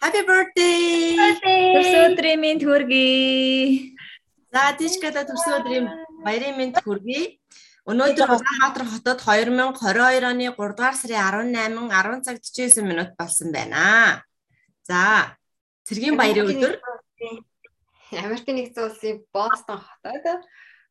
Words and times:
Happy 0.00 0.22
birthday. 0.28 1.16
Төрсөн 1.40 2.02
өдрийн 2.12 2.40
мэнд 2.40 2.62
хүргэе. 2.68 3.96
За 4.52 4.72
тийчгада 4.76 5.24
төрсөн 5.28 5.54
өдрийн 5.60 5.86
баярын 6.24 6.56
мэнд 6.60 6.76
хүргэе. 6.84 7.40
Өнөөдөр 7.88 8.32
Улаанбаатар 8.34 8.84
хотод 8.92 9.22
2022 9.24 10.26
оны 10.26 10.50
3 10.52 10.76
дугаар 10.76 10.96
сарын 11.00 11.48
18 11.56 11.88
10 11.88 12.24
цаг 12.26 12.36
49 12.44 12.84
минут 12.84 13.10
болсон 13.16 13.52
байна. 13.56 14.22
За 14.84 15.32
цэргийн 15.88 16.18
баярын 16.20 16.50
өдөр 16.52 16.74
Америкийн 18.12 18.56
нэгдсэн 18.60 18.84
улсын 18.84 19.24
Бостон 19.32 19.80
хотод 19.80 20.44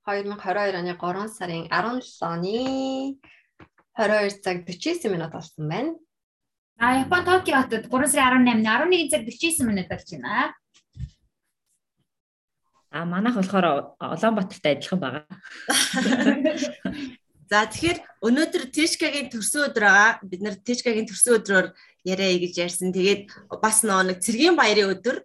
2022 0.07 0.81
оны 0.81 0.93
3 0.97 1.29
сарын 1.37 1.63
17-ны 1.69 2.57
22 4.01 4.41
цаг 4.41 4.57
49 4.65 5.13
минут 5.13 5.31
болсон 5.35 5.69
байна. 5.69 5.93
А 6.77 6.99
Япон 6.99 7.23
Токио 7.23 7.61
хотод 7.61 7.87
3 7.87 8.07
сарын 8.07 8.43
18-ны 8.43 9.07
11 9.07 9.11
цаг 9.11 9.23
49 9.23 9.63
минут 9.63 9.87
болж 9.87 10.09
байна. 10.11 10.53
А 12.91 13.05
манайх 13.05 13.35
болохоор 13.35 13.95
Улаанбаатартай 13.99 14.75
адилхан 14.75 14.99
байгаа. 14.99 15.25
За 17.49 17.63
тэгэхээр 17.69 17.99
өнөөдөр 18.27 18.63
Тишкагийн 18.75 19.29
төрсөн 19.29 19.69
өдөр 19.69 19.83
байгаа. 19.87 20.19
Бид 20.25 20.41
нар 20.41 20.55
Тишкагийн 20.57 21.07
төрсөн 21.07 21.37
өдрөөр 21.39 21.67
яриа 22.03 22.39
гэж 22.43 22.53
ярьсан. 22.57 22.89
Тэгээд 22.91 23.31
бас 23.61 23.83
нэг 23.85 24.19
цэргийн 24.19 24.57
баярын 24.57 24.97
өдөр 24.97 25.21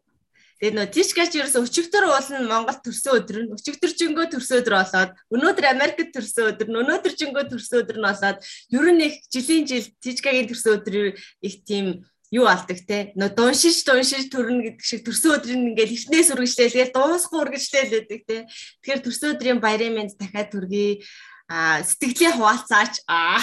Тэгээд 0.60 0.76
нөө 0.76 0.88
Тишкач 0.92 1.32
ерөөсө 1.40 1.64
өчигдөр 1.64 2.04
уулна 2.04 2.44
Монгол 2.44 2.78
төрсөн 2.84 3.16
өдөр 3.16 3.36
нь 3.48 3.52
өчигдөр 3.56 3.92
жингөө 3.96 4.26
төрсөн 4.28 4.60
өдөр 4.60 4.76
болоод 4.76 5.10
өнөөдөр 5.32 5.66
Америкт 5.72 6.12
төрсөн 6.12 6.52
өдөр 6.52 6.68
нь 6.68 6.80
өнөөдөр 6.84 7.14
жингөө 7.16 7.44
төрсөн 7.48 7.80
өдөр 7.80 7.96
нь 7.96 8.04
болоод 8.04 8.38
ер 8.76 8.86
нь 8.92 9.04
их 9.08 9.14
жилийн 9.32 9.64
жил 9.64 9.88
Тишкагийн 10.04 10.52
төрсөн 10.52 10.76
өдөр 10.76 11.16
их 11.16 11.54
тийм 11.64 12.04
юу 12.28 12.44
алдаг 12.44 12.78
те 12.84 13.16
нөө 13.16 13.32
дуншиж 13.34 13.82
дуншиж 13.88 14.28
төрнө 14.28 14.76
гэдэг 14.76 14.84
шиг 14.84 15.00
төрсөн 15.08 15.40
өдрийн 15.40 15.72
ингээл 15.72 15.96
ихнээс 15.96 16.28
үргэлжлээл 16.36 16.76
тэгээд 16.76 16.94
дуусахгүй 16.94 17.40
үргэлжлээл 17.40 17.94
байдаг 17.96 18.20
те 18.28 18.36
тэгэхээр 18.84 19.00
төрсөн 19.00 19.32
өдрийн 19.34 19.58
баярын 19.64 19.96
мэнд 19.96 20.14
дахиад 20.20 20.52
төргий 20.52 21.02
а 21.50 21.82
сэтгэлийн 21.82 22.36
хуваалцаач 22.38 23.02
аа 23.08 23.42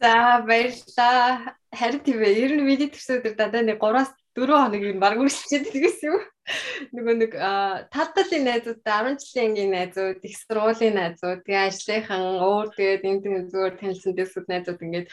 За 0.00 0.40
баярлалаа. 0.48 1.54
Харин 1.76 2.00
тийм 2.00 2.24
ээ. 2.24 2.40
Ер 2.40 2.52
нь 2.56 2.64
миний 2.64 2.88
төрсөн 2.88 3.20
өдөр 3.20 3.36
дадаа 3.36 3.60
нэг 3.60 3.76
3-аас 3.84 4.08
4 4.36 4.46
хоног 4.46 4.82
юм 4.82 4.98
баг 5.02 5.18
үргэлжлээд 5.18 5.66
тэгээс 5.74 6.00
юм. 6.06 6.18
Нөгөө 6.94 7.14
нэг 7.18 7.32
талдалын 7.90 8.44
найзуудтай 8.46 8.94
10 9.14 9.18
жилийн 9.22 9.46
ангийн 9.50 9.72
найзууд, 9.74 10.20
их 10.22 10.34
сургуулийн 10.38 10.94
найзууд, 10.98 11.40
тэгээ 11.46 11.66
ажлынхан 11.66 12.22
өөр 12.38 12.66
тэгээд 12.74 13.02
энэ 13.06 13.22
тийм 13.22 13.34
зүгээр 13.50 13.74
танилцсан 13.78 14.14
дэсүүд 14.14 14.46
найзууд 14.50 14.80
ингээд 14.86 15.08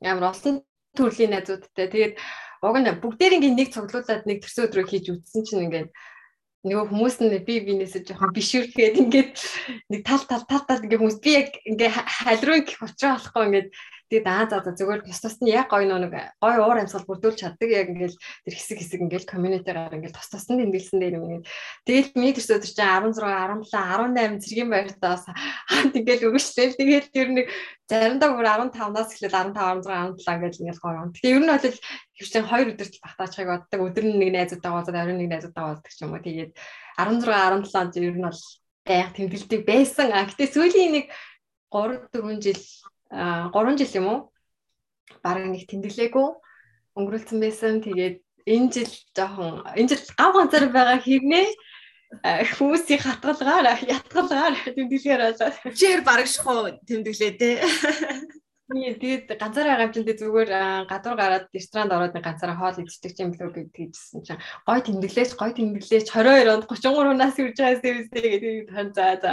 ямар 0.00 0.32
олон 0.32 0.56
төрлийн 0.96 1.32
найзуудтай. 1.32 1.86
Тэгээд 1.92 2.14
уг 2.64 2.76
нь 2.80 2.88
бүгдээрийн 3.00 3.56
нэг 3.56 3.68
цуглуулад 3.72 4.24
нэг 4.24 4.38
төрсөн 4.40 4.66
өдрөө 4.68 4.84
хийж 4.88 5.06
үтсэн 5.12 5.42
чинь 5.44 5.64
ингээд 5.68 5.88
нөгөө 6.66 6.86
хүмүүс 6.90 7.16
нь 7.22 7.30
би 7.46 7.54
бинээсээ 7.62 8.02
жоохон 8.10 8.34
бишүрхгээд 8.34 8.96
ингээд 8.98 9.32
нэг 9.92 10.00
тал 10.02 10.24
тал 10.26 10.44
тал 10.50 10.64
тал 10.66 10.82
ингээд 10.82 10.98
хүмүүс 10.98 11.18
би 11.22 11.30
яг 11.38 11.48
ингээд 11.62 11.94
халруу 11.94 12.58
гэх 12.66 12.82
учраа 12.82 13.14
болохгүй 13.14 13.44
ингээд 13.46 13.68
Тэгээд 14.06 14.26
аа 14.30 14.46
за 14.46 14.62
за 14.62 14.70
зүгээр 14.78 15.02
тус 15.02 15.18
тус 15.18 15.36
нь 15.42 15.50
яг 15.50 15.66
гоё 15.66 15.86
нэг 15.98 16.14
гоё 16.38 16.62
уур 16.62 16.78
амьсгал 16.78 17.08
бүрдүүлж 17.10 17.38
чаддаг 17.42 17.70
яг 17.74 17.90
ингээл 17.90 18.14
тэр 18.14 18.54
хэсэг 18.54 18.78
хэсэг 18.78 19.00
ингээл 19.02 19.26
community-гаар 19.26 19.98
ингээл 19.98 20.14
тус 20.14 20.30
тус 20.30 20.46
нь 20.46 20.62
тэмдэглэсэн 20.62 21.00
дээр 21.02 21.42
тэгээд 21.82 22.14
миний 22.14 22.34
төрс 22.34 22.54
өдөр 22.54 22.70
чинь 22.70 22.86
16 22.86 23.66
17 23.66 23.66
18 23.66 24.42
зэргийн 24.46 24.70
баяртаа 24.70 25.10
бас 25.18 25.26
хамт 25.26 25.94
ингээл 25.98 26.26
өгөжтэй 26.30 26.78
тэгээд 26.78 27.06
ер 27.18 27.28
нь 27.34 27.42
заримдаа 27.90 28.30
бүр 28.34 28.46
15-наас 28.46 29.10
эхлээд 29.14 29.34
15 29.34 29.82
16 29.86 30.22
17 30.22 30.38
ингээл 30.38 30.60
ингээл 30.62 30.82
гоё. 30.82 31.10
Тэгээд 31.14 31.34
ер 31.34 31.42
нь 31.42 31.50
бол 31.50 31.66
хөвчөн 32.18 32.46
2 32.50 32.70
өдөрт 32.74 32.94
багтаачхыг 33.02 33.48
боддог. 33.50 33.80
Өдөр 33.86 34.04
нь 34.06 34.18
нэг 34.18 34.30
найзуудтай 34.34 34.70
уулзаад 34.74 34.98
оройн 35.02 35.18
нэг 35.22 35.30
найзуудтай 35.30 35.64
уулздаг 35.66 35.92
ч 35.94 36.02
юм 36.02 36.14
уу. 36.14 36.22
Тэгээд 36.22 36.52
16 36.98 37.66
17 37.70 38.06
ер 38.10 38.16
нь 38.18 38.26
бол 38.26 38.42
яг 38.90 39.08
тэмдэглэдэг 39.14 39.62
байсан. 39.66 40.08
А 40.10 40.26
гэтээ 40.26 40.48
сүүлийн 40.50 40.92
нэг 40.98 41.06
3 41.70 42.10
4 42.10 42.42
жил 42.42 42.62
3 43.10 43.78
жил 43.78 43.92
юм 44.02 44.06
уу? 44.08 44.20
Бараг 45.22 45.46
нэг 45.46 45.66
тэмдэглээгүй 45.70 46.28
өнгөрүүлсэн 46.96 47.38
байсан. 47.38 47.82
Тэгээд 47.84 48.16
энэ 48.46 48.68
жил 48.74 48.92
жоохон 49.14 49.62
энэ 49.78 49.90
жил 49.90 50.02
гав 50.18 50.32
ганцаар 50.34 50.66
байгаа 50.70 50.98
хэрнээ 51.02 51.46
хүмүүсийн 52.56 53.02
хатгалгаар 53.02 53.82
ятгалгаар 53.82 54.54
тэмдэглэхээр 54.74 55.22
болоо. 55.34 55.50
Чээр 55.74 56.00
бараг 56.06 56.26
шахуу 56.30 56.70
тэмдэглээ 56.86 57.32
те. 57.38 57.50
Тэгээд 58.66 59.38
ганцаараа 59.38 59.78
гамчилдээ 59.78 60.18
зүгээр 60.18 60.50
гадуур 60.90 61.14
гараад 61.14 61.46
ресторанд 61.54 61.94
ороод 61.94 62.18
нэг 62.18 62.26
ганцаараа 62.26 62.58
хоол 62.58 62.82
идчихдэг 62.82 63.22
юм 63.22 63.30
билүү 63.30 63.70
гэдгийгсэн 63.70 64.26
чинь. 64.26 64.42
Гой 64.66 64.82
тэмдэглээч 64.82 65.38
гой 65.38 65.54
тэмдэглээч 65.54 66.10
22 66.10 66.50
онд 66.50 66.66
33 66.66 67.14
нас 67.14 67.38
үрж 67.38 67.56
байгаа 67.62 67.78
сэвстэй 67.78 68.26
гэдэг 68.26 68.54
хан 68.74 68.90
за 68.90 69.06
за 69.22 69.30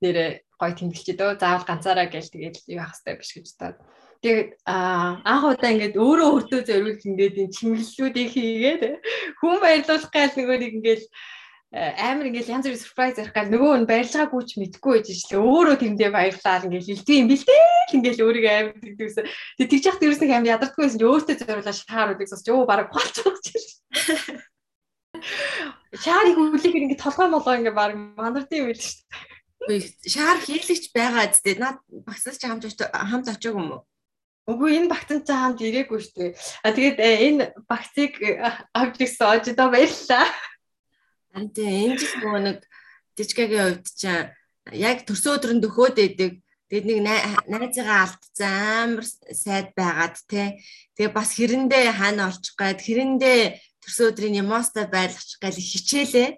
нэрээ 0.00 0.30
гой 0.56 0.72
тэмдэглэчээ 0.72 1.16
дөө 1.20 1.30
заавал 1.36 1.68
ганцаараа 1.68 2.08
гээл 2.08 2.32
тэгээд 2.32 2.56
юу 2.72 2.80
ах 2.80 2.96
хэвээр 2.96 3.20
биш 3.20 3.30
гэж 3.36 3.46
бодоод. 3.52 3.76
Тэгээд 4.24 4.48
анх 4.64 5.44
удаа 5.44 5.70
ингээд 5.76 5.96
өөрөө 6.00 6.28
хөртөө 6.32 6.60
зориулж 6.64 7.02
ингээд 7.04 7.36
энэ 7.36 7.56
чимэглэлүүдийг 7.56 8.28
хийгээд 8.32 8.82
хүн 9.44 9.56
баярлуулах 9.60 10.08
гал 10.08 10.34
нөгөө 10.40 10.56
нэг 10.56 10.72
ингээд 10.80 11.04
амар 11.70 12.26
ингээл 12.26 12.58
янз 12.58 12.66
бүрийн 12.66 12.82
surprise 12.82 13.14
ярих 13.22 13.30
гал 13.30 13.46
нөгөө 13.46 13.86
нь 13.86 13.86
баярлж 13.86 14.10
байгаагүй 14.18 14.42
ч 14.42 14.58
мэдгүй 14.58 14.94
байж 14.98 15.08
ш. 15.14 15.30
Өөрөө 15.38 15.78
тэрэндээ 15.78 16.10
баярлаа 16.10 16.66
ингээл 16.66 16.90
хэлдэг 16.98 17.14
юм 17.14 17.30
бэл 17.30 17.46
дээ. 17.46 17.94
Ингээл 17.94 18.24
өөрийгөө 18.26 18.54
амар 18.58 18.78
тэгдэгсэн. 18.82 19.26
Тэг 19.54 19.68
тэгж 19.70 19.84
яхад 19.86 20.02
ерөөс 20.02 20.20
нэг 20.26 20.32
амар 20.34 20.50
ядардаггүй 20.50 20.82
байсан 20.82 20.98
ч 20.98 21.04
өөртөө 21.06 21.36
зориулаад 21.46 21.78
шаар 21.78 22.10
үдэг 22.18 22.26
сонсч 22.26 22.46
өө 22.50 22.66
бараг 22.66 22.90
болч 22.90 23.14
байгаа 23.22 23.42
ч. 23.46 23.48
Шаарыг 26.02 26.34
хүлээх 26.34 26.74
ингээд 26.74 27.02
толгой 27.06 27.28
молоо 27.30 27.54
ингээд 27.54 27.78
бараг 27.78 27.96
мандард 28.18 28.50
юм 28.50 28.66
байл 28.66 28.82
ш. 28.82 29.06
Шаар 30.10 30.42
хийлэгч 30.42 30.90
байгаа 30.90 31.30
зү. 31.30 31.54
Наад 31.54 31.78
багсаас 32.02 32.34
ч 32.34 32.50
хамт 32.50 32.66
хамт 32.66 33.30
очиог 33.30 33.54
юм 33.54 33.78
уу? 33.78 33.82
Үгүй 34.50 34.74
энэ 34.74 34.90
багцан 34.90 35.22
ч 35.22 35.30
хамт 35.30 35.62
ирээгүй 35.62 35.98
шүү 36.02 36.14
дээ. 36.18 36.32
А 36.66 36.74
тэгээд 36.74 36.98
э, 36.98 37.10
энэ 37.30 37.44
багцыг 37.70 38.18
э, 38.18 38.42
авч 38.74 38.96
ирсэн 38.98 39.28
очдоо 39.38 39.68
баярлалаа. 39.70 40.26
Харин 41.30 41.50
тийм 41.54 41.94
энэ 41.94 41.98
жил 41.98 42.14
нөгөө 42.18 42.42
нэг 42.42 42.58
дижгагийн 43.16 43.64
хувьд 43.66 43.86
чинь 43.94 44.30
яг 44.74 44.98
төрсөн 45.06 45.34
өдрөнд 45.38 45.64
өхөөд 45.66 45.96
идэг. 45.98 46.32
Тэгээд 46.70 46.86
нэг 46.86 46.98
найзыгаа 47.50 47.98
алдсан 48.06 48.54
амар 48.94 49.06
сайд 49.34 49.74
байгаад 49.74 50.16
те. 50.30 50.62
Тэгээ 50.94 51.10
бас 51.14 51.34
хэрэндээ 51.34 51.86
хаана 51.98 52.30
олчих 52.30 52.54
гээд 52.54 52.80
хэрэндээ 52.82 53.40
төрсөн 53.82 54.08
өдрийн 54.10 54.40
эмоцтой 54.42 54.86
байлгачих 54.86 55.38
гээд 55.42 55.58
хичээлээ. 55.58 56.28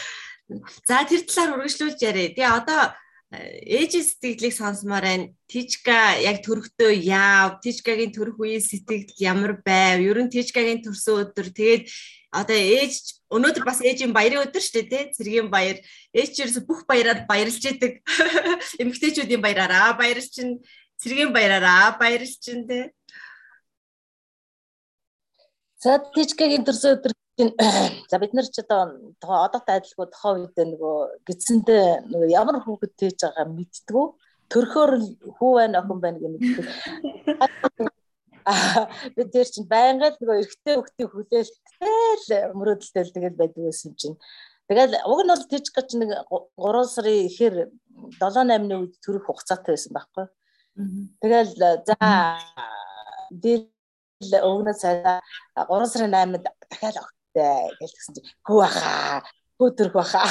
За 0.88 1.04
тэр 1.04 1.22
талаар 1.28 1.60
үргэлжлүүлж 1.60 2.00
яриа. 2.00 2.32
Тэгээ 2.32 2.48
одоо 2.48 2.96
ээжийн 3.32 4.04
сэтгэлийг 4.04 4.52
сонсомоор 4.52 5.04
байна. 5.04 5.32
Тижка 5.48 6.20
яг 6.20 6.44
төрөхдөө 6.44 6.92
яав? 7.00 7.60
Тижкагийн 7.64 8.12
төрөх 8.12 8.36
үеийн 8.36 8.60
сэтгэл 8.60 9.08
ямар 9.18 9.60
байв? 9.64 10.04
Ер 10.04 10.18
нь 10.20 10.32
Тижкагийн 10.32 10.84
төрсөн 10.84 11.32
өдөр 11.32 11.48
тэгээд 11.48 11.88
одоо 12.32 12.56
ээж 12.56 13.24
өнөөдөр 13.28 13.64
бас 13.64 13.80
ээжийн 13.84 14.12
баярын 14.16 14.44
өдөр 14.48 14.64
шүү 14.64 14.84
дээ 14.88 15.12
цэргийн 15.16 15.48
баяр 15.52 15.76
ээж 16.16 16.30
чинь 16.36 16.64
бүх 16.64 16.88
баяраар 16.88 17.28
баярлж 17.28 17.60
идэг 17.60 18.00
эмэгтэйчүүдийн 18.80 19.44
баяраараа 19.44 19.92
баярлж 20.00 20.32
чинь 20.32 20.64
цэргийн 21.00 21.32
баяраараа 21.36 22.00
баярлж 22.00 22.40
чинь 22.40 22.64
тий 22.64 22.88
За 25.82 25.98
тийчгийн 26.14 26.64
төрсөн 26.64 26.96
өдөр 26.96 27.12
за 28.10 28.18
бид 28.18 28.34
нар 28.34 28.44
ч 28.44 28.60
одоо 28.60 28.98
одоотой 29.46 29.76
адилгүй 29.80 30.06
тохоо 30.12 30.32
үед 30.36 30.56
нөгөө 30.56 30.96
гидсэндээ 31.26 31.86
нөгөө 32.12 32.28
ямар 32.34 32.56
хүүхэд 32.60 32.92
тээж 33.00 33.18
байгаа 33.24 33.46
мэдтгүү 33.56 34.04
төрхөөр 34.52 34.92
хүү 35.40 35.50
байна 35.56 35.80
охин 35.80 35.98
байна 36.04 36.18
гэх 36.20 36.32
нэг 36.32 36.42
бид 39.16 39.28
тэр 39.32 39.46
чинь 39.46 39.70
байнга 39.70 40.10
л 40.10 40.16
нөгөө 40.18 40.40
эргэтэй 40.42 40.74
хөхтийн 40.76 41.08
хүлээлттэй 41.08 41.98
л 42.20 42.28
мөрөөдөлтэй 42.58 43.02
л 43.06 43.14
тэгэл 43.14 43.38
байдаг 43.38 43.62
байсан 43.62 43.94
чинь. 43.94 44.18
Тэгэл 44.66 44.98
уг 45.06 45.20
нь 45.22 45.32
бол 45.32 45.46
тийч 45.46 45.70
гэж 45.70 45.94
нэг 46.00 46.10
3 46.26 46.90
сарын 46.90 47.30
ихээр 47.30 47.70
7 48.18 48.18
8-ны 48.18 48.74
үед 48.82 48.98
төрөх 49.04 49.30
хугацаатай 49.30 49.78
байсан 49.78 49.94
байхгүй. 49.94 50.26
Тэгэл 51.22 51.54
за 51.86 51.94
дэл 53.30 53.70
өгнө 54.42 54.74
цайда 54.74 55.22
3 55.54 55.86
сарын 55.92 56.10
8-нд 56.10 56.42
дахиад 56.42 56.98
өгтэй 57.32 57.72
гэж 57.80 57.90
гэсэн 57.96 58.12
чинь 58.20 58.28
хүү 58.44 58.58
баха 58.60 59.24
хөөдрөх 59.62 59.94
баха. 59.98 60.22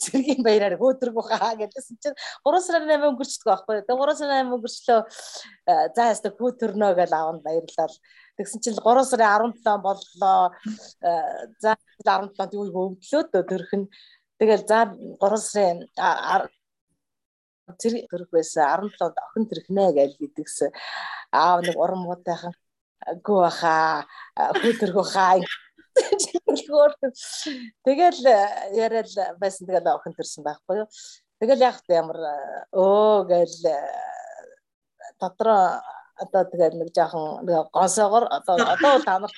Цэргийн 0.00 0.42
баяраар 0.42 0.76
хөөдрөх 0.80 1.14
баха 1.14 1.54
гэдсэн 1.58 1.98
чинь 2.00 2.16
3 2.16 2.60
сарын 2.64 2.88
8 2.88 3.08
өнгөрчдөг 3.12 3.46
байхгүй. 3.46 3.82
Тэгээ 3.84 4.00
3 4.00 4.18
сарын 4.18 4.48
8 4.48 4.56
өнгөрчлөө 4.56 5.00
э, 5.04 5.74
за 5.94 6.02
яста 6.10 6.32
хөөтөрнө 6.32 6.88
гэж 6.96 7.10
аавд 7.12 7.42
баярлал. 7.44 7.94
Тэгсэн 8.38 8.60
чинь 8.64 8.78
3 8.80 9.04
сарын 9.04 9.52
17 9.52 9.84
боллоо. 9.84 10.50
Э, 11.04 11.12
за 11.60 11.76
17-нд 12.02 12.52
юу 12.56 12.96
өвдлөө 12.96 13.22
төрөх 13.32 13.72
нь. 13.76 13.86
Тэгэл 14.40 14.64
за 14.64 14.90
3 15.20 15.38
сарын 15.44 15.78
зэрэг 17.80 18.08
төрөх 18.08 18.30
байсан 18.32 18.88
17-нд 18.88 19.16
охин 19.28 19.44
төрхнэ 19.50 19.84
гэж 19.98 20.10
гэдгсэн. 20.20 20.70
Аав 21.32 21.64
нэг 21.64 21.76
уран 21.76 22.00
муудайхан 22.04 22.54
гоо 23.24 23.48
хаа 23.48 24.04
хүүтэрхүү 24.36 25.04
хаа 25.12 25.40
Тэгэл 27.86 28.20
яриад 28.74 29.10
байсан 29.38 29.66
тэгэл 29.66 29.94
охин 29.94 30.14
төрсэн 30.16 30.44
байхгүй 30.46 30.82
юу. 30.82 30.88
Тэгэл 31.40 31.66
яг 31.66 31.78
та 31.86 31.98
ямар 32.00 32.18
өө 32.74 33.26
гэл 33.30 33.56
дотроо 35.20 35.82
одоо 36.18 36.42
тэгэл 36.50 36.78
нэг 36.78 36.90
жоохон 36.94 37.46
гонсоогоор 37.72 38.26
одоо 38.30 38.56
одоо 38.74 38.94
та 39.06 39.18
нар 39.22 39.34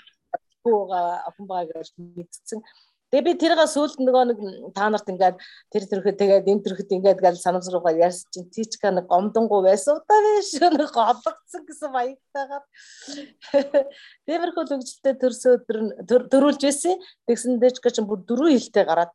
хүүга 0.65 1.01
охин 1.29 1.47
байгаа 1.47 1.81
гэж 1.81 1.93
мэдсэн. 1.97 2.61
Тэгээ 3.07 3.23
би 3.23 3.33
тэргээ 3.39 3.69
сүүлд 3.71 4.03
нөгөө 4.03 4.25
нэг 4.27 4.39
та 4.75 4.91
нарт 4.91 5.07
ингээд 5.07 5.39
тэр 5.71 5.85
төрхөд 5.87 6.19
тэгээд 6.19 6.51
энэ 6.51 6.65
төрхөд 6.67 6.91
ингээд 6.91 7.23
гал 7.23 7.39
санамсруугаа 7.39 7.95
ярьсан 7.95 8.27
чинь 8.35 8.51
тийчка 8.51 8.91
нэг 8.91 9.07
гомдонгуу 9.07 9.63
байсан. 9.63 10.03
Удаа 10.03 10.19
биш 10.27 10.51
нэг 10.59 10.91
голгцсан 10.91 11.63
гэсэн 11.71 11.95
маягтайгаар 11.95 12.65
Тиймэрхүү 14.27 14.65
хөгжилтэй 14.67 15.15
төрсөн 15.23 15.55
өдөр 16.03 16.27
дөрүүлж 16.27 16.67
байсан. 16.67 16.99
Тэгсэн 17.31 17.63
дэжка 17.63 17.95
чинь 17.95 18.11
бүр 18.11 18.27
дөрөв 18.27 18.51
хилтэй 18.59 18.83
гараад. 18.83 19.15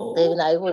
Тэгээд 0.00 0.40
айгүй. 0.40 0.72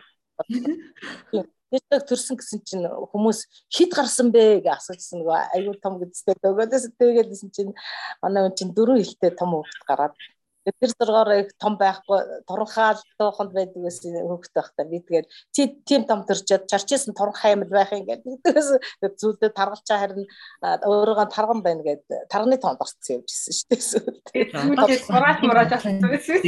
Тэдэг 1.73 2.07
төрсөн 2.07 2.39
гэсэн 2.39 2.63
чинь 2.63 2.87
хүмүүс 2.87 3.67
хит 3.67 3.91
гарсан 3.91 4.31
бэ? 4.31 4.63
гэж 4.63 4.79
асуусан 4.79 5.25
нөгөө 5.25 5.37
айгүй 5.59 5.75
том 5.83 5.99
гэдэгтэй 5.99 6.39
өгөөдөөс 6.39 6.85
тэгээдсэн 7.01 7.49
чинь 7.51 7.73
манай 8.21 8.45
хүн 8.45 8.55
чинь 8.55 8.71
дөрөв 8.77 9.01
хилтэй 9.01 9.33
том 9.33 9.57
хөвгт 9.57 9.83
гараад 9.89 10.13
тэр 10.63 10.92
зургаар 10.95 11.30
их 11.44 11.51
том 11.60 11.75
байхгүй 11.77 12.44
туранхаал 12.48 13.00
доохонд 13.19 13.51
байдаг 13.51 13.83
гэсэн 13.83 14.15
хөвгт 14.15 14.54
байхдаа 14.56 14.86
би 14.88 15.04
тэгээд 15.04 15.27
чи 15.51 15.62
тийм 15.83 16.07
том 16.07 16.24
төрчөөд 16.24 16.69
чарчээсэн 16.71 17.13
туранхай 17.13 17.56
юм 17.56 17.68
байх 17.68 17.92
юм 17.92 18.07
гэдэг 18.07 18.44
зүйлдээ 19.19 19.51
таргалчаа 19.51 20.00
харин 20.00 20.24
өөрөөгөө 20.63 21.27
тарган 21.36 21.60
байна 21.63 21.83
гэд 21.83 22.04
тарганы 22.31 22.57
тоонд 22.57 22.80
орцсон 22.80 23.19
явжсэн 23.19 23.80
шүү 23.83 24.04
дээ. 24.31 24.51
Тэгээд 24.56 25.04
мураач 25.12 25.39
мураач 25.44 25.69
болсон 25.75 26.00
байсан. 26.07 26.39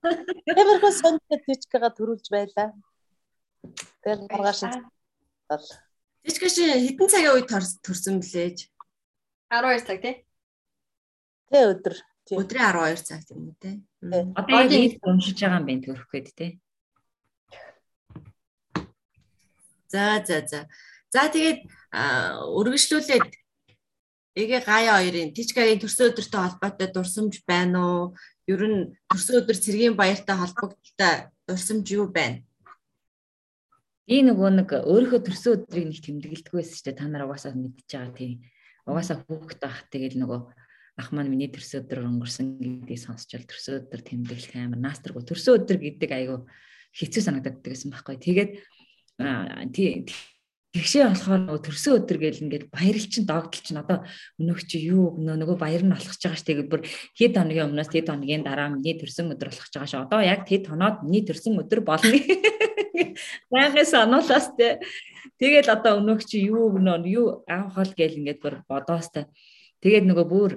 Тэрхүү 0.00 0.92
сонирхол 0.96 1.44
тийчгээ 1.44 1.90
төрүүлж 1.92 2.26
байлаа. 2.32 2.72
Тэгээд 4.00 4.20
маргааш 4.32 4.60
бол 5.52 5.66
Тийчгээ 6.24 6.52
чи 6.52 6.64
хэдэн 6.64 7.08
цагийн 7.08 7.32
үед 7.36 7.48
төрсөн 7.80 8.20
блээж? 8.20 8.68
12 9.48 9.88
цаг 9.88 9.98
тий. 10.04 10.14
Тэ 11.48 11.58
өдөр 11.72 11.96
Өдрийн 12.30 12.70
12 12.70 13.02
цаг 13.02 13.26
тийм 13.26 13.50
үү 13.50 13.56
те. 13.58 13.70
Одоо 14.38 14.62
ийм 14.70 14.94
уншиж 15.02 15.34
байгаа 15.42 15.58
юм 15.58 15.66
байна 15.66 15.82
төрөх 15.82 16.06
гээд 16.10 16.28
те. 16.38 16.46
За 19.90 20.22
за 20.22 20.46
за. 20.46 20.60
За 21.10 21.26
тэгээд 21.26 21.66
өргөжлүүлээд 21.90 23.26
эгэ 24.38 24.58
гаяа 24.62 25.02
хоёрын 25.02 25.34
Тичгагийн 25.34 25.82
төрсөн 25.82 26.14
өдөртэй 26.14 26.38
холбоотой 26.38 26.88
дурсамж 26.94 27.42
байна 27.42 27.78
уу? 27.82 28.02
Ер 28.46 28.62
нь 28.62 28.94
төрсөн 29.10 29.42
өдөр 29.42 29.58
цэргийн 29.58 29.98
баяртай 29.98 30.38
холбогдолтой 30.38 31.34
дурсамж 31.50 31.86
юу 31.90 32.06
байна? 32.14 32.46
Би 34.06 34.22
нөгөө 34.22 34.50
нэг 34.54 34.70
өөрийнхөө 34.86 35.20
төрсөн 35.26 35.66
өдрийг 35.66 35.86
нэг 35.90 35.98
тэмдэглэдэг 35.98 36.54
байсан 36.54 36.74
шүү 36.78 36.86
дээ. 36.86 36.98
Та 36.98 37.06
нар 37.10 37.26
угаасаа 37.26 37.58
мэдчихэж 37.58 37.90
байгаа 37.90 38.14
тийм. 38.14 38.38
Угаасаа 38.86 39.16
хүүхэд 39.26 39.58
байх 39.58 39.78
тэгэл 39.90 40.18
нөгөө 40.22 40.40
ах 41.00 41.10
маань 41.16 41.32
миний 41.32 41.48
төрсөн 41.48 41.88
өдөр 41.88 42.04
өнгөрсөн 42.04 42.60
гэдгийг 42.60 43.00
сонсчвал 43.00 43.48
төрсөн 43.48 43.80
өдөр 43.88 44.00
тэмдэглэх 44.04 44.54
амар 44.60 44.80
наастргүй. 44.84 45.24
Төрсөн 45.24 45.64
өдөр 45.64 45.78
гэдэг 45.80 46.10
айгүй 46.12 46.38
хэцүү 46.92 47.22
санагдаад 47.24 47.64
байсан 47.64 47.88
байхгүй. 47.88 48.16
Тэгээд 48.20 50.08
тэгшээ 50.76 51.04
болохоор 51.08 51.58
төрсөн 51.64 51.96
өдөр 51.98 52.18
гэл 52.20 52.42
ингээд 52.44 52.64
баярлал 52.70 53.08
чин 53.10 53.24
догдол 53.26 53.62
чин 53.64 53.80
одоо 53.80 53.98
өнөөх 54.38 54.60
чи 54.68 54.78
юу 54.86 55.18
нөгөө 55.18 55.56
баяр 55.58 55.82
нь 55.82 55.90
болохж 55.90 56.20
байгаа 56.20 56.38
ш. 56.38 56.46
Тэгээд 56.46 56.68
бүр 56.70 56.86
хэд 57.16 57.34
хоногийн 57.34 57.66
өмнөөс 57.72 57.90
хэд 57.90 58.06
хоногийн 58.06 58.46
дараа 58.46 58.70
миний 58.70 58.94
төрсөн 58.94 59.34
өдөр 59.34 59.50
болгож 59.50 59.72
байгаа 59.72 59.90
ш. 59.90 59.98
Одоо 59.98 60.20
яг 60.22 60.46
хэд 60.46 60.70
хоноод 60.70 61.02
миний 61.02 61.26
төрсөн 61.26 61.58
өдөр 61.58 61.80
болно. 61.82 62.14
Баягаас 63.50 63.90
сануулаас 63.90 64.54
те. 64.54 64.78
Тэгэл 65.40 65.72
одоо 65.74 65.98
өнөөх 65.98 66.22
чи 66.22 66.38
юу 66.46 66.70
гэнэ 66.70 67.02
юу 67.10 67.42
аав 67.48 67.74
хол 67.74 67.90
гэл 67.96 68.20
ингээд 68.20 68.38
бүр 68.38 68.62
бодоостай 68.70 69.26
тэгээд 69.80 70.04
нөгөө 70.06 70.26
бүр 70.28 70.52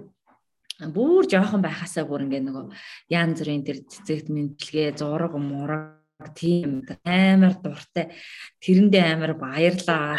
бүр 0.91 1.23
жоохон 1.29 1.61
байхасаа 1.63 2.03
бүр 2.03 2.25
ингээ 2.25 2.43
нөгөө 2.43 2.65
янз 3.13 3.39
бүрийн 3.39 3.63
тэр 3.63 3.77
цэцэгт 3.87 4.27
мэдлэгээ 4.33 4.97
зураг 4.99 5.33
мураг 5.37 6.03
тийм 6.35 6.83
амар 7.03 7.55
дуртай 7.59 8.11
тэрэндээ 8.63 9.03
амар 9.13 9.33
баярлаа. 9.37 10.17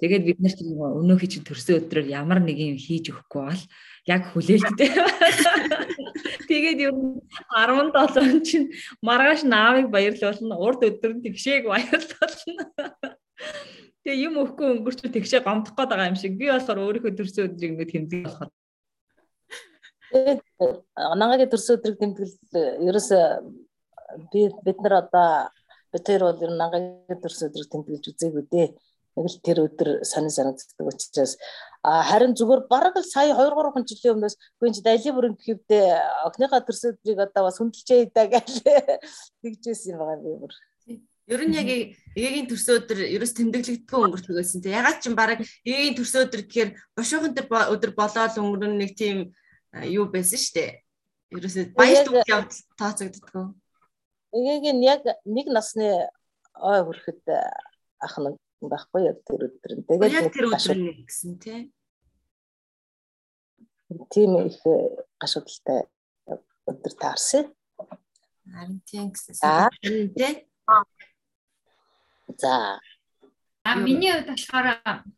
Тэгээд 0.00 0.24
бид 0.26 0.38
нар 0.42 0.54
чинь 0.56 0.74
өнөөхий 0.74 1.30
чинь 1.30 1.46
төрсөн 1.46 1.86
өдрөөр 1.86 2.10
ямар 2.10 2.42
нэг 2.42 2.58
юм 2.58 2.74
хийж 2.74 3.14
өгөхгүй 3.14 3.42
бол 3.46 3.62
яг 4.10 4.22
хүлээлттэй. 4.34 4.90
Тэгээд 6.50 6.78
ер 6.82 6.94
нь 6.96 7.22
17 7.54 8.42
чинь 8.42 8.74
маргааш 8.98 9.46
наавыг 9.46 9.94
баярлуулна, 9.94 10.58
урд 10.58 10.82
өдөр 10.82 11.16
нь 11.16 11.22
тэгшээг 11.22 11.70
баярлуулна. 11.70 12.66
Тэгээ 14.02 14.26
юм 14.26 14.42
өгөхгүй 14.42 14.66
өнгөрчөө 14.82 15.10
тэгшээ 15.14 15.46
гомдох 15.46 15.78
гээд 15.78 15.90
байгаа 15.94 16.10
юм 16.10 16.18
шиг. 16.18 16.34
Би 16.34 16.50
болохоор 16.50 16.82
өөрийнхөө 16.82 17.14
төрсөн 17.14 17.54
өдрийг 17.54 17.70
ингэ 17.78 17.86
тэмдэг 17.94 18.20
болохоор 18.26 18.50
Нагагийн 20.12 21.50
төрсөн 21.50 21.80
өдрийг 21.80 21.98
тэмдэглэл 22.00 22.36
ерөөс 22.88 23.08
би 24.32 24.48
бид 24.64 24.78
нар 24.84 24.94
одоо 25.00 25.48
бид 25.92 26.04
тэр 26.04 26.28
бол 26.28 26.42
ер 26.44 26.52
нь 26.52 26.60
нагагийн 26.60 27.20
төрсөн 27.22 27.48
өдрийг 27.48 27.68
тэмдэглэж 27.72 28.04
үзээгүй 28.12 28.44
дээ. 28.52 28.68
Нэг 29.12 29.26
л 29.28 29.44
тэр 29.44 29.58
өдөр 29.68 29.90
сонин 30.08 30.32
санагддаг 30.32 30.88
учраас 30.88 31.36
а 31.84 32.00
харин 32.00 32.32
зүгээр 32.32 32.64
бараг 32.68 32.96
л 32.96 33.04
сая 33.04 33.36
2 33.36 33.52
3 33.52 33.84
жилийн 33.84 34.16
өмнөөс 34.16 34.36
гүн 34.56 34.72
чи 34.72 34.80
дайли 34.80 35.12
бүрэн 35.12 35.36
гэвдээ 35.36 35.84
огныхаа 36.28 36.64
төрсөн 36.64 36.96
өдрийг 36.96 37.20
одоо 37.20 37.44
бас 37.44 37.60
хүндэлчээ 37.60 38.08
даа 38.12 38.28
гэж 38.32 38.64
тэгжсэн 39.44 39.92
юм 39.92 40.00
байгаа 40.00 40.20
би 40.24 40.32
бүр. 40.40 40.52
Ер 41.28 41.42
нь 41.44 41.56
яг 41.60 41.68
эгийн 42.16 42.48
төрсөн 42.48 42.80
өдөр 42.80 42.98
ерөөс 43.04 43.32
тэмдэглэгдэхгүй 43.36 44.00
өнгөртөг 44.00 44.36
байсан 44.36 44.64
те. 44.64 44.72
Ягаад 44.72 44.98
ч 45.04 45.12
юм 45.12 45.16
бараг 45.16 45.44
эгийн 45.64 45.96
төрсөн 45.96 46.24
өдөр 46.24 46.42
гэхээр 46.48 46.70
бошоохон 46.96 47.36
тэр 47.36 47.46
өдөр 47.52 47.92
болоод 47.92 48.32
өнгөрөн 48.40 48.74
нэг 48.80 48.96
тийм 48.96 49.36
юу 49.72 50.06
байсан 50.12 50.38
шүү 50.38 50.54
дээ. 50.58 50.70
Ерөөсөө 51.32 51.64
баяр 51.76 52.04
дуул 52.04 52.28
явд 52.28 52.52
тооцогддгоо. 52.76 53.46
Эгийг 54.36 54.76
нь 54.76 54.84
яг 54.84 55.02
нэг 55.24 55.48
насны 55.48 56.08
ой 56.60 56.80
хүрэхэд 56.84 57.22
ах 58.04 58.14
нэг 58.20 58.36
байхгүй 58.60 59.08
яг 59.08 59.18
тэр 59.24 59.48
өдөр 59.48 59.72
нь. 59.80 59.84
Тэгээд 59.88 60.12
яг 60.12 60.28
тэр 60.32 60.46
өдөр 60.52 60.76
нь 60.76 61.06
гэсэн 61.08 61.32
тий. 61.40 61.60
Тийм 64.12 64.36
их 64.44 64.60
гашуудалтай 65.16 65.88
өдөр 66.68 66.94
таарсан. 67.00 67.48
Харин 68.52 68.80
тийм 68.84 69.12
гэсэн. 69.12 69.40
Тий. 70.12 70.48
За 72.36 72.80
А 73.64 73.74
миний 73.76 74.10
хувьд 74.10 74.28
болохоор 74.34 74.66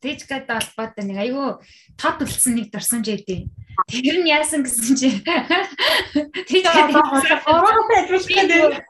Тэжгэд 0.05 0.49
холбоотой 0.53 1.05
нэг 1.09 1.19
айгүй 1.25 1.49
тод 1.97 2.21
үлдсэн 2.21 2.61
нэг 2.61 2.69
дурсамж 2.69 3.09
өгдөө. 3.09 3.41
Тэр 3.89 4.17
нь 4.21 4.29
яасан 4.29 4.61
гэсэн 4.61 4.95
чи 5.01 5.09
Тэжгэд 6.53 6.93
ороотой 7.49 7.97
ажиллаж 8.05 8.85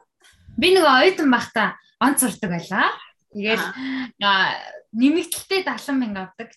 би 0.59 0.67
нэг 0.75 0.83
оюутан 0.83 1.31
байхдаа 1.31 1.79
онц 2.03 2.19
сурдаг 2.19 2.51
байлаа. 2.51 2.91
Тэгэл 3.31 3.63
нэмэгдэлтэй 4.91 5.63
70 5.63 6.03
мянга 6.03 6.27
авдаг. 6.27 6.51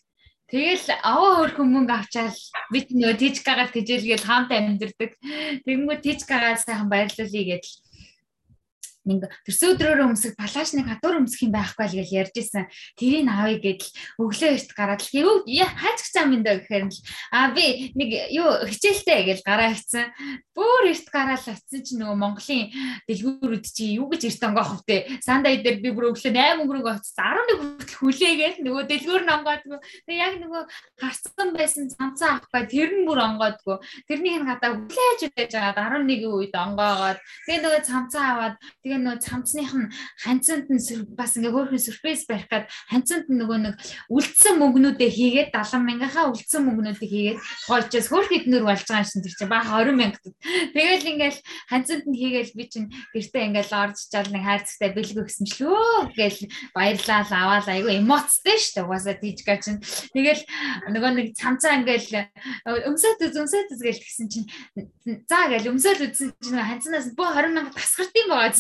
Тэгэл 0.49 0.87
аваа 1.05 1.45
хөрх 1.45 1.59
мөнгө 1.61 1.93
авчаал 1.93 2.38
бид 2.73 2.88
нөгөө 2.88 3.21
Тэжгагаар 3.21 3.69
тэжээлгээл 3.69 4.25
хаамтай 4.25 4.59
амьдэрдэг. 4.64 5.11
Тэгэнгүүт 5.69 6.02
Тэжгагаар 6.02 6.57
сайхан 6.57 6.88
баярлуулъя 6.88 7.45
гэдэл 7.52 7.75
нэг 9.09 9.33
төрсөн 9.49 9.75
өдрөөр 9.75 10.05
өмсөх 10.12 10.37
палашны 10.37 10.85
гадуур 10.85 11.25
өмсөх 11.25 11.49
юм 11.49 11.53
байхгүй 11.57 11.87
л 11.88 11.97
гэж 12.05 12.11
ярьж 12.12 12.37
исэн. 12.37 12.69
Тэрийг 13.00 13.25
авъя 13.29 13.57
гэдэл 13.57 13.93
өглөө 14.21 14.50
эрт 14.53 14.71
гараад 14.77 15.03
л 15.03 15.17
юу 15.17 15.33
хаач 15.49 16.00
зам 16.12 16.37
юм 16.37 16.43
даа 16.45 16.61
гэхээр 16.61 16.85
л 16.93 17.00
а 17.33 17.50
би 17.57 17.93
нэг 17.97 18.31
юу 18.37 18.69
хичээлтэй 18.69 19.25
гэж 19.33 19.38
гараа 19.43 19.73
хийсэн. 19.73 20.12
Бүр 20.53 20.93
эрт 20.93 21.09
гараад 21.09 21.41
л 21.41 21.53
очисон 21.57 21.83
чинь 21.83 22.00
нөгөө 22.05 22.19
Монголын 22.19 22.69
дэлгүүрүүд 23.09 23.67
чи 23.73 23.97
юу 23.97 24.12
гэж 24.12 24.23
эрт 24.29 24.43
онгоох 24.45 24.85
втэ. 24.85 25.23
Сандаа 25.25 25.57
дээр 25.57 25.81
би 25.81 25.91
бүр 25.95 26.12
өглөө 26.12 26.33
8 26.35 26.61
өнгөрөг 26.62 26.87
очсон 26.93 27.41
11 27.49 27.57
хүртэл 27.59 27.99
хүлээгээл 27.99 28.59
нөгөө 28.67 28.85
дэлгүүр 28.91 29.23
нь 29.25 29.35
онгоодгүй. 29.38 29.79
Тэгээ 30.07 30.23
яг 30.23 30.35
нөгөө 30.43 30.62
харцсан 30.99 31.49
байсан 31.55 31.85
цамцаа 31.88 32.29
авахгүй 32.43 32.62
тэр 32.69 32.91
нь 32.93 33.07
бүр 33.07 33.19
онгоодгүй. 33.23 33.77
Тэрнийг 34.09 34.37
нь 34.43 34.49
гадаа 34.49 34.71
хүлээж 34.77 35.21
байж 35.33 35.53
байгаа 35.55 36.03
11 36.03 36.27
үед 36.27 36.55
онгоогоод 36.55 37.19
тэгээ 37.47 37.62
нөгөө 37.62 37.83
цамцаа 37.88 38.25
аваад 38.35 38.55
тэгээ 38.83 38.98
тэгээ 38.99 39.07
нөө 39.07 39.17
цамцных 39.23 39.71
нь 39.75 39.88
ханцанд 40.19 40.67
нь 40.67 40.83
бас 41.14 41.38
ингээ 41.38 41.55
хөөрхөн 41.55 41.78
сюрприз 41.78 42.26
барих 42.26 42.49
гад 42.50 42.67
ханцанд 42.90 43.31
нь 43.31 43.38
нөгөө 43.38 43.59
нэг 43.62 43.75
үлдсэн 44.11 44.59
мөнгнүүдээ 44.59 45.11
хийгээд 45.14 45.50
70 45.55 45.87
мянгахаа 45.87 46.35
үлдсэн 46.35 46.62
мөнгнүүдийг 46.67 47.11
хийгээд 47.11 47.38
гоочээс 47.71 48.09
хөөрх 48.11 48.31
эднэр 48.35 48.64
болж 48.67 48.83
байгаа 48.83 49.02
юм 49.02 49.09
шин 49.09 49.23
тэр 49.23 49.35
чинь 49.38 49.52
бааха 49.52 49.78
20 49.87 49.95
мянгад. 49.95 50.25
Тэгэл 50.75 51.11
ингээл 51.14 51.40
ханцанд 51.71 52.05
нь 52.11 52.19
хийгээл 52.19 52.57
би 52.59 52.64
чинь 52.67 52.88
гэртээ 53.14 53.47
ингээл 53.47 53.73
орж 53.78 53.99
чаал 54.11 54.31
нэг 54.35 54.43
хайрцагтай 54.43 54.90
бэлгүү 54.95 55.25
гэсэн 55.28 55.47
ч 55.47 55.52
лөө 55.62 56.14
гээл 56.19 56.40
баярлал 56.75 57.31
аваал 57.31 57.69
айгу 57.71 57.88
эмоцтэй 57.95 58.59
шүү 58.59 58.73
дээ 58.83 58.87
угаасаа 58.87 59.17
тийчгээ 59.23 59.59
чинь. 59.62 59.78
Тэгэл 60.14 60.43
нөгөө 60.90 61.11
нэг 61.14 61.26
цамцаа 61.38 61.78
ингээл 61.78 62.26
өмсөд 62.67 63.23
өмсөд 63.23 63.69
гэж 63.78 63.99
тэгсэн 64.02 64.26
чинь 64.26 64.47
за 65.28 65.38
гээл 65.52 65.71
өмсөд 65.73 66.02
үзсэн 66.09 66.35
чинь 66.43 66.59
ханцнаас 66.59 67.12
бүх 67.14 67.31
20 67.37 67.55
мянга 67.55 67.73
тасгартын 67.76 68.28
байгаа 68.28 68.52
ч 68.52 68.59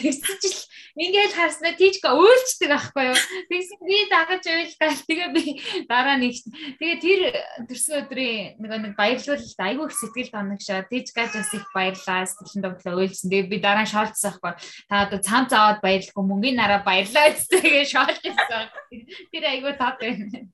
тэгсэн 0.00 0.36
чинь 0.42 0.60
ингээл 0.96 1.36
харснаа 1.36 1.74
тийчгээ 1.76 2.12
уйлчдаг 2.14 2.70
аахгүй 2.72 3.04
юу. 3.12 3.18
Тэгсэн 3.52 3.78
би 3.84 3.96
дагаж 4.08 4.44
уйлгаал 4.48 5.00
тэгээ 5.04 5.28
би 5.36 5.44
дараа 5.90 6.16
нэг 6.16 6.34
тэгээ 6.80 6.98
тэр 7.04 7.20
төрсөн 7.68 8.06
өдрийн 8.06 8.56
нөгөө 8.62 8.78
нэг 8.80 8.92
баярлуулалт 8.96 9.60
айгүй 9.60 9.86
их 9.90 9.98
сэтгэл 9.98 10.32
тоногшоо 10.32 10.80
тийчгэж 10.88 11.30
бас 11.36 11.52
их 11.52 11.66
баярлаа 11.76 12.24
сэтгэлэн 12.24 12.64
догтлоо 12.64 12.94
уйлсан. 12.96 13.28
Тэгээ 13.28 13.52
би 13.52 13.58
дараа 13.60 13.84
нь 13.84 13.92
шоолцсон 13.92 14.30
аахгүй. 14.32 14.52
Та 14.88 14.94
одоо 15.04 15.18
цамц 15.20 15.50
аваад 15.52 15.84
баярлахгүй 15.84 16.24
мөнгөний 16.24 16.56
нараа 16.56 16.80
баярлаа 16.80 17.36
тэгээ 17.52 17.84
шоолцсон. 17.84 18.66
Тэр 19.34 19.44
айгүй 19.52 19.72
тат 19.76 20.00
байна. 20.00 20.46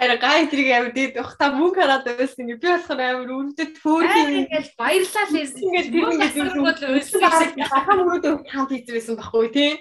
Ара 0.00 0.16
гай 0.16 0.48
тэрийг 0.48 0.70
амар 0.72 0.92
дээд 0.92 1.14
бах 1.16 1.36
та 1.36 1.52
мөнгө 1.52 1.80
хараад 1.80 2.04
байсан 2.08 2.48
ингээ 2.48 2.60
би 2.62 2.68
болохоор 2.72 3.00
амар 3.00 3.30
үрдэд 3.32 3.74
хөөрхөн 3.76 4.32
ингээл 4.40 4.70
баярлал 4.80 5.30
хийсэн. 5.30 5.62
Ингээ 5.62 5.84
тэр 6.32 6.48
ингээ 6.56 6.92
үлсэн. 6.96 7.20
Ахаа 7.68 7.94
мөнгөд 8.00 8.24
хамт 8.48 8.70
хийсэн 8.72 9.16
байхгүй 9.20 9.48
тий. 9.52 9.72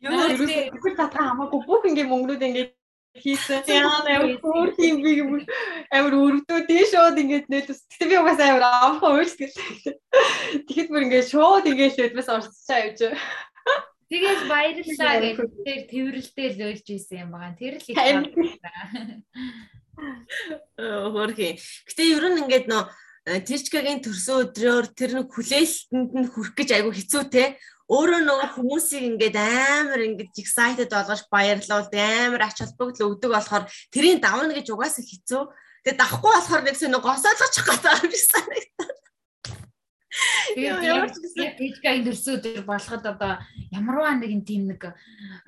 Юу 0.00 0.16
нэр 0.16 0.96
та 0.96 1.06
хамаагүй 1.12 1.60
бүх 1.68 1.84
ингээ 1.86 2.08
мөнгнүүд 2.08 2.42
ингээ 2.42 2.66
хийсэн. 3.20 3.62
Яа 3.68 4.00
нэр 4.08 4.40
хөөрхөн 4.40 4.96
би 5.04 5.12
амар 5.92 6.14
өрөвдөө 6.16 6.60
тий 6.66 6.82
шууд 6.88 7.20
ингээ 7.20 7.46
нэлээс. 7.52 7.80
Гэтэ 7.92 8.08
би 8.08 8.16
угаасаа 8.16 8.48
амар 8.48 8.64
авах 8.64 9.04
уйлс 9.12 9.36
гэлээ. 9.36 9.94
Тэгэхэд 10.66 10.88
бүр 10.88 11.04
ингээ 11.06 11.24
шууд 11.28 11.68
ингээ 11.68 11.92
л 11.92 12.04
өдмөс 12.08 12.28
орцсоо 12.32 12.78
явж. 12.80 13.12
Тэгэл 14.12 14.44
баярлалаа 14.44 15.14
гэж 15.24 15.36
тэр 15.64 15.80
тэрвэрлдээ 15.88 16.48
л 16.52 16.60
ойлж 16.68 16.86
исэн 16.92 17.24
юм 17.24 17.30
байгаа. 17.32 17.56
Тэр 17.56 17.80
л 17.80 17.88
их 17.88 17.96
Хөрхи. 20.76 21.56
Гэтэ 21.88 22.02
ер 22.12 22.24
нь 22.28 22.40
ингээд 22.44 22.68
нөө 22.68 22.84
Тичкагийн 23.22 24.02
төрсөн 24.02 24.50
өдрөөр 24.50 24.86
тэр 24.98 25.10
нэг 25.22 25.30
хүлээлтэнд 25.30 26.10
нь 26.10 26.28
хүрэх 26.28 26.52
гэж 26.58 26.68
айгүй 26.74 26.92
хэцүү 26.92 27.22
те. 27.30 27.56
Өөрөө 27.86 28.20
нөгөө 28.26 28.48
хүмүүсийг 28.58 29.04
ингээд 29.14 29.36
амар 29.38 30.00
ингээд 30.02 30.34
excited 30.42 30.90
болгож 30.90 31.22
баярлуулдаг 31.30 32.02
амар 32.02 32.42
ач 32.50 32.66
холбогдол 32.66 33.14
өгдөг 33.14 33.30
болохоор 33.30 33.64
тэрийг 33.94 34.18
давна 34.20 34.50
гэж 34.50 34.74
угаасаа 34.74 35.06
хэцүү. 35.06 35.42
Тэгээ 35.86 36.00
давхгүй 36.02 36.32
болохоор 36.34 36.62
нэг 36.66 36.76
сонь 36.76 36.98
госоолгочих 36.98 37.62
гэдэг 37.62 37.94
юм 38.02 38.10
шиг 38.10 38.26
санагдаад. 38.26 39.01
Тэгээд 40.52 41.56
Пичкагийн 41.56 42.04
төрсөн 42.04 42.36
өдөр 42.38 42.64
болоход 42.68 43.04
одоо 43.08 43.40
ямарваа 43.72 44.12
нэгэн 44.20 44.44
тийм 44.44 44.68
нэг 44.68 44.92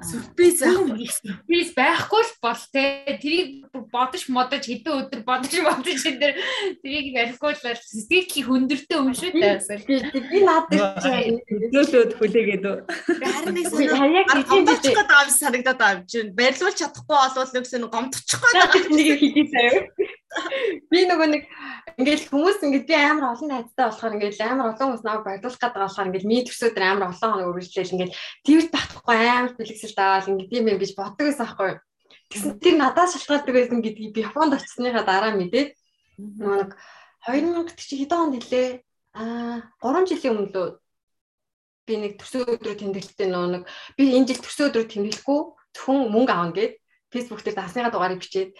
сюрприз 0.01 0.65
сюрприз 0.65 1.77
байхгүй 1.77 2.23
л 2.25 2.33
бол 2.41 2.63
те 2.73 2.85
тэрийг 3.21 3.69
бодож 3.93 4.25
модож 4.33 4.65
хэдэн 4.65 5.05
өдөр 5.05 5.21
бодож 5.29 5.53
модож 5.61 6.01
энэ 6.09 6.21
дэр 6.23 6.35
тэрийг 6.81 7.07
барихгүй 7.13 7.53
л 7.53 7.77
сэтгэл 7.77 8.49
хөндөртэй 8.49 8.97
юм 8.97 9.13
шүү 9.13 9.33
дээ. 9.37 9.61
Би 10.33 10.39
надад 10.41 11.05
нөлөөд 11.69 12.11
хүлээгээд 12.17 12.65
үү. 12.65 12.79
Харин 13.21 13.55
нэг 13.61 13.69
яг 13.69 14.29
гомдчих 14.49 14.97
гээд 14.97 15.09
байгаа 15.13 15.29
юм 15.29 15.33
санагдаад 15.37 15.79
байгаа 15.79 15.97
юм 16.01 16.05
чинь 16.09 16.33
барилуулж 16.33 16.77
чадахгүй 16.81 17.17
болвол 17.21 17.53
нэгс 17.53 17.73
нэг 17.77 17.93
гомдчих 17.93 18.41
гээд 18.41 18.89
нэг 18.89 19.09
хийдий 19.21 19.47
заяа. 19.53 19.85
Би 20.91 21.05
нөгөө 21.07 21.29
нэг 21.31 21.43
ингээл 21.99 22.27
хүмүүс 22.31 22.59
ингээд 22.67 22.87
би 22.91 22.95
амар 22.95 23.35
олон 23.35 23.49
найзтай 23.51 23.85
болохоор 23.87 24.15
ингээд 24.19 24.43
амар 24.43 24.75
олон 24.75 24.87
хүмүүс 24.91 25.05
намайг 25.07 25.25
баярлуулах 25.25 25.61
гэдэг 25.63 25.83
болохоор 25.83 26.09
ингээд 26.11 26.29
миний 26.29 26.45
төсөөдөр 26.49 26.85
амар 26.85 27.11
олон 27.15 27.31
хоног 27.31 27.49
үргэлжлээл 27.55 27.95
ингээд 27.95 28.13
тэрд 28.47 28.69
батхгүй 28.75 29.17
амар 29.31 29.53
бэлгэсэл 29.55 29.95
даавал 29.95 30.31
ингээд 30.35 30.55
юм 30.59 30.67
юм 30.75 30.79
гэж 30.83 30.91
боддог 30.99 31.25
байсан 31.29 31.47
аахгүй. 31.47 31.73
Тэгсэн 32.31 32.53
тэр 32.59 32.75
надаас 32.81 33.15
шалтгаалдаг 33.15 33.55
байсан 33.55 33.79
гэдгийг 33.85 34.13
би 34.15 34.21
Японд 34.27 34.57
очсныхаа 34.59 35.05
дараа 35.07 35.33
мэдээд 35.39 35.71
нэг 36.19 36.71
2000 37.27 37.79
чи 37.79 37.95
хэдэн 38.03 38.21
онд 38.21 38.35
нэлээ 38.43 38.69
аа 39.15 39.63
3 39.79 40.11
жилийн 40.11 40.35
өмнө 40.35 40.51
лөө 40.51 40.69
би 41.87 41.95
нэг 42.01 42.13
төрсөн 42.19 42.49
өдрөө 42.49 42.75
тэмдэглэлтэй 42.81 43.29
нөө 43.29 43.47
нэг 43.55 43.63
би 43.97 44.05
энэ 44.17 44.29
жил 44.33 44.41
төрсөн 44.43 44.67
өдрөө 44.73 44.87
тэмдэглэхгүй 44.89 45.41
зөвхөн 45.77 45.99
мөнгө 46.11 46.33
аавна 46.33 46.57
гэд 46.57 46.73
фэйсбુક 47.13 47.45
дээр 47.45 47.57
дасныхаа 47.61 47.93
дугаарыг 47.93 48.21
бичээд 48.25 48.51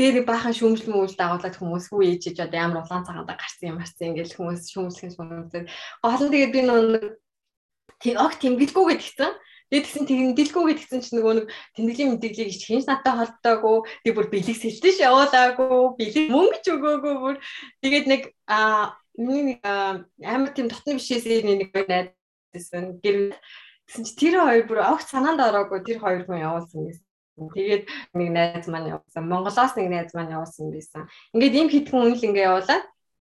дээр 0.00 0.24
баахан 0.24 0.56
шүүмжлэл 0.56 0.96
мүүлд 0.96 1.20
дагуулад 1.20 1.56
хүмүүс 1.60 1.92
хүү 1.92 2.02
ээжиж 2.08 2.36
одоо 2.40 2.58
ямар 2.64 2.80
улаан 2.80 3.04
цагаанда 3.04 3.36
гарсан 3.36 3.70
юм 3.76 3.78
арсан 3.84 4.08
ингээл 4.16 4.36
хүмүүс 4.40 4.62
шүүмжлэх 4.72 5.12
шүүмжлэл 5.12 5.68
гол 6.00 6.22
нь 6.24 6.32
тэгээд 6.32 6.54
би 6.56 6.60
нэг 6.64 8.16
ог 8.24 8.32
тэмдэглэхгүй 8.40 8.86
гэдгсэн 8.96 9.32
Тэгээд 9.70 9.86
тэгсэн 9.86 10.06
тэмдэглэхгүй 10.10 10.64
гэдгсэн 10.66 10.98
чинь 10.98 11.16
нөгөө 11.22 11.34
нэг 11.38 11.46
тэмдэглэлийн 11.78 12.10
мэдээллийг 12.18 12.50
ич 12.50 12.62
хинч 12.66 12.84
надтай 12.90 13.14
холдоогүй 13.14 13.78
тэг 14.02 14.14
бүр 14.18 14.26
бэлэг 14.26 14.56
сэлтэж 14.58 14.96
явуулаагүй 14.98 15.94
бэлэг 15.94 16.26
мөнгө 16.26 16.58
ч 16.58 16.66
өгөөгүй 16.74 17.14
бүр 17.22 17.36
тэгээд 17.78 18.06
нэг 18.10 18.22
а 18.50 18.98
миний 19.14 19.62
нэг 19.62 20.10
амар 20.26 20.50
тийм 20.58 20.66
дотны 20.66 20.98
бишээсээ 20.98 21.46
нэг 21.46 21.70
найдсан 21.70 22.98
гэр 22.98 23.38
гэсэн 23.86 24.02
чи 24.02 24.12
тэр 24.18 24.42
хоёр 24.42 24.64
бүр 24.66 24.82
огт 24.90 25.06
санаанд 25.06 25.38
ороогүй 25.38 25.86
тэр 25.86 26.02
хоёр 26.02 26.26
хүн 26.26 26.42
явуулсан 26.42 26.90
гэсэн 26.90 27.06
Тэгээд 27.38 27.84
нэг 28.14 28.28
найз 28.32 28.66
маань 28.66 28.90
явуулсан. 28.96 29.24
Монголоос 29.28 29.72
нэг 29.76 29.88
найз 29.92 30.12
маань 30.14 30.34
явуулсан 30.34 30.72
байсан. 30.74 31.08
Ингээд 31.34 31.54
ийм 31.56 31.68
хитгэн 31.70 32.02
үнэл 32.10 32.26
ингээ 32.26 32.48
явуулаад 32.48 32.84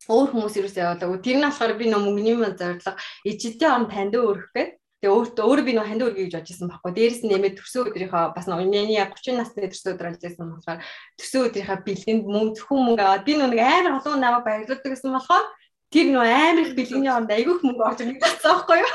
өөр 0.08 0.28
хүмүүс 0.32 0.54
юусаа 0.56 0.96
явуулаагүй. 0.96 1.18
Тэр 1.20 1.36
нь 1.38 1.46
болохоор 1.46 1.72
би 1.76 1.86
нөө 1.90 2.00
мөнгөний 2.00 2.36
мөн 2.40 2.54
зорилго 2.56 2.92
ичдээ 3.28 3.70
он 3.70 3.86
танд 3.92 4.16
өрөх 4.16 4.50
гээд 4.56 4.80
Тэгээ 5.00 5.16
өөртөө 5.16 5.44
өөрөө 5.48 5.64
би 5.64 5.72
нөө 5.72 5.86
ханд 5.88 6.04
өргөе 6.04 6.24
гэж 6.28 6.34
бодчихсон 6.36 6.68
байхгүй. 6.68 6.92
Дээрээс 6.92 7.22
нь 7.24 7.32
нэмээд 7.32 7.56
төрсөн 7.56 7.88
өдрийнхөө 7.88 8.24
бас 8.36 8.46
миний 8.52 9.00
30 9.00 9.32
насны 9.40 9.64
төрсөн 9.64 9.96
өдөр 9.96 10.08
болж 10.12 10.20
байсан 10.20 10.44
болохоор 10.52 10.78
төрсөн 11.16 11.44
өдрийнхөө 11.48 11.78
бэлгэнд 11.88 12.24
мөнгө 12.28 12.52
зөвхөн 12.60 12.80
мөнгө 12.84 13.04
аваад 13.08 13.24
би 13.24 13.32
нэг 13.40 13.60
амар 13.64 13.96
олон 13.96 14.20
намайг 14.20 14.44
баярлуулдаг 14.44 14.92
гэсэн 14.92 15.16
болохоор 15.16 15.46
тэр 15.88 16.06
нөө 16.12 16.26
амар 16.28 16.60
их 16.60 16.72
бэлгэний 16.76 17.12
оронд 17.16 17.32
айгүйх 17.32 17.60
мөнгө 17.64 17.80
орж 17.88 17.98
ирэх 18.04 18.20
гэсэн 18.20 18.44
байхгүй 18.44 18.78
юу. 18.84 18.92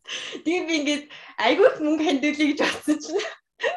Тэгээ 0.46 0.62
би 0.70 0.74
ингээд 0.78 1.04
айгүйх 1.42 1.74
мөнгө 1.82 2.02
хандуулъя 2.06 2.46
гэж 2.46 2.60
бодсон 2.62 2.98
чинь 3.02 3.26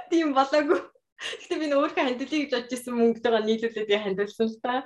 Тийм 0.10 0.34
болоогүй. 0.38 0.80
Гэтэ 1.24 1.56
би 1.60 1.68
өөрөө 1.72 1.96
хандилъя 1.96 2.40
гэж 2.44 2.52
бодож 2.52 2.74
исэн 2.76 2.94
мөнгөтэйгээ 3.00 3.48
нийлүүлээд 3.48 3.90
би 3.90 3.98
хандилсан 4.00 4.48
л 4.52 4.60
та. 4.60 4.84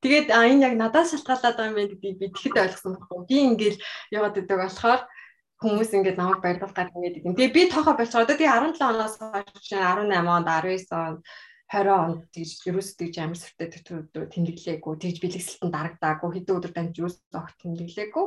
Тэгээд 0.00 0.28
а 0.30 0.46
энэ 0.46 0.64
яг 0.68 0.74
надаас 0.78 1.10
шалтгаалаад 1.12 1.56
байгаа 1.58 1.74
юм 1.74 1.90
гэдгийг 1.90 2.16
би 2.22 2.26
тэгэхэд 2.30 2.62
ойлгосон 2.62 2.92
байхгүй. 2.94 3.18
Би 3.28 3.36
ингээл 3.50 3.78
яваад 4.14 4.38
идэг 4.38 4.58
болохоор 4.62 5.02
хүмүүс 5.58 5.90
ингээд 5.90 6.20
намайг 6.22 6.40
барьдах 6.40 6.72
гад 6.72 6.94
ингээд 6.94 7.18
идэв. 7.18 7.34
Тэгээ 7.34 7.56
би 7.56 7.62
тоохоо 7.66 7.94
болчихоо 7.98 8.22
одоо 8.22 8.36
тэгээ 8.38 8.78
17 8.78 8.78
оноос 8.78 9.14
хойш 9.18 9.68
18 9.74 10.06
онд 10.06 10.46
19 10.46 10.86
онд 10.94 11.20
20 11.68 11.90
онд 11.92 12.18
тийж 12.30 12.62
ерөөс 12.64 12.90
тийж 12.94 13.14
амар 13.18 13.36
сүртэй 13.42 13.68
төтөрөдөө 13.74 14.24
тэмдэглээгүй 14.32 14.94
тийж 15.02 15.16
бэлгэсэлтэн 15.18 15.70
дарагдаагүй 15.74 16.30
хэдэн 16.32 16.56
өдөр 16.56 16.72
дамж 16.72 16.94
юус 17.02 17.16
огт 17.34 17.58
тэмдэглээгүй 17.60 18.26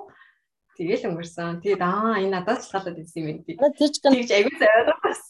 тэгэл 0.75 1.07
өнгөрсөн. 1.07 1.63
Тэгээд 1.63 1.81
аа 1.81 2.19
энэ 2.19 2.35
надаас 2.35 2.67
шалтгаалаад 2.67 2.99
ирсэн 2.99 3.19
юм 3.23 3.41
байна. 3.47 3.73
Тэгж 3.79 3.95
аягүй 4.29 4.55
сайраа 4.59 4.99
бас 4.99 5.21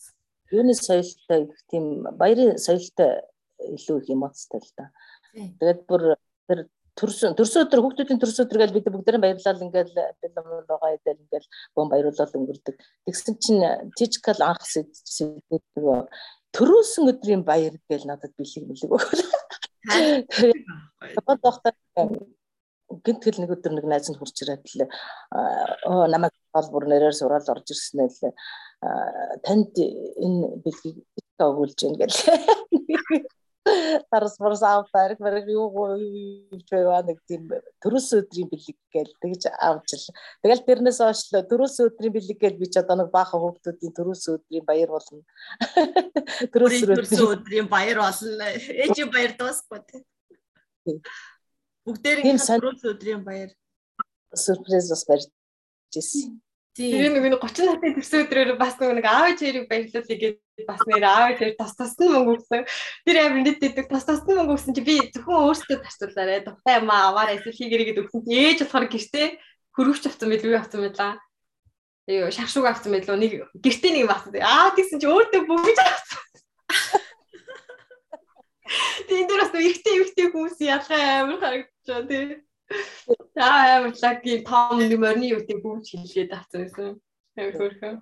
юуны 0.51 0.74
соёлтой 0.75 1.48
их 1.48 1.58
тийм 1.72 2.03
баярын 2.20 2.58
соёлтой 2.58 3.22
илүү 3.60 3.98
их 4.01 4.10
эмоцтой 4.10 4.60
л 4.60 4.72
да. 4.77 4.91
Тэгээд 5.34 5.81
бүр 5.88 6.15
тэр 6.48 6.67
төрсөн 7.00 7.36
төрсөн 7.39 7.65
өдөр 7.65 7.81
хүүхдүүдийн 7.84 8.20
төрсөн 8.20 8.46
өдөр 8.46 8.60
гэж 8.62 8.72
бид 8.75 8.88
бүгдээрээ 8.91 9.24
баярлал 9.24 9.63
ингээл 9.63 9.96
бэлэн 9.96 10.67
байгаа 10.67 10.91
идэл 10.98 11.24
ингээл 11.24 11.48
бом 11.75 11.88
баяруулал 11.89 12.36
өнгөрдөг. 12.36 12.75
Тэгсэн 13.08 13.34
чинь 13.39 13.63
тижкал 13.96 14.41
анх 14.43 14.65
сэдвүүд 14.67 16.12
төрөөсөн 16.51 17.12
өдрийн 17.12 17.43
баяр 17.48 17.79
гэж 17.88 18.03
надад 18.05 18.36
бэлэг 18.36 18.67
мэлэг 18.67 18.91
өгөл. 18.91 19.24
Тэгээд 19.88 21.39
доохтой 21.39 21.74
гинтгэл 23.00 23.39
нэг 23.39 23.51
өдөр 23.55 23.74
нэг 23.79 23.86
найз 23.88 24.12
нь 24.12 24.20
хурж 24.20 24.36
ирээд 24.43 24.67
л 24.75 24.91
намайг 26.12 26.36
бол 26.51 26.70
бүр 26.75 26.86
нэрээр 26.91 27.15
сураад 27.15 27.48
орж 27.48 27.72
ирсэн 27.72 28.03
л 28.03 28.36
танд 29.46 29.78
энэ 29.78 30.58
бэлгийг 30.64 30.98
өгүүлж 31.38 31.78
гин 31.78 31.96
гэл. 32.02 32.18
Тарас 34.10 34.38
барс 34.42 34.64
аваар 34.66 35.14
бараг 35.22 35.46
юу 35.46 35.70
гэж 36.50 36.66
байгаа 36.74 37.06
нэг 37.06 37.22
тийм 37.30 37.46
төрөөс 37.78 38.10
өдрийн 38.18 38.50
бэлэг 38.50 38.78
гээл 38.90 39.14
тэгж 39.22 39.44
авч 39.54 39.90
л. 40.02 40.08
Тэгэл 40.42 40.66
тэрнээс 40.66 40.98
хойш 40.98 41.30
л 41.30 41.46
төрөөс 41.46 41.78
өдрийн 41.86 42.14
бэлэг 42.18 42.40
гээл 42.42 42.58
би 42.58 42.66
ч 42.74 42.82
одоо 42.82 42.98
нэг 42.98 43.14
баахан 43.14 43.38
хүүхдүүдийн 43.38 43.94
төрөөс 43.94 44.24
өдрийн 44.34 44.66
баяр 44.66 44.90
болно. 44.90 45.22
Төрөөс 46.50 47.22
өдрийн 47.22 47.70
баяр 47.70 48.02
болно. 48.02 48.46
Ээжийн 48.50 49.14
баяр 49.14 49.38
дуусахгүй 49.38 49.80
тий. 49.86 50.02
Бүгдээрээ 51.86 52.34
төрөөс 52.34 52.82
өдрийн 52.90 53.22
баяр 53.22 53.54
сюрприз 54.34 54.90
бас 54.90 55.06
барьж 55.06 55.30
ирсэн. 55.94 56.42
Тэгээ 56.72 57.12
нэг 57.12 57.36
30 57.36 57.68
насны 57.68 57.90
төрсөн 58.00 58.24
өдрөөр 58.24 58.56
бас 58.56 58.80
нэг 58.80 59.04
аав 59.04 59.36
ээжийг 59.36 59.68
баярлуулъя 59.68 60.16
гэдэг 60.16 60.63
бас 60.63 60.80
нэр 60.88 61.04
аав 61.04 61.36
ээж 61.36 61.60
тас 61.60 61.75
тасны 61.75 62.08
мөнгө 62.08 62.32
өгсөн. 62.40 62.63
Тэр 63.04 63.18
амир 63.28 63.44
нэт 63.44 63.60
дэдэг 63.60 63.92
тас 63.92 64.08
тасны 64.08 64.40
мөнгө 64.40 64.56
өгсөн 64.56 64.72
чи 64.72 64.84
би 64.88 64.96
зөвхөн 65.12 65.51
өөртөө 65.51 65.84
зарцуулаарэ. 65.84 66.48
Духтай 66.48 66.80
юм 66.80 66.88
аа 66.88 67.12
аваар 67.12 67.36
эсвэл 67.36 67.60
хийгэрээ 67.60 67.88
гэдэг 67.92 68.04
өгсөн. 68.08 68.24
Ээж 68.24 68.58
болохоор 68.63 68.88
гэртээ 68.88 69.28
хөрөвч 69.75 70.04
авсан 70.08 70.28
байл 70.32 70.48
үү 70.48 70.56
авсан 70.56 70.80
байлаа. 70.88 71.13
Тэгээ 72.08 72.32
шаршууг 72.40 72.68
авсан 72.72 72.92
үү 72.96 73.20
нэг 73.20 73.32
гэртээ 73.51 73.92
нэг 73.92 74.08
авсан. 74.08 74.32
Аа 74.40 74.72
тэгсэн 74.72 75.04
чи 75.04 75.08
өөртөө 75.12 75.44
бүгд 75.44 75.75
авсан. 75.75 76.24
Тийм 79.12 79.28
дээр 79.28 79.44
бас 79.44 79.51
ихтэй 79.51 79.96
ихтэй 80.08 80.28
хүмүүс 80.32 80.56
ялгаа 80.63 81.28
амир 81.28 81.38
харагдчихаа 81.44 82.08
тий. 82.08 82.40
За 83.36 83.78
амар 83.78 83.94
лаки 83.96 84.44
том 84.44 84.80
нэмэрний 84.80 85.32
үтээ 85.40 85.64
бүгд 85.64 85.88
хэлгээд 85.88 86.32
авсан 86.36 86.60
байсан. 86.68 86.88
Амар 87.40 87.56
хөөрхөн. 87.56 87.96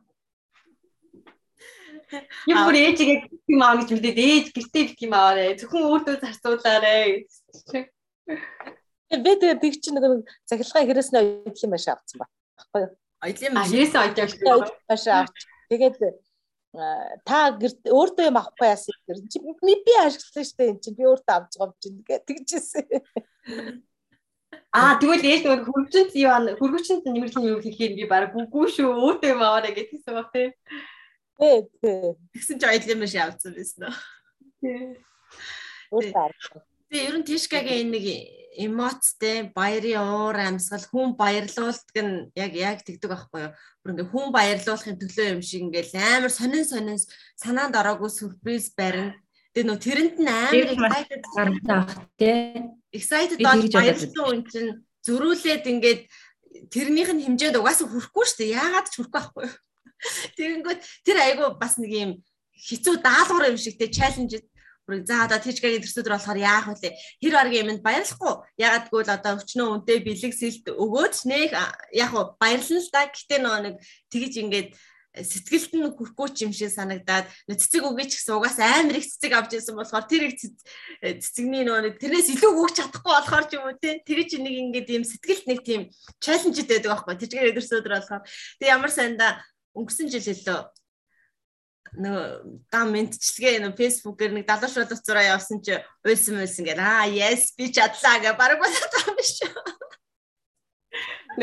Юу 2.50 2.62
бүр 2.66 2.78
ээжигээ 2.82 3.18
юм 3.54 3.62
аа 3.62 3.78
гэж 3.78 3.90
мэдээд 3.94 4.18
ээж 4.18 4.46
гэртээ 4.58 4.84
бит 4.90 5.00
юм 5.06 5.14
аваарэ. 5.14 5.58
Зөвхөн 5.62 5.86
өөртөө 5.86 6.16
зарцуулаарэ 6.26 6.96
гэж. 7.14 7.30
Би 9.14 9.32
тэгээд 9.38 9.62
тэг 9.62 9.74
чи 9.78 9.90
нэг 9.94 10.26
захилгаа 10.50 10.90
хэрэгснээ 10.90 11.22
ойл 11.46 11.54
юм 11.54 11.74
шиг 11.78 11.94
авсан 11.94 12.18
байхгүй 12.18 12.82
юу? 12.82 12.94
Yes 13.70 13.94
ойл 13.94 14.18
юм 14.18 14.30
шиг. 14.34 14.42
Маш 14.90 15.06
авч. 15.06 15.38
Тэгээд 15.70 15.98
та 17.26 17.38
гэрт 17.58 17.82
өөртөө 17.86 18.26
юм 18.30 18.38
авахгүй 18.42 18.70
яасан 18.70 18.98
гэр 19.06 19.18
чи 19.30 19.38
би 19.42 19.94
ашигласан 20.02 20.46
штэ 20.50 20.70
эн 20.74 20.78
чинь 20.82 20.98
би 20.98 21.06
өөртөө 21.06 21.36
авч 21.38 21.54
байгаа 21.58 21.70
юм 21.70 21.78
чинь 21.82 22.02
гэж 22.06 22.22
тэгжсэн. 22.26 22.86
Аа 24.70 25.02
тэгвэл 25.02 25.26
ээж 25.26 25.42
нөгөө 25.50 25.66
хөргөчөнд 25.66 26.14
юу 26.14 26.32
хөргөчөнд 26.62 27.04
нэмэрлэн 27.10 27.50
юу 27.50 27.60
хийхээр 27.66 27.94
би 27.98 28.06
баг 28.06 28.38
үгүй 28.38 28.70
шүү 28.70 28.86
өөдөө 28.86 29.34
юм 29.34 29.42
аваарэ 29.42 29.74
гэдгийгсэн 29.74 30.14
баг 30.14 30.30
тий. 30.30 30.54
Тий, 31.42 31.58
тий. 31.82 32.14
Тэгсэн 32.38 32.58
чи 32.62 32.66
ойл 32.70 32.86
юм 32.94 33.02
шиг 33.10 33.22
авсан 33.26 33.58
байсан 33.58 33.90
уу? 33.90 33.98
Өөртөө 35.90 36.22
авсан. 36.22 36.62
Тэгээ 36.90 37.08
ер 37.10 37.16
нь 37.18 37.26
Тишкагийн 37.26 37.82
энэ 37.82 37.94
нэг 37.98 38.06
эмоцтэй 38.66 39.50
баярын 39.58 40.06
уур 40.06 40.38
амьсгал 40.38 40.86
хүн 40.90 41.18
баярлуулдаг 41.18 41.98
нь 42.06 42.30
яг 42.38 42.54
яг 42.54 42.86
тэгдэг 42.86 43.10
байхгүй 43.10 43.42
юу. 43.46 43.54
Бүр 43.82 43.92
ингээ 43.94 44.10
хүн 44.14 44.28
баярлуулахын 44.34 45.02
төлөө 45.02 45.28
юм 45.34 45.42
шиг 45.42 45.66
ингээл 45.66 45.98
амар 45.98 46.34
сонин 46.34 46.66
сонин 46.66 47.00
санаанд 47.38 47.74
ороогүй 47.74 48.10
сюрприз 48.10 48.74
барина. 48.78 49.18
Тэгээ 49.60 49.68
нөө 49.68 49.80
тэрэнд 49.84 50.16
нь 50.24 50.32
амар 50.32 50.72
excited 50.72 51.24
гардаг 51.36 51.88
тий. 52.16 52.64
excited 52.96 53.36
Би 53.36 53.44
бол 53.44 53.60
тэгж 53.60 53.76
бодож 53.76 53.76
баярлсан 53.76 54.16
хүн 54.16 54.40
чинь 54.48 54.72
зөрүүлээд 55.04 55.66
ингээд 55.68 56.02
тэрнийх 56.72 57.12
нь 57.12 57.24
хэмжээнд 57.28 57.60
угаасаа 57.60 57.92
хүрэхгүй 57.92 58.24
шүү 58.24 58.40
дээ. 58.40 58.56
Яагаад 58.56 58.88
ч 58.88 58.96
хүрэхгүй 59.04 59.20
байхгүй 59.20 59.44
юу? 59.52 59.56
Тэгэнгүүт 60.40 60.82
тэр 61.04 61.18
айгу 61.20 61.46
бас 61.60 61.76
нэг 61.76 61.92
юм 61.92 62.12
хэцүү 62.56 63.04
даалгавар 63.04 63.52
юм 63.52 63.60
шигтэй 63.60 63.92
чаленж 63.92 64.40
бүр 64.88 65.04
за 65.04 65.28
одоо 65.28 65.44
тижгагийн 65.44 65.84
төрсөдөр 65.84 66.16
болохоор 66.16 66.40
яах 66.40 66.72
вэ? 66.80 66.96
Тэр 67.20 67.36
аргийн 67.36 67.76
юмд 67.76 67.84
баярлахгүй. 67.84 68.34
Ягаад 68.56 68.88
гэвэл 68.88 69.12
одоо 69.12 69.44
өчнөө 69.44 69.68
үнтэй 69.76 70.00
бэлэг 70.08 70.34
сэлт 70.34 70.66
өгөөд 70.72 71.14
нэг 71.28 71.52
а, 71.52 71.76
яг 71.92 72.16
баярлна 72.40 72.80
л 72.80 72.90
да. 72.96 73.12
Гэтэ 73.12 73.38
нөө 73.44 73.58
нэг 73.60 73.76
тэгж 74.08 74.34
ингээд 74.40 74.70
сэтгэлд 75.24 75.72
нь 75.76 75.92
хүрхгүй 75.94 76.28
ч 76.36 76.38
юм 76.48 76.54
шиг 76.56 76.72
санагдаад 76.72 77.28
цэцэг 77.48 77.84
өгөөч 77.84 78.12
гэсэн 78.16 78.36
угаас 78.38 78.58
амар 78.60 78.98
их 79.00 79.08
цэцэг 79.08 79.32
авч 79.36 79.52
ирсэн 79.60 79.76
болохоор 79.76 80.06
тэр 80.08 80.24
их 80.32 80.36
цэц- 80.40 80.64
цэцэгний 81.24 81.64
нөө 81.68 82.00
тэрнээс 82.00 82.34
илүү 82.40 82.52
өгч 82.56 82.76
чадахгүй 82.80 83.14
болохоор 83.14 83.46
ч 83.48 83.52
юм 83.60 83.64
уу 83.68 83.76
те 83.76 84.00
тэр 84.06 84.20
чинь 84.26 84.46
нэг 84.46 84.56
ингээд 84.86 84.88
юм 84.96 85.04
сэтгэлд 85.04 85.46
нэг 85.48 85.60
тийм 85.66 85.82
чаленжд 86.24 86.68
байдаг 86.68 86.92
байхгүй 86.94 87.16
тижгээр 87.20 87.52
өдөрсөдөр 87.54 87.94
болохоор. 87.96 88.24
Тэг 88.60 88.68
ямар 88.68 88.92
сайндаа 88.92 89.32
өнгөрсөн 89.76 90.08
жил 90.10 90.26
хэлээ 90.26 90.62
нөгөө 91.98 92.70
гам 92.70 92.92
мэдчилгээ 92.94 93.62
нөгөө 93.66 93.78
фэйсбүүкээр 93.80 94.32
нэг 94.38 94.46
далууш 94.46 94.76
боловцороо 94.78 95.26
явсан 95.26 95.58
чи 95.66 95.74
уйлсан 96.06 96.38
уйлсан 96.38 96.66
гэл 96.70 96.82
аа 96.82 97.10
yes 97.10 97.58
би 97.58 97.74
чадлаа 97.74 98.22
гэ 98.22 98.38
бараг 98.38 98.62
болоод 98.62 98.94
байгаа 98.94 99.10
юм 99.10 99.18
биш 99.18 99.34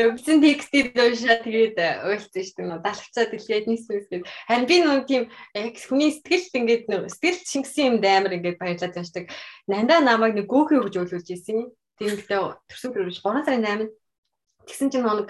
үү 0.01 0.11
Нөгсөн 0.17 0.41
текстийг 0.41 0.93
уушаа 0.93 1.37
тэгээд 1.41 1.77
уйлцсан 2.05 2.43
шүү 2.43 2.55
дээ. 2.57 2.83
Далавцаа 2.83 3.25
дэлгээд 3.31 3.65
нийсвэс 3.67 4.07
гээд. 4.11 4.27
Харин 4.47 4.67
би 4.67 4.77
нэг 4.83 5.05
тийм 5.09 5.23
яг 5.55 5.75
хүний 5.77 6.11
сэтгэлд 6.13 6.53
ингээд 6.57 6.83
нэг 6.91 7.01
сэтгэл 7.09 7.41
шингэсэн 7.41 7.85
юм 7.87 7.95
амар 8.03 8.37
ингээд 8.37 8.61
баярлаад 8.61 8.97
яашдаг. 8.97 9.25
Нандаа 9.65 9.99
намайг 10.05 10.37
нэг 10.37 10.47
гөөхөө 10.47 10.87
гэж 10.87 10.95
өглүүлж 11.01 11.27
ирсэн. 11.33 11.71
Тэгмэгтэй 11.97 12.39
төрсөн 12.69 12.91
төрөж 12.93 13.17
3 13.25 13.45
сарын 13.47 13.65
8-нд 13.65 13.91
тэгсэн 14.69 14.89
чинь 14.93 15.05
нэг 15.07 15.29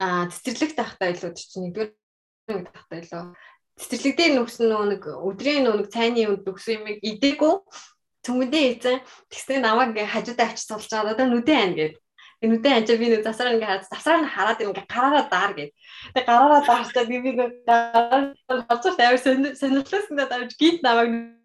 аа 0.00 0.30
цэцэрлэг 0.32 0.72
тахтай 0.78 1.12
илүү 1.12 1.30
чинь 1.36 1.64
нэгдүгээр 1.68 1.90
нэг 2.54 2.68
тахтай 2.72 2.98
илүү. 3.04 3.36
Цэцэрлэг 3.76 4.14
дээр 4.16 4.32
нүгсэн 4.38 4.66
нөгөө 4.72 4.88
нэг 4.88 5.02
өдрийн 5.04 5.62
нөгөө 5.68 5.78
нэг 5.84 5.88
цайны 5.92 6.22
үнд 6.32 6.42
нүгсэн 6.48 6.74
юм 6.80 6.84
идээгүй 7.02 7.54
цөмөдөө 8.24 8.62
эзэн 8.72 8.98
тэгснэ 9.30 9.62
намайг 9.62 9.90
ингээ 9.92 10.12
хажуудаа 10.12 10.46
авчиж 10.48 10.66
суулж 10.66 10.90
байгаа 10.90 11.14
одоо 11.14 11.26
нүдэн 11.28 11.58
айн 11.60 11.72
гэдэг 11.76 11.94
Энүүдээ 12.44 12.74
анчаа 12.78 12.96
би 13.00 13.06
нэг 13.10 13.22
засаар 13.26 13.54
ингээ 13.54 13.66
хараад 13.66 13.90
засаар 13.90 14.20
нь 14.22 14.32
хараад 14.34 14.62
ингээ 14.62 14.86
гараараа 14.86 15.24
даар 15.26 15.52
гэд. 15.58 15.70
Тэг 16.14 16.24
гараараа 16.30 16.62
даарчаа 16.62 17.04
би 17.10 17.16
би 17.24 17.30
нэг 17.34 17.50
хацуур 18.70 18.94
тавир 18.94 19.18
сонирхлоос 19.58 20.06
ингээ 20.10 20.30
давж 20.30 20.50
гинт 20.60 20.80
намайг 20.86 21.38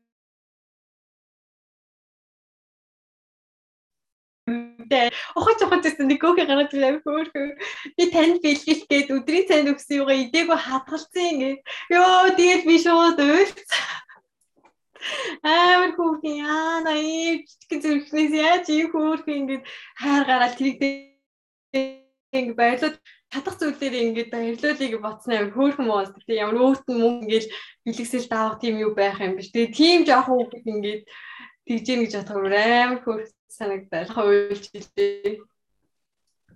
Тэ 4.92 5.10
охоч 5.40 5.60
охоч 5.64 5.82
гэсэн 5.88 6.08
нэг 6.12 6.20
гөөхө 6.20 6.44
гараад 6.44 6.74
ирээ 6.76 7.00
хөөхөө. 7.00 7.56
Би 7.96 8.04
танд 8.12 8.44
бэлгэлт 8.44 8.84
гээд 8.92 9.14
өдрийн 9.16 9.48
цайнд 9.48 9.72
өгсөн 9.72 9.98
юугаа 10.04 10.18
идээгүй 10.20 10.60
хатгалцсан 10.60 11.26
ингээ. 11.32 11.56
Йоо 11.96 12.36
тэгээд 12.36 12.64
би 12.68 12.76
шууд 12.84 13.18
уйлцсан. 13.24 13.63
Яа 16.24 16.82
на 16.86 16.94
ийм 16.98 17.44
жижиг 17.48 17.80
зүрхнээс 17.84 18.34
яаж 18.48 18.66
ийм 18.70 18.88
хүүхэн 18.92 19.40
ингээд 19.40 19.64
хайр 20.02 20.24
гараад 20.30 20.54
тэрийг 20.58 20.80
ингээд 22.34 22.60
баярлууд 22.60 22.96
чадах 23.32 23.56
зүйлээр 23.60 23.96
ингээд 24.08 24.30
баярлуулыг 24.34 24.94
ботсноо 25.04 25.36
амар 25.38 25.54
хөөрхөн 25.54 25.88
моос 25.88 26.10
тэгээ 26.14 26.42
ямар 26.44 26.58
өөрт 26.64 26.86
нь 26.88 27.02
мөнгө 27.02 27.24
ингээд 27.26 27.48
бэлгэсэл 27.86 28.28
даах 28.32 28.56
тийм 28.62 28.76
юу 28.86 28.92
байх 28.96 29.18
юм 29.26 29.36
биш. 29.38 29.50
Тэгээ 29.52 29.78
тийм 29.80 30.00
жоохон 30.08 30.38
хүүхэд 30.38 30.66
ингээд 30.74 31.04
тэгж 31.68 31.86
ийн 31.90 32.02
гэж 32.04 32.14
бодохоор 32.18 32.56
амар 32.56 33.00
хөөрх 33.04 33.30
санагдал. 33.58 34.14
Хуйлчилээ 34.16 35.44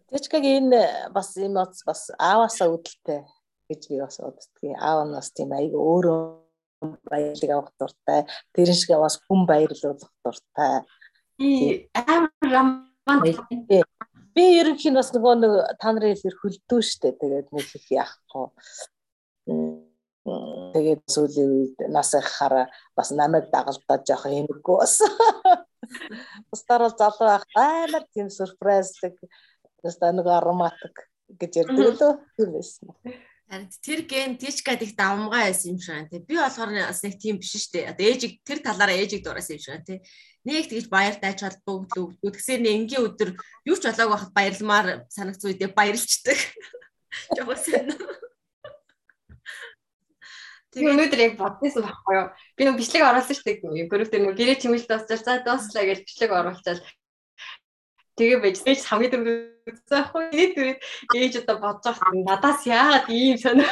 Тэчкагийн 0.08 0.72
энэ 0.72 1.12
бас 1.12 1.36
эмоц 1.36 1.84
бас 1.84 2.02
ааваасаа 2.16 2.72
үүдэлтэй 2.72 3.22
гэж 3.68 3.82
би 3.92 3.96
бас 4.00 4.16
боддгийг. 4.24 4.80
Аав 4.80 5.04
нь 5.04 5.16
бас 5.20 5.28
тийм 5.36 5.52
айгүй 5.52 5.76
өөрөө 5.76 6.47
баярлаг 6.82 7.52
авах 7.52 7.72
дуртай. 7.80 8.26
Тэр 8.54 8.74
шиг 8.74 8.96
бас 8.98 9.20
хүн 9.26 9.46
баярлуулах 9.50 10.12
дуртай. 10.24 10.84
амар 11.94 12.32
романтик 12.42 13.42
Би 14.38 14.44
ерөнхийн 14.62 14.94
бас 14.94 15.10
нөгөө 15.16 15.34
нэг 15.42 15.54
та 15.82 15.90
нарын 15.98 16.14
хэлээр 16.14 16.38
хөлдөө 16.38 16.82
штэ. 16.86 17.10
Тэгээд 17.18 17.48
нэг 17.58 17.68
их 17.74 17.88
яахгүй. 17.90 18.46
Тэгээд 20.78 21.02
сүүлийн 21.10 21.50
үед 21.58 21.78
нас 21.90 22.14
ихаараа 22.14 22.70
бас 22.94 23.10
намайг 23.18 23.50
дагалдаад 23.50 24.06
жоох 24.06 24.30
хэмэггүй 24.30 24.78
бас. 24.78 25.02
Бусдаар 26.54 26.86
бол 26.86 26.98
залуу 27.02 27.26
байх 27.34 27.46
амар 27.58 28.06
тийм 28.14 28.30
сюрпрайздаг. 28.30 29.18
Бусдаа 29.82 30.14
нэг 30.14 30.30
ароматик 30.30 31.10
гэж 31.42 31.66
ярьдаг 31.66 31.98
лөө. 31.98 32.14
Тийм 32.38 32.50
байсан. 32.54 32.94
Тэр 33.48 34.04
ген 34.04 34.36
тичкад 34.36 34.82
их 34.84 34.96
давмгай 35.00 35.48
байсан 35.48 35.72
юм 35.72 35.80
шиг 35.80 35.96
байна. 35.96 36.12
Тэ 36.12 36.20
би 36.20 36.36
болохоор 36.36 36.68
бас 36.84 37.00
нэг 37.00 37.16
тийм 37.16 37.40
биш 37.40 37.56
шүү 37.56 37.80
дээ. 37.80 37.90
Одоо 37.96 38.04
ээжиг 38.04 38.44
тэр 38.44 38.60
талаараа 38.60 39.00
ээжиг 39.00 39.24
дуурайсан 39.24 39.56
юм 39.56 39.64
шиг 39.64 39.72
байна 39.72 39.88
тий. 39.88 40.00
Нэг 40.44 40.68
тэгж 40.68 40.88
баяр 40.92 41.16
дайчвал 41.16 41.56
бүгд 41.64 41.96
өгдөг. 41.96 42.36
Тэгсээр 42.36 42.60
нэг 42.60 42.74
энгийн 42.76 43.08
өдөр 43.08 43.30
юу 43.64 43.78
ч 43.80 43.88
болоог 43.88 44.12
байхад 44.12 44.36
баярламаар 44.36 44.88
санагц 45.08 45.48
үедээ 45.48 45.72
баярлцдаг. 45.72 46.36
Жогоо 47.40 47.56
сайн. 47.56 47.88
Би 50.76 50.84
өнөөдөр 50.84 51.22
яг 51.24 51.40
бодсон 51.40 51.88
байхгүй 51.88 52.16
юу? 52.20 52.28
Би 52.60 52.62
нэг 52.68 52.76
бичлэг 52.76 53.08
оруулсан 53.08 53.32
шүү 53.32 53.48
дээ. 53.48 53.88
Групп 53.88 54.12
дээр 54.12 54.24
нэг 54.28 54.36
гэрээ 54.36 54.60
чимэлт 54.60 54.92
дуусчаар 54.92 55.24
за 55.24 55.40
дууслаа 55.48 55.88
гэж 55.88 56.04
бичлэг 56.04 56.32
оруулчаал. 56.36 56.84
Тэгээ 58.18 58.40
байж 58.42 58.58
ээж 58.66 58.82
хамгийн 58.90 59.12
дөрөв 59.14 59.70
үзсэн 59.70 59.98
ахгүй 60.02 60.24
нэг 60.34 60.52
дөрөв 60.58 60.78
ээж 61.14 61.34
одоо 61.46 61.58
бодож 61.62 61.96
байгаа 62.02 62.24
надаас 62.26 62.62
яагаад 62.66 63.06
ийм 63.14 63.38
сонио 63.38 63.70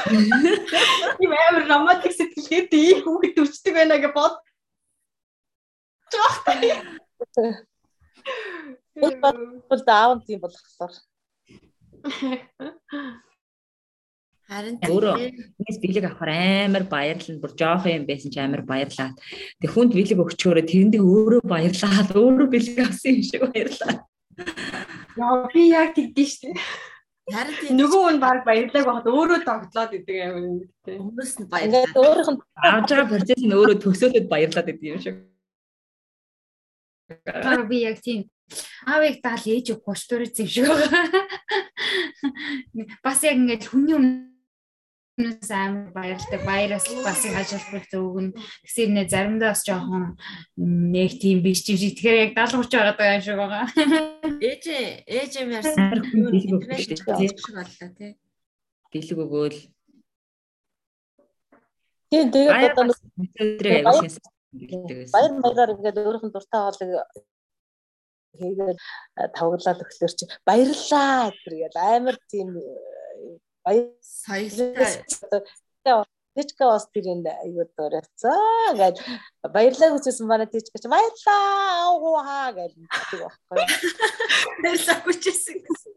ийм 1.22 1.32
амар 1.34 1.66
романтик 1.66 2.14
сэтгэлгээд 2.14 2.70
ийм 2.78 2.98
хүүхэд 3.02 3.34
төрчдөг 3.36 3.74
байна 3.74 3.98
гэж 3.98 4.14
бод. 4.14 4.36
Энэ 9.02 9.18
бол 9.70 9.82
даав 9.82 10.22
тийм 10.30 10.40
болохоор. 10.46 10.94
Харин 14.46 14.78
Өөрөө 14.78 15.16
нэгс 15.58 15.78
бэлэг 15.82 16.06
авахар 16.06 16.30
амар 16.70 16.86
баярлал 16.86 17.42
бүр 17.42 17.54
жоох 17.58 17.90
юм 17.90 18.06
байсан 18.06 18.30
ч 18.30 18.38
амар 18.38 18.62
баярлаад. 18.62 19.18
Тэг 19.58 19.70
хүнд 19.74 19.98
бэлэг 19.98 20.22
өгчөөрөө 20.22 20.70
тэрэндээ 20.70 21.02
өөрөө 21.02 21.42
баярлаад 21.50 22.14
өөрөө 22.14 22.48
бэлэг 22.54 22.78
авсан 22.86 23.18
юм 23.18 23.26
шиг 23.26 23.42
баярлаа. 23.42 24.06
Яа 25.16 25.48
би 25.54 25.70
яг 25.72 25.96
тэгдэж 25.96 26.30
штэ. 26.30 26.50
Харин 27.26 27.56
тийм 27.58 27.78
Нөгөө 27.80 28.02
хүн 28.06 28.20
баг 28.22 28.44
баярлаг 28.46 28.86
байхад 28.86 29.08
өөрөө 29.10 29.40
тогтлоод 29.48 29.92
идэг 29.98 30.18
юм 30.30 30.38
тий. 30.86 30.98
хүмүүс 31.02 31.32
нь 31.42 31.48
Ингээд 31.50 31.90
баярлаа. 31.96 32.02
өөрийнх 32.06 32.32
нь 32.36 32.42
авж 32.70 32.90
байгаа 32.92 33.10
процесс 33.10 33.42
нь 33.42 33.56
өөрөө 33.56 33.78
төсөөлөд 33.82 34.28
баярлаад 34.30 34.70
идэв 34.70 34.92
юм 34.94 35.00
шиг. 35.02 35.16
Аа 37.26 37.66
би 37.66 37.78
яг 37.82 37.98
тийм 38.06 38.30
аавыг 38.86 39.26
даал 39.26 39.42
ээж 39.42 39.74
өгөх 39.74 39.90
гуштурыз 39.90 40.38
юм 40.38 40.50
шиг 40.54 40.70
байгаа. 40.70 41.06
Бас 43.02 43.26
яг 43.26 43.42
ингээд 43.42 43.66
хүний 43.74 43.98
өмнөөс 45.16 45.52
амар 45.52 45.92
баярлдаг. 45.96 46.42
Баяраас 46.46 46.88
бас 47.04 47.24
их 47.26 47.36
ажилбарт 47.40 47.92
өгнө. 47.96 48.36
Гэсэн 48.68 48.96
нэ 48.96 49.04
заримдаа 49.08 49.56
бас 49.56 49.64
жоохон 49.64 50.18
нэг 50.60 51.16
тийм 51.24 51.40
биш 51.40 51.64
юм 51.72 51.80
шиг. 51.80 51.96
Тэгэхээр 51.96 52.22
яг 52.26 52.32
70 52.36 52.68
30 52.68 53.00
байгаа 53.00 53.16
юм 53.16 53.24
шиг 53.24 53.38
байгаа. 53.40 53.66
Ээж 54.44 54.64
ээж 55.08 55.32
юм 55.40 55.50
ярьсан. 55.56 56.04
Шиг 56.84 57.00
боллоо 57.08 57.90
тий. 57.96 58.12
Бэлэг 58.92 59.20
өгөөл 59.24 59.60
тийм 62.16 62.32
тэгээд 62.32 62.72
одоо 62.72 62.84
нэг 62.88 62.98
өдрийг 63.40 63.88
аягүй 63.88 64.10
сайн 64.12 64.36
гэлдэг 64.56 64.98
байсан. 65.00 65.14
баяр 65.16 65.32
баяраар 65.44 65.74
ингээд 65.76 66.00
өөрийнх 66.00 66.26
нь 66.28 66.34
дуртай 66.36 66.62
хоолыг 66.64 66.92
хийгээл 68.40 68.80
э, 68.80 69.28
тавглаад 69.36 69.84
өглөөр 69.84 70.14
чи 70.16 70.26
баярлаа 70.48 71.32
гэдэргээл 71.32 71.78
амар 71.96 72.18
тийм 72.32 72.50
баяр 73.66 73.90
Соёлтой 74.02 76.06
Тэчка 76.36 76.68
бас 76.68 76.84
тэр 76.92 77.16
энэ 77.16 77.32
аюу 77.32 77.64
дуурайцаа 77.64 78.76
гэж 78.76 79.00
баярлаа 79.56 79.96
хүссэн 79.96 80.28
манай 80.28 80.52
тэчка 80.52 80.84
чи 80.84 80.92
баярлаа 80.92 81.96
уу 81.96 82.20
хаа 82.20 82.52
гэж 82.52 82.76
хэлдэг 82.76 83.24
байхгүй. 83.24 83.56
баярлаа 84.60 85.00
хүчээсэн 85.00 85.64
гэсэн. 85.64 85.96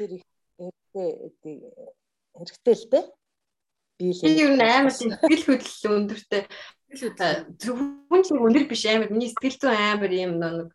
Тэр 0.00 0.16
их 0.16 0.24
хэрэгтэй 0.56 1.60
хэрэгтэй 2.32 2.76
л 2.80 2.88
дээ. 2.96 3.04
Би 4.00 4.08
л 4.08 4.56
н 4.56 4.64
амар 4.64 4.88
сэтгэл 4.88 5.52
хөдлөл 5.52 6.00
өндөртэй. 6.00 6.48
Зөвхөн 6.94 8.22
ч 8.22 8.28
өндөр 8.34 8.64
биш 8.70 8.84
амар 8.86 9.10
миний 9.10 9.30
сэтгэл 9.30 9.58
зүйн 9.60 9.78
амар 9.92 10.12
юм 10.12 10.38
нэг 10.38 10.70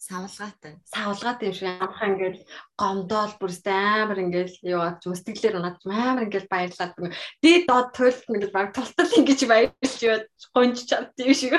Савлгаатай. 0.00 0.80
савлгаад 0.88 1.44
юм 1.44 1.52
шиг 1.52 1.68
амархан 1.68 2.16
ингээд 2.16 2.38
гомдоол 2.80 3.34
бүрстэй 3.36 3.76
амар 4.00 4.18
ингээд 4.24 4.64
юу 4.64 4.80
ад 4.80 5.04
сэтгэлээр 5.04 5.60
унаад 5.60 5.76
амар 5.84 6.24
ингээд 6.24 6.48
баярлаад 6.48 6.96
байна. 6.96 7.12
Дээд 7.44 7.68
доод 7.68 7.88
туйлт 7.92 8.24
ингээд 8.32 8.48
баг 8.56 8.72
тултал 8.72 9.12
ингэж 9.12 9.40
баярлж 9.44 10.00
яваад 10.00 10.24
гонж 10.56 10.78
чад 10.88 11.12
юм 11.20 11.36
шиг. 11.36 11.52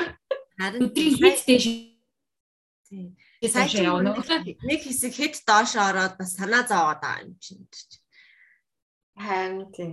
Харин 0.58 0.90
Өдрийн 0.90 1.14
хит 1.22 1.38
дэш. 1.46 1.64
Тийм. 2.90 3.14
Нэг 4.66 4.80
хэсэг 4.90 5.12
хэд 5.14 5.34
доош 5.46 5.78
ороод 5.78 6.18
бас 6.18 6.34
санаа 6.34 6.66
зовоод 6.66 6.98
байгаа 6.98 7.22
юм 7.22 7.38
чинь. 7.38 7.62
Харин 9.22 9.70
тийм 9.70 9.92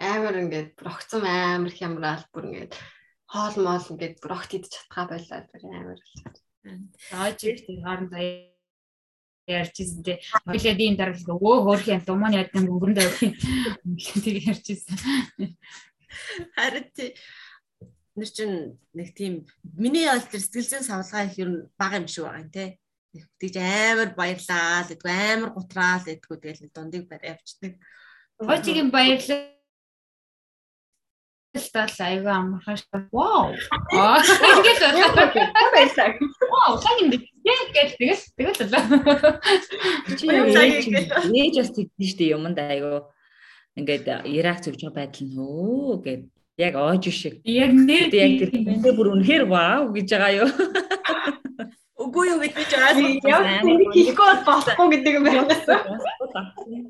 амар 0.00 0.40
ингээд 0.40 0.72
брогцом 0.72 1.28
амар 1.28 1.68
хямраал 1.68 2.24
бүр 2.32 2.48
ингээд 2.48 2.72
хоол 3.30 3.56
моол 3.62 3.86
ингээд 3.90 4.16
брогт 4.18 4.50
идэж 4.58 4.72
чадхаа 4.74 5.06
байлаа 5.10 5.40
бүр 5.50 5.62
амар. 5.70 6.00
Ааж 7.14 7.38
ихтэй 7.46 7.78
хоорондоо 7.78 8.22
ярьжсэн 9.46 10.02
тий. 10.02 10.18
Хоёлаа 10.46 10.74
дийн 10.74 10.96
дараалал 10.98 11.38
өө 11.38 11.56
хөөх 11.66 11.84
юм 11.94 12.02
думан 12.06 12.34
яд 12.34 12.50
юм 12.58 12.66
өнгөрөндөө 12.74 13.06
явах 13.06 13.22
юм. 13.22 13.34
Тийг 14.22 14.36
ярьжсэн. 14.50 14.96
Харин 16.58 16.86
тий 16.94 17.14
нэр 18.20 18.30
чин 18.30 18.50
нэг 18.92 19.14
тийм 19.14 19.46
миний 19.62 20.04
ял 20.04 20.20
тэр 20.20 20.42
сэтгэл 20.42 20.68
зүйн 20.68 20.84
савлгаа 20.84 21.24
их 21.30 21.38
ер 21.38 21.48
нь 21.48 21.60
бага 21.78 22.02
юм 22.02 22.06
шиг 22.10 22.26
байгаа 22.26 22.42
юм 22.42 22.50
те. 22.50 22.64
Тэгж 23.40 23.56
амар 23.58 24.10
баярлаа 24.18 24.84
л 24.84 24.90
гэдгүй 24.90 25.10
амар 25.10 25.50
гутраал 25.54 26.04
гэдгүй 26.04 26.36
тэгэл 26.42 26.74
дундыг 26.74 27.04
барай 27.08 27.34
явчихдаг. 27.34 27.72
Хойчгийн 28.42 28.90
баярлал 28.90 29.59
тал 31.74 31.90
айгаа 31.98 32.36
амархан 32.38 32.76
шүү. 32.78 33.00
Вау. 33.10 33.50
Ингэж 34.54 34.80
Баярлаа. 35.74 36.10
вау 36.46 36.78
сайн 36.78 36.98
юм. 37.02 37.10
Яг 37.42 37.68
гэж 37.74 37.90
тэгэл 37.98 38.24
тэгэл 38.38 38.60
л. 38.70 38.74
Чи 40.14 40.24
ээж 40.30 40.86
ээж 41.26 41.54
бас 41.58 41.70
тэгдэж 41.74 42.08
штэ 42.14 42.30
юмд 42.38 42.58
айгу 42.58 43.10
ингээд 43.74 44.06
өгж 44.70 44.80
байгаа 44.86 44.94
байдал 44.94 45.26
нь 45.26 45.34
хөө 45.34 45.94
гэд 46.06 46.22
яг 46.60 46.74
оож 46.78 47.04
шиг. 47.10 47.42
Яг 47.42 47.74
нэр 47.74 48.14
Яг 48.14 48.32
тэр 48.46 48.94
бүр 48.94 49.18
үнэхээр 49.18 49.44
вау 49.50 49.90
гэж 49.90 50.06
байгаа 50.06 50.32
юу. 50.46 50.50
Юу 52.30 52.38
гэж 52.38 52.54
байгаа. 52.54 52.94
Яг 53.26 53.42
тийм 53.66 53.80
хийхгүй 53.90 54.26
бол 54.30 54.46
болохгүй 54.46 54.86
гэдэг 54.94 55.12
юм 55.18 55.24
байна. 55.26 55.50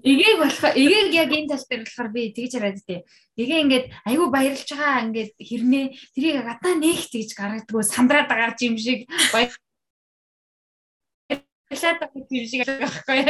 Эгийг 0.05 0.37
болохоор 0.37 0.77
эгийг 0.77 1.13
яг 1.17 1.33
энэ 1.33 1.49
тал 1.49 1.65
дээр 1.65 1.83
болохоор 1.89 2.11
би 2.13 2.23
тэгж 2.37 2.53
хараад 2.61 2.81
тээ. 2.85 3.01
Тэгээ 3.41 3.63
ингээд 3.65 3.87
айгүй 4.05 4.29
баярлж 4.29 4.69
байгаа 4.69 5.05
ингээд 5.09 5.33
хэрнээ 5.41 5.87
тэрийг 6.13 6.37
гадаа 6.45 6.75
нээх 6.77 7.09
тэгж 7.09 7.31
гаргадгүй 7.33 7.83
сандраад 7.89 8.29
байгаа 8.29 8.53
юм 8.61 8.77
шиг 8.77 9.09
баярлаад 9.33 9.57
байгаа 12.05 12.21
юм 12.29 12.45
шиг 12.45 12.61
байхгүй. 12.69 13.21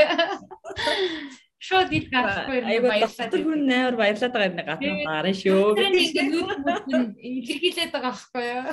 Шууд 1.60 1.92
ил 1.92 2.08
гарахгүй 2.08 2.58
Айгу 2.64 2.88
доктор 2.88 3.28
хүн 3.44 3.68
амар 3.68 3.96
баярлаад 4.00 4.32
байгаа 4.32 4.48
юм 4.48 4.56
гадна 4.64 5.04
гарна 5.04 5.32
шүү. 5.36 5.76
Тэр 5.76 5.92
нэг 5.92 6.08
ингээд 6.08 6.30
нүд 6.32 6.58
мүд 6.64 6.84
илэрхийлээд 7.20 7.92
байгаа 7.92 8.12
байхгүй 8.16 8.44
юу? 8.48 8.64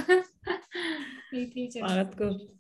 Нэг 1.36 1.48
тэгж 1.52 1.74
Магадгүй. 1.84 2.57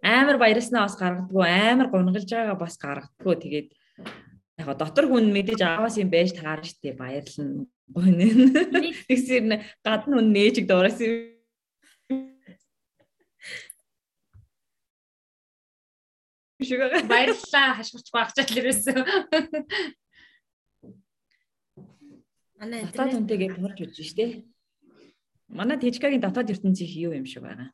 Амар 0.00 0.40
баярлснаа 0.40 0.88
бас 0.88 0.96
гаргадгүй, 0.96 1.44
амар 1.44 1.88
гунгалж 1.92 2.24
байгаагаа 2.24 2.56
бас 2.56 2.76
гаргадгүй. 2.80 3.34
Тэгээд 3.36 3.68
яг 4.56 4.66
го 4.66 4.74
дотор 4.74 5.06
хүн 5.08 5.28
мэдээж 5.28 5.60
аавас 5.60 6.00
юм 6.00 6.08
байж 6.08 6.32
таарна 6.32 6.64
штэ 6.64 6.96
баярлна. 6.96 7.68
Гүнэн. 7.92 8.72
Тэгсэр 9.08 9.60
гадна 9.84 10.14
хүн 10.16 10.32
нээжиг 10.32 10.64
дуурайсан 10.64 11.04
юм. 11.04 11.40
Шүгэ. 16.60 17.08
баярлаа 17.08 17.76
хашгирч 17.76 18.08
багчаал 18.12 18.56
ирээсээ. 18.56 19.00
Манай 22.60 22.84
Дотоод 22.84 22.92
интернет 22.92 23.16
хүнтэйгээ 23.16 23.50
тулж 23.56 23.80
үзэн 23.88 24.08
штэ. 24.08 24.24
Манай 25.48 25.76
Тэжкагийн 25.80 26.20
дотоод 26.20 26.52
ертөнцийн 26.52 26.92
юу 27.08 27.12
юм 27.16 27.24
шиг 27.24 27.42
байна. 27.48 27.72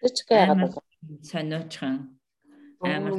Тэчка 0.00 0.46
яагаад 0.46 0.78
Сониочхан. 1.22 2.20
Амар 2.84 3.12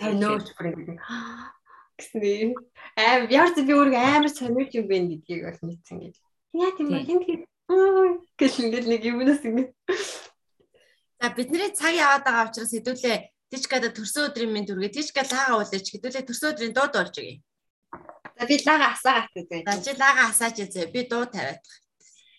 Сонирч 0.00 0.48
бүр 0.56 0.66
ингэ. 0.72 0.94
Гэсний 1.96 2.52
аим 2.96 3.22
яарч 3.32 3.56
би 3.64 3.72
өөрөө 3.72 3.96
амар 3.96 4.28
сонирч 4.28 4.72
юм 4.76 4.86
бэ 4.88 4.96
гэдгийг 5.24 5.42
бол 5.48 5.60
мэдсэн 5.64 5.96
гэж. 6.04 6.16
Яа 6.52 6.70
тийм 6.76 6.88
ба 6.92 7.00
хин 7.00 7.20
тийм 7.24 7.40
гэл 8.36 8.60
ингээл 8.64 8.90
нэг 8.92 9.02
юмнаас 9.04 9.42
ингэ. 9.48 9.72
За 11.20 11.32
бидний 11.32 11.72
цаг 11.72 11.96
яваад 11.96 12.24
байгаа 12.24 12.48
учраас 12.52 12.72
хэдүүлээ 12.76 13.18
Тичкада 13.48 13.88
төрсөн 13.94 14.28
өдрийн 14.28 14.52
минь 14.52 14.66
дүргээ 14.68 14.92
Тичка 14.92 15.22
лага 15.24 15.56
уулаач 15.56 15.86
хэдүүлээ 15.88 16.28
төрсөн 16.28 16.50
өдрийн 16.52 16.74
дуу 16.76 16.88
дуулж 16.92 17.16
өгье. 17.16 17.40
За 18.36 18.44
би 18.44 18.54
лага 18.66 18.92
асаагаад 18.92 19.32
үзье. 19.38 19.64
За 19.64 19.80
чи 19.80 19.92
лага 19.96 20.22
асаач 20.28 20.56
үзье. 20.60 20.90
Би 20.92 21.08
дуу 21.08 21.24
тавиад. 21.24 21.64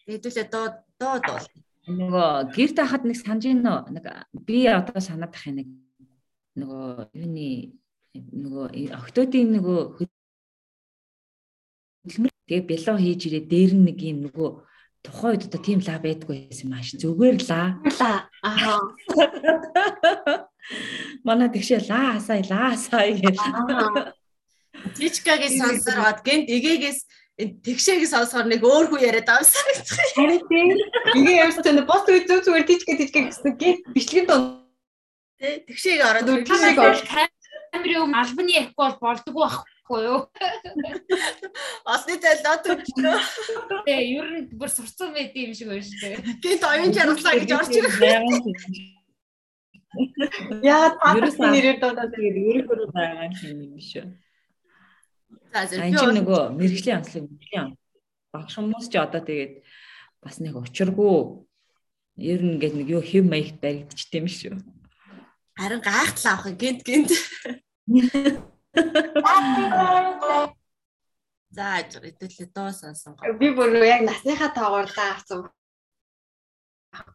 Хэдүүлээ 0.05 0.47
дуу 0.53 0.67
дуу 1.01 1.15
дуул. 1.25 1.45
Нөгөө 1.87 2.51
гэр 2.51 2.71
тахад 2.75 3.03
нэг 3.07 3.15
санаж 3.15 3.47
ийн 3.47 3.63
нөө 3.63 3.95
нэг 3.95 4.05
би 4.43 4.67
одоо 4.67 4.99
санаад 4.99 5.31
ах 5.31 5.45
нэг 5.47 5.67
нөгөө 6.59 7.15
юуны 7.15 7.79
нөгөө 8.11 8.91
октодын 8.99 9.47
нөгөө 9.55 9.79
хөдөлмөр 12.03 12.33
тэгээ 12.47 12.67
бялоо 12.67 12.97
хийж 12.99 13.21
ирээ 13.31 13.43
дээр 13.47 13.71
нь 13.79 13.85
нэг 13.87 13.99
юм 14.03 14.19
нөгөө 14.27 14.49
тухайн 15.05 15.31
үед 15.39 15.47
одоо 15.47 15.61
тийм 15.63 15.79
ла 15.87 15.95
байдгүй 16.03 16.37
байсан 16.51 16.67
маш 16.67 16.91
зүгээр 16.99 17.37
ла 17.47 17.61
Ла. 17.99 18.13
Аа. 18.43 18.79
манай 21.27 21.47
тэгшээ 21.55 21.87
ла 21.87 22.19
асаа 22.19 22.43
ла 22.51 22.59
асаа 22.75 23.07
гэж 23.15 23.37
Аа. 23.39 24.11
Тичкагийн 24.97 25.55
сонсороод 25.57 26.19
гэнт 26.27 26.47
эгээгээс 26.51 26.99
тэгшээгийн 27.37 28.09
сонсохоор 28.09 28.49
нэг 28.49 28.65
өөр 28.65 28.89
хүн 28.89 29.05
яриад 29.05 29.29
авсан 29.29 29.61
гэж. 29.69 29.87
Харин 30.17 30.41
тийм. 30.49 30.73
Тэгээ 31.13 31.41
явж 31.45 31.61
тань 31.61 31.85
бос 31.85 32.01
үе 32.09 32.25
зүг 32.25 32.41
зүгээр 32.41 32.65
тийчгээ 32.65 32.97
тийчгээ 32.97 33.23
гэсэн 33.29 33.53
гээд 33.61 33.77
бичлэгэн 33.93 34.25
доо. 34.25 34.39
Тэ 35.37 35.61
тэгшээг 35.69 36.01
ороод 36.01 36.25
Тэгшээг 36.49 36.81
ороод. 36.81 37.05
камерын 37.69 38.03
өмнө 38.09 38.17
албаны 38.17 38.51
ярихгүй 38.57 38.85
бол 38.89 38.97
болдгоо 38.97 39.45
байхгүй 39.53 39.99
юу? 40.09 40.19
Осны 41.85 42.17
зайлаад 42.17 42.65
өгчөө. 42.73 43.15
Тэгээ 43.85 44.17
ер 44.17 44.27
нь 44.41 44.49
бүр 44.57 44.69
сурцсан 44.73 45.13
байд 45.13 45.37
юм 45.37 45.53
шиг 45.53 45.69
байна 45.69 45.85
шүү 45.85 46.01
дээ. 46.01 46.41
Гэнт 46.41 46.63
оюун 46.65 46.89
чаргалаа 46.89 47.37
гэж 47.37 47.51
орж 47.53 47.73
ирэх. 47.77 48.01
Яагаад 50.65 50.95
патрын 51.05 51.53
нэрээр 51.53 51.77
дуудаад 51.85 52.11
тэгээд 52.17 52.37
өөрөөр 52.65 52.89
байгаа 52.97 53.29
юм 53.45 53.77
биш 53.77 53.93
үү 54.01 54.09
Энэ 55.65 55.97
чинь 55.97 56.17
нөгөө 56.21 56.41
мэрэгжлийн 56.57 56.99
онцлог 57.01 57.23
мэрэгжлийн 57.25 57.67
багш 58.33 58.53
хүмүүс 58.57 58.85
ч 58.91 58.95
одоо 59.01 59.21
тэгээд 59.25 59.53
бас 60.21 60.35
нэг 60.43 60.53
учиргүй 60.55 61.47
Ер 62.17 62.41
нь 62.41 62.57
ингээд 62.57 62.73
нэг 62.73 62.87
юу 62.89 63.03
хэв 63.05 63.29
маягт 63.29 63.61
баригдчихдээ 63.61 64.21
юм 64.25 64.25
шүү. 64.25 64.57
Харин 65.53 65.81
гайхтал 65.85 66.33
авах 66.33 66.49
юм 66.49 66.57
гинт 66.57 66.81
гинт. 66.81 67.13
За 71.53 71.85
хэдүүлээ 71.85 72.49
дуу 72.57 72.73
сонсон. 72.73 73.13
Би 73.37 73.53
бүр 73.53 73.69
яг 73.85 74.01
насныхаа 74.01 74.49
тоогоорлаа 74.49 75.13
авсан. 75.13 75.45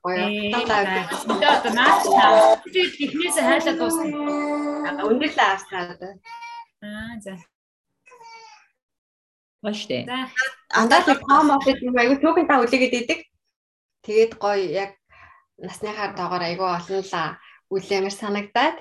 Ээ, 0.07 0.55
Гоё. 0.55 1.11
Одоо 1.51 1.73
наач 1.75 2.07
чи 2.71 2.87
технээсээ 2.95 3.43
хайлаа 3.43 3.75
дуусна. 3.75 5.03
Өндөрлөө 5.03 5.49
авсан. 5.51 5.99
Аа 6.79 7.19
за. 7.19 7.35
Баштай. 9.63 10.05
За. 10.07 10.27
Андаа 10.75 11.07
л 11.07 11.23
том 11.23 11.55
офис 11.55 11.79
юм 11.87 11.95
айгу 11.95 12.19
түүхэн 12.19 12.51
та 12.51 12.59
үлээгээд 12.59 12.99
идэг. 13.07 13.21
Тэгээд 14.03 14.33
гоё 14.43 14.59
яг 14.59 14.99
насныхаа 15.63 16.19
тоогоор 16.19 16.43
айгу 16.43 16.67
олонлаа 16.67 17.39
үлээмэр 17.71 18.11
санагдаад. 18.11 18.77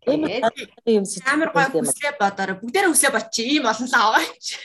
Тэгээд 0.00 0.48
юм 0.88 1.04
сэтгэл 1.04 1.28
Амар 1.36 1.50
гой 1.52 1.68
хүслээ 1.68 2.16
бодоорой. 2.16 2.56
Бүгдээрээ 2.64 2.90
хүслээ 2.90 3.12
бот 3.12 3.28
чи 3.28 3.42
ийм 3.44 3.68
олон 3.68 3.88
л 3.92 3.96
аваа 4.00 4.24
чи. 4.40 4.56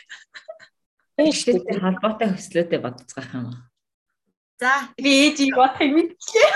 Тэштэй 1.19 1.59
холбоотой 1.83 2.31
хөслөөдөө 2.31 2.79
бодцгаах 2.79 3.35
юм 3.35 3.51
аа. 3.51 3.67
За 4.63 4.87
би 4.95 5.11
ээжийг 5.27 5.51
бодохыг 5.59 5.91
мэдчихлээ. 5.91 6.51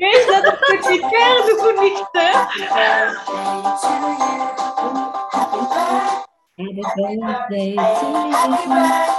Ээж 0.00 0.24
надад 0.32 0.58
чигээр 0.84 1.38
нүгүр 1.44 1.76
нэгтэй. 1.76 2.32
Happy 6.58 6.90
birthday 6.96 7.74
to 7.76 8.06
you. 8.06 9.15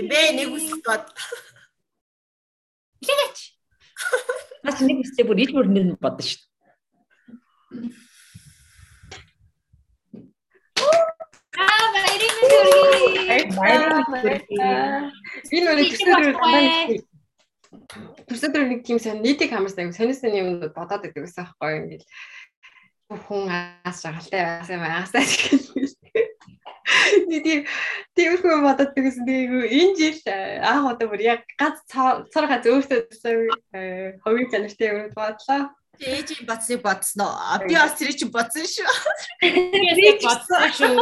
Юм 0.00 0.08
бэ? 0.08 0.20
Нэг 0.38 0.48
хүсэл 0.54 0.80
бод. 0.86 1.04
Илээч. 3.02 3.38
Наач 4.62 4.78
нэг 4.86 5.02
үстэй 5.02 5.24
бүр 5.26 5.42
ил 5.42 5.54
бүр 5.54 5.66
нэр 5.70 5.98
бодно 5.98 6.22
шүү. 6.22 6.42
Аа 11.58 11.84
баярын 11.94 12.32
хүргэе. 12.38 13.38
Би 15.50 15.58
нүрэ 15.62 15.82
төсөөр 15.90 16.24
төсөөр 18.28 18.64
нэг 18.68 18.80
тийм 18.86 18.98
сон 19.02 19.22
нийтийг 19.24 19.50
хамарсан 19.52 19.92
сонин 19.92 20.16
сонин 20.16 20.40
юм 20.42 20.48
бодоод 20.72 21.02
байдаг 21.02 21.24
гэсэн 21.24 21.44
аахгүй 21.44 21.70
юм 21.74 21.84
ингээл 21.88 22.06
хүн 23.26 23.48
аас 23.84 23.98
шагалтай 24.04 24.40
байсан 24.44 24.76
юм 24.76 24.84
аасаа 24.84 25.24
Нэг 25.24 25.67
тийм 27.28 27.60
тиймэрхүү 28.16 28.50
юм 28.52 28.64
бодоод 28.64 28.92
байсан. 28.96 29.24
Тэгээ 29.28 29.68
энэ 29.68 29.94
жил 29.98 30.18
анх 30.64 30.88
удаа 30.92 31.08
бүр 31.08 31.22
яг 31.22 31.42
ганц 31.60 31.84
цар 31.88 32.46
гац 32.48 32.64
өөртөө 32.64 34.20
ховын 34.24 34.50
чанартай 34.50 34.88
юм 34.88 35.12
бодлоо. 35.12 35.68
Ээж 35.98 36.46
бацыг 36.46 36.82
бодсноо. 36.82 37.34
Би 37.66 37.74
бас 37.74 37.98
тэр 37.98 38.14
чинь 38.14 38.30
бодсон 38.30 38.62
шүү. 38.62 38.86
Тэгээд 39.42 40.22
бодсон 40.22 40.70
шүү. 40.78 40.94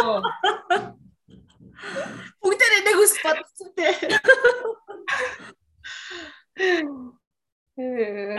Бүгдээрээ 2.40 2.82
нэг 2.86 2.96
хүсэл 2.96 3.24
бодсон 3.28 3.68
те. 3.76 3.88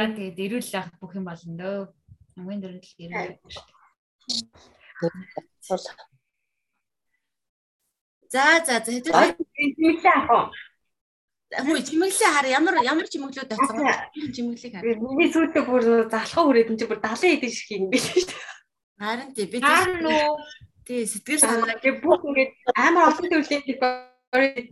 Аа 0.02 0.10
тэгээд 0.18 0.38
ирүүл 0.50 0.74
ах 0.82 0.90
бүх 0.98 1.14
юм 1.14 1.30
болно 1.30 1.54
дөө. 1.62 1.94
Хамгийн 2.42 2.62
дөрөв 2.66 2.82
ирүүл. 3.06 3.38
За 8.32 8.62
за 8.66 8.80
за 8.84 8.92
хэдүүлээ. 8.92 9.36
Тиймээ 9.56 10.12
ах. 10.12 10.52
Хөө 11.48 11.80
чимэглээ 11.88 12.32
хар 12.36 12.48
ямар 12.52 12.76
ямар 12.84 13.08
чимэглүүд 13.08 13.56
авсан. 13.56 13.80
Чимэглийг 14.36 14.74
хар. 14.76 14.84
Миний 14.84 15.32
сүйдээ 15.32 15.64
бүр 15.64 15.84
залхаа 16.12 16.44
хүрээд 16.44 16.70
энэ 16.76 16.80
чи 16.80 16.86
бүр 16.92 17.00
70 17.00 17.40
эдэн 17.40 17.52
шиг 17.56 17.70
юм 17.72 17.88
биш 17.88 18.06
үү? 18.12 18.28
Харин 19.00 19.32
тий 19.32 19.48
би 19.48 19.64
тий 20.84 21.02
сэтгэл 21.08 21.40
санаа 21.40 21.80
Тэгээ 21.80 22.04
бүх 22.04 22.20
ингээд 22.28 22.52
амар 22.76 23.16
олон 23.16 23.28
төрлийн 23.32 23.64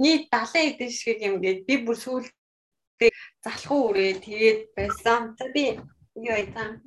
нийт 0.04 0.28
70 0.28 0.76
эдэн 0.76 0.92
шиг 0.92 1.20
юм 1.24 1.40
гээд 1.40 1.60
би 1.64 1.76
бүр 1.80 1.96
сүйдээ 1.96 3.12
залхаа 3.40 3.80
хүрээд 3.80 4.20
тэгээд 4.20 4.60
байсан. 4.76 5.32
За 5.40 5.48
би 5.56 5.80
юу 6.20 6.36
яйсан. 6.36 6.84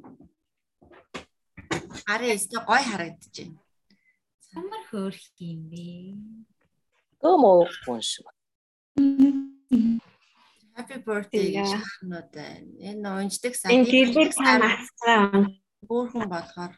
хараа 2.08 2.32
өстө 2.36 2.64
гой 2.64 2.82
харагдаж 2.88 3.34
байна. 3.36 3.56
Ямар 4.56 4.82
хөөрх 4.88 5.24
юм 5.44 5.60
бэ? 5.70 5.86
Хүн 7.22 8.02
шүү. 8.02 8.28
Happy 10.78 10.98
birthday 11.02 11.58
байна. 11.58 12.70
Энэ 12.78 13.08
унждаг 13.18 13.54
сан. 13.58 13.74
Энэ 13.74 13.90
гэлэр 13.90 14.30
танаас 14.34 14.86
Бүрхэн 15.88 16.26
болохоор 16.30 16.72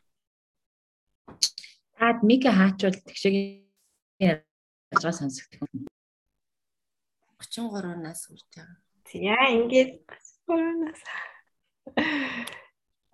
Таад 2.00 2.24
мика 2.24 2.52
хаачвал 2.52 2.96
тэгшээ 2.96 3.60
яжгаа 4.20 5.12
сонсогдох. 5.12 5.68
33 7.40 8.00
нас 8.00 8.24
хүрч 8.24 8.44
байгаа. 8.56 8.80
яа 9.12 9.46
ингээд 9.52 9.92
гасгуунаас 10.08 11.02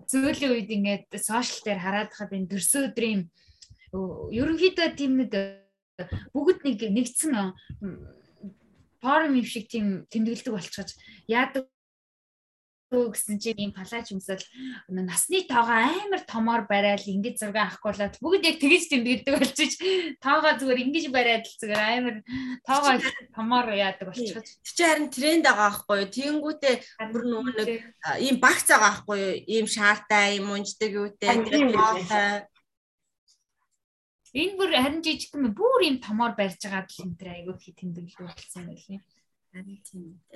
Зөөлөн 0.06 0.52
үед 0.54 0.70
ингээд 0.70 1.10
сошиал 1.18 1.62
дээр 1.66 1.80
хараад 1.82 2.10
хаад 2.14 2.30
энэ 2.30 2.50
төрсөн 2.54 2.94
өдрийн 2.94 3.22
өө, 3.90 4.30
ерөнхийдөө 4.38 4.88
тийм 4.94 5.18
нэг 5.18 5.34
бүгд 6.34 6.60
нэг 6.64 6.80
нэгдсэн 6.92 7.32
форум 9.00 9.32
юм 9.40 9.46
шиг 9.46 9.68
тийм 9.68 10.04
тэмдэглэдэг 10.12 10.52
болчихож 10.52 10.90
яадаг 11.30 11.68
гэсэн 12.86 13.42
чинь 13.42 13.58
ийм 13.58 13.72
палаж 13.74 14.14
юмсал 14.14 14.38
насны 14.86 15.42
тоогоо 15.42 15.90
амар 15.90 16.22
томоор 16.22 16.62
барайл 16.70 17.02
ингэж 17.02 17.42
зураг 17.42 17.74
авахгүй 17.82 17.90
болоод 17.92 18.14
бүгд 18.22 18.46
яг 18.46 18.56
тэгэж 18.62 18.82
тэмдэглэдэг 18.94 19.34
болчих. 19.34 19.74
Тоогоо 20.22 20.54
зүгээр 20.54 20.82
ингэж 20.86 21.04
бариад 21.10 21.44
л 21.50 21.58
зүгээр 21.58 21.82
амар 21.82 22.16
тоогоо 22.62 22.94
томоор 23.34 23.66
яадаг 23.74 24.06
болчиход. 24.06 24.46
Тэг 24.46 24.74
чи 24.76 24.82
харин 24.86 25.10
тренд 25.10 25.44
байгаа 25.50 25.66
байхгүй 25.66 25.96
юу? 25.98 26.14
Тэнгүүтээ 26.14 26.74
бүр 27.10 27.22
нөгөө 27.26 27.52
нэг 27.58 27.70
ийм 28.22 28.36
багц 28.38 28.70
байгаа 28.70 29.02
байхгүй 29.02 29.18
юу? 29.18 29.34
Ийм 29.50 29.66
шаартай, 29.66 30.38
ийм 30.38 30.46
унждаг 30.54 30.90
юутэй, 30.94 31.26
Харин 31.26 31.42
тийм 31.42 31.66
тэгээд 31.66 31.74
үү? 31.74 31.82
хоолтой. 31.82 32.46
Энэ 34.36 34.56
бүр 34.58 34.70
харин 34.76 35.00
жижиг 35.00 35.32
юм 35.32 35.52
бүр 35.56 35.80
ийм 35.88 35.96
томоор 36.04 36.36
барьж 36.36 36.60
байгаа 36.60 36.84
л 36.84 37.02
энэ 37.04 37.18
тэр 37.18 37.28
айгүй 37.32 37.54
их 37.56 37.76
тэмдэглэдэг 37.80 38.26
болсон 38.28 38.68
юм 38.68 38.80
тийм. 38.84 39.00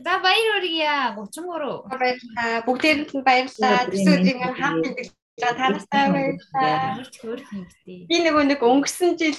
За 0.00 0.16
баяр 0.24 0.48
хүргье 0.56 0.88
33. 1.12 1.84
баярлалаа. 1.92 2.64
Бүгдээрэнд 2.64 3.12
нь 3.12 3.26
баярлалаа. 3.28 3.84
Төсөө 3.92 4.14
өдрийн 4.16 4.56
хамт 4.56 4.84
мэдээлээ 4.88 5.52
танастай 5.60 6.06
баярлалаа. 6.16 7.04
Би 8.08 8.16
нөгөө 8.24 8.44
нэг 8.48 8.60
өнгөрсөн 8.64 9.20
жил 9.20 9.36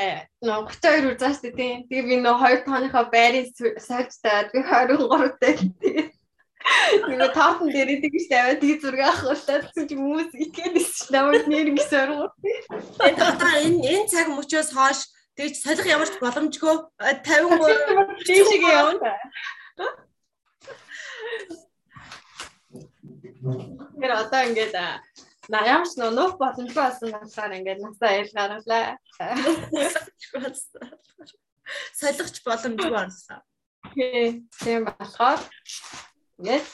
э, 0.00 0.24
нөгөө 0.40 0.72
32 0.72 1.12
үрзааш 1.12 1.36
тийм. 1.44 1.84
Тэгээ 1.92 2.08
би 2.08 2.16
нөгөө 2.24 2.64
2 2.64 2.64
тооныхоо 2.64 3.04
байрыг 3.12 3.52
сольж 3.76 4.12
таад 4.24 4.48
би 4.56 4.64
23 4.64 5.36
дээр 5.36 6.09
нөгөө 7.06 7.30
тоотон 7.34 7.68
дээр 7.74 8.00
тэгж 8.04 8.24
тавиад 8.30 8.60
тийг 8.62 8.78
зураг 8.82 9.02
авахлаа 9.10 9.60
чи 9.74 9.94
хүмүүс 9.94 10.30
итгэдэг 10.44 10.84
ш 10.86 11.10
намайг 11.14 11.44
нэр 11.50 11.70
ингэ 11.72 11.84
соргоо. 11.86 12.28
Энэ 13.06 13.22
одоо 13.30 13.52
энэ 13.64 13.78
энэ 13.90 14.08
цаг 14.10 14.26
мөчөөс 14.30 14.70
хойш 14.74 15.00
тэгж 15.36 15.54
солих 15.62 15.86
ямар 15.86 16.08
ч 16.10 16.14
боломжгүй 16.22 16.76
а, 17.00 17.14
53 17.22 18.26
Тийшээ 18.26 18.60
явна. 18.70 19.12
Тэр 24.00 24.12
одоо 24.14 24.40
ингээд 24.46 24.74
на 25.50 25.58
ямар 25.66 25.88
ч 25.88 25.98
нөө 25.98 26.10
нуух 26.14 26.34
боломжгүй 26.38 26.76
болсон 26.76 27.10
насаар 27.10 27.56
ингээд 27.58 27.80
насаа 27.82 28.12
ял 28.20 28.30
гаргалаа. 28.36 28.98
солихч 31.98 32.36
боломжгүй 32.46 32.90
болсон. 32.90 33.40
Тийм 34.60 34.84
болохоор 34.86 35.40
ингээд 36.40 36.66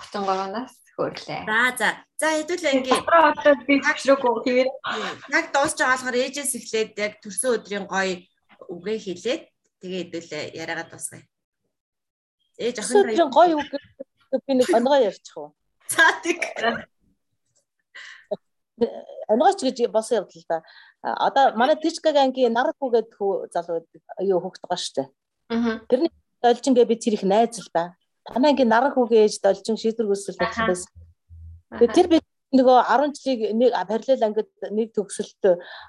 33-наас 0.00 0.74
хөөрлээ. 0.96 1.40
За 1.44 1.60
за. 1.76 1.88
За 2.16 2.28
хэдүүлээ 2.40 2.72
ингээ 2.80 2.96
Одоо 2.96 3.22
одоо 3.36 3.54
би 3.68 3.76
төвшрөөгүй 3.84 4.34
тэгээд 4.48 4.70
яг 5.36 5.46
дуусч 5.52 5.76
байгаа 5.76 5.96
болохоор 6.00 6.16
ээжээс 6.24 6.52
эхлээд 6.58 6.90
яг 6.96 7.12
төрсөн 7.20 7.60
өдрийн 7.60 7.84
гоё 7.84 8.24
үгээ 8.72 8.98
хэлээд 9.04 9.42
Тэгээ 9.80 10.00
хэдүүлээ 10.12 10.44
яриагаад 10.60 10.92
басгая. 10.92 11.24
Ээж 12.60 12.76
охин 12.84 13.00
Өсөдрийн 13.00 13.32
гоё 13.32 13.54
үг 13.56 13.70
би 14.44 14.52
нэг 14.60 14.68
онгоо 14.76 15.00
ярьчих 15.00 15.36
уу. 15.40 15.56
За 15.88 16.04
тэг. 16.20 16.44
Онгооч 19.32 19.64
гэж 19.64 19.88
болсон 19.88 20.20
явдал 20.20 20.44
да. 20.52 20.60
Одоо 21.00 21.56
манай 21.56 21.80
Тижкаг 21.80 22.12
ангийн 22.20 22.52
нараг 22.52 22.76
хүүгээд 22.76 23.08
хүү 23.16 23.48
залуу 23.48 23.80
юу 24.20 24.44
хүүхэд 24.44 24.68
байгаа 24.68 24.80
шүү 24.84 24.96
дээ. 25.00 25.08
Аа. 25.48 25.80
Тэрний 25.88 26.12
олжин 26.44 26.76
гэ 26.76 26.84
би 26.84 27.00
тэр 27.00 27.16
их 27.16 27.24
найз 27.24 27.56
л 27.56 27.72
да. 27.72 27.96
Танай 28.30 28.52
ангийн 28.52 28.70
нараг 28.70 28.94
хүүгээ 28.94 29.26
ээж 29.26 29.42
олжин 29.42 29.76
шийдвэр 29.76 30.08
гүйцэл 30.10 30.38
тавьсан. 30.38 30.86
Тэгээ 31.78 31.94
тэр 31.94 32.06
би 32.10 32.18
нөгөө 32.50 32.78
10 32.82 33.14
жилиг 33.14 33.40
нэг 33.54 33.70
параллел 33.90 34.26
ангид 34.26 34.50
нэг 34.74 34.88
төгсөлт 34.94 35.42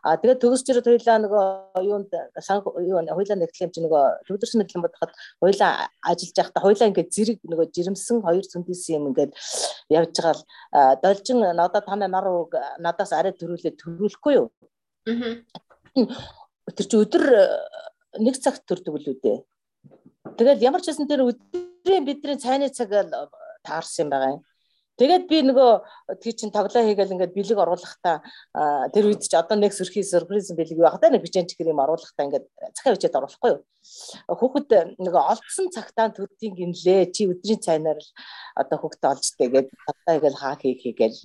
а 0.06 0.18
тэгээд 0.22 0.42
төгсөж 0.42 0.68
ирээд 0.70 0.90
хоёлаа 0.90 1.18
нөгөө 1.22 1.46
юунд 1.90 2.12
сан 2.38 2.62
юу 2.62 3.02
хоёлаа 3.02 3.38
нэгтлэм 3.42 3.74
чи 3.74 3.82
нөгөө 3.82 4.04
төвдөрсөн 4.30 4.62
нэглэн 4.62 4.86
бодоход 4.86 5.12
хоёлаа 5.42 5.90
ажиллаж 6.06 6.38
байхдаа 6.38 6.62
хоёлаа 6.62 6.90
ингээд 6.90 7.14
зэрэг 7.14 7.40
нөгөө 7.50 7.68
жирэмсэн 7.74 8.22
хоёр 8.22 8.46
цүндээс 8.46 8.84
юм 8.94 9.10
ингээд 9.10 9.34
явж 9.90 10.14
байгаа 10.14 10.38
л. 10.38 10.46
Должин 11.02 11.40
надад 11.42 11.86
танай 11.90 12.10
нар 12.10 12.30
уг 12.30 12.54
надаас 12.78 13.10
арай 13.14 13.34
төрүүлээ 13.34 13.74
төрүүлэхгүй 13.82 14.34
юу? 14.38 14.54
Аа. 15.10 15.42
тэр 16.78 16.86
чи 16.86 16.96
өдөр 16.98 17.26
нэг 18.22 18.36
цагт 18.38 18.70
төрдөг 18.70 18.96
л 19.02 19.10
үү 19.12 19.18
дээ 19.18 19.40
тэгэл 20.38 20.62
ямар 20.62 20.82
ч 20.82 20.94
байсан 20.94 21.08
тэр 21.10 21.26
өдрийн 21.82 22.06
бидний 22.06 22.38
цайны 22.38 22.70
цаг 22.70 22.94
таарсан 23.66 24.10
байгаа 24.14 24.38
юм 24.38 24.42
Тэгээд 25.02 25.24
би 25.32 25.38
нөгөө 25.42 25.72
тий 26.22 26.34
чин 26.38 26.52
тоглоо 26.54 26.84
хийгээл 26.86 27.18
ингээд 27.18 27.34
бэлэг 27.34 27.58
оруулахдаа 27.58 28.22
тэр 28.94 29.10
үед 29.10 29.26
ч 29.26 29.34
одоо 29.34 29.58
нэг 29.58 29.74
сөрхий 29.74 30.06
сюрприз 30.06 30.54
бэлэг 30.54 30.78
байх 30.78 31.02
та 31.02 31.10
нэг 31.10 31.26
бичэн 31.26 31.50
чихэр 31.50 31.74
юм 31.74 31.82
оруулахдаа 31.82 32.30
ингээд 32.30 32.46
захаа 32.78 32.94
бичээд 32.94 33.18
оруулахгүй 33.18 33.50
юу. 33.50 33.66
Хүүхэд 34.30 35.02
нөгөө 35.02 35.24
олдсон 35.34 35.74
цагтаа 35.74 36.14
төрдийн 36.14 36.54
гинлээ 36.54 37.10
чи 37.10 37.26
өдрийн 37.34 37.64
цайнаар 37.66 37.98
л 37.98 38.10
одоо 38.54 38.78
хүүхдээ 38.78 39.10
олж 39.10 39.26
тэгээд 39.42 39.68
тоглоо 39.74 40.12
хийгээл 40.14 40.38
хаа 40.38 40.56
хий 40.62 40.78
хийгээл 40.78 41.18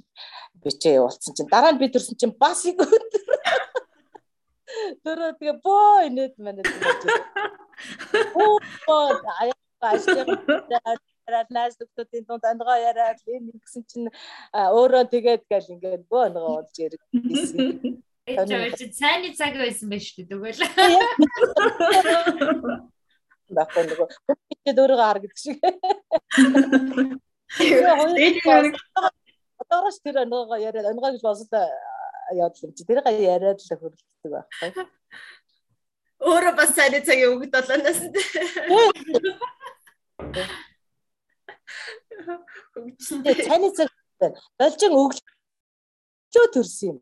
бичээ 0.64 0.97
явуулсан 0.97 1.37
чинь 1.37 1.53
дараа 1.53 1.77
нь 1.77 1.81
би 1.83 1.92
төрсөн 1.92 2.16
чинь 2.16 2.33
бас 2.33 2.64
их 2.64 2.81
өдөр 2.81 3.25
Тэрөө 5.05 5.31
тэгээ 5.37 5.57
боо 5.61 6.01
инээд 6.07 6.35
манайд. 6.40 6.64
Оо 8.40 8.57
аяа 9.40 9.65
яриад 11.27 11.51
найз 11.51 11.75
нөхдүүдийн 11.81 12.25
дунд 12.27 12.45
онгоо 12.45 12.77
яриад 12.79 13.19
энэ 13.27 13.51
ингэсэн 13.55 13.83
чинь 13.91 14.09
өөрөө 14.55 15.05
тэгээд 15.11 15.43
гал 15.51 15.67
ингээд 15.75 16.05
бөө 16.11 16.23
онгоо 16.31 16.62
олж 16.62 16.77
ирсэн. 16.79 18.03
Эцэж 18.27 18.91
цайны 18.95 19.31
цаг 19.39 19.55
байсан 19.59 19.91
байж 19.91 20.05
шүү 20.07 20.27
тэгвэл. 20.31 20.62
Багтаа 23.51 23.83
нөгөө 23.87 24.09
бүгд 24.27 24.79
өөрөө 24.83 24.99
хар 25.03 25.19
гэдэг 25.23 25.39
шиг. 25.39 25.59
Одоороос 29.62 29.99
тэр 30.03 30.17
онгоо 30.25 30.59
яриад 30.59 30.91
онгоо 30.91 31.11
гэж 31.15 31.23
босод 31.23 31.53
яваад 32.35 32.55
юм 32.62 32.73
чи 32.75 32.83
тэр 32.87 33.03
гай 33.03 33.19
яриад 33.23 33.59
л 33.62 33.67
хөрөлддөг 33.67 34.31
байхгүй. 34.31 34.71
Өөрөө 36.27 36.55
бас 36.59 36.75
цайны 36.75 37.03
цагийн 37.07 37.35
өгд 37.35 37.51
болоноос. 37.55 38.01
Хөгжсөндөө 42.75 43.35
цайны 43.46 43.70
цаг 43.77 43.90
должин 44.61 44.92
өглөө 44.96 46.46
төрсөн 46.55 46.88
юм. 46.92 46.99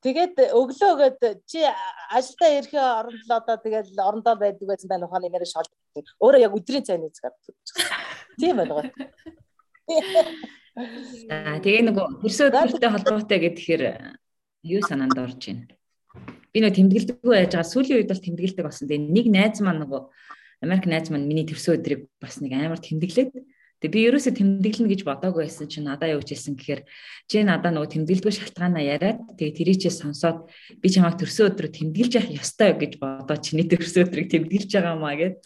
Тэгээд 0.00 0.36
өглөөгөөд 0.56 1.44
чи 1.44 1.60
ажилдаа 2.08 2.50
ирэхээ 2.56 2.80
орондоо 2.80 3.36
одоо 3.36 3.56
тэгэл 3.60 4.00
орондоо 4.00 4.34
байдаг 4.40 4.66
байсан 4.68 4.88
байна 4.88 5.04
ухааны 5.04 5.28
нэрээ 5.28 5.52
шол. 5.52 5.68
Өөрөө 6.24 6.40
яг 6.40 6.56
өдрийн 6.56 6.84
цайны 6.88 7.12
цагаар. 7.12 7.36
Тийм 8.40 8.56
байна. 8.56 8.88
Аа 11.28 11.60
тэгээ 11.60 11.84
нөгөө 11.84 12.06
хөрсөө 12.24 12.48
төрөлтэй 12.48 12.90
холбоотой 12.96 13.38
гэхээр 13.44 13.82
юу 14.72 14.80
санаанд 14.88 15.20
орж 15.20 15.36
байна. 15.36 15.68
Би 16.48 16.64
нөгөө 16.64 16.76
тэмдэглэдэггүй 16.80 17.34
байж 17.36 17.52
байгаа 17.52 17.68
сүүлийн 17.68 17.98
үед 18.00 18.08
бол 18.08 18.24
тэмдэглэдэг 18.24 18.64
болсон. 18.64 18.88
Тэгээ 18.88 19.04
нэг 19.04 19.26
найз 19.28 19.60
маань 19.60 19.84
нөгөө 19.84 20.00
Америк 20.60 20.84
найз 20.86 21.08
маань 21.10 21.28
миний 21.28 21.48
төрсөн 21.48 21.80
өдрийг 21.80 22.08
бас 22.20 22.40
нэг 22.44 22.52
амар 22.52 22.80
тэмдэглээд 22.80 23.32
Тэгээ 23.80 23.96
би 23.96 24.00
ерөөсөө 24.12 24.36
тэмдэглэнэ 24.36 24.92
гэж 24.92 25.00
бодоагүй 25.08 25.48
байсан 25.48 25.64
чинь 25.64 25.88
надаа 25.88 26.12
юу 26.12 26.20
хэлсэн 26.20 26.52
гэхээр 26.52 26.84
чи 27.24 27.40
надаа 27.40 27.72
нөгөө 27.72 27.96
тэмдэглэдгүй 27.96 28.34
шалтгаанаа 28.36 28.84
яриад 28.84 29.24
тэгээ 29.40 29.56
тэрийчээ 29.56 29.88
сонсоод 29.88 30.52
би 30.84 30.88
чамайг 30.92 31.16
төрсөн 31.16 31.56
өдрөө 31.56 31.72
тэмдэглэж 31.72 32.12
явах 32.20 32.44
ёстой 32.44 32.76
гэж 32.76 33.00
бодоо 33.00 33.40
чиний 33.40 33.64
төрсөн 33.64 34.04
өдрийг 34.04 34.28
тэмдэглэж 34.28 34.68
байгаа 34.76 35.00
маа 35.00 35.16
гэд. 35.16 35.40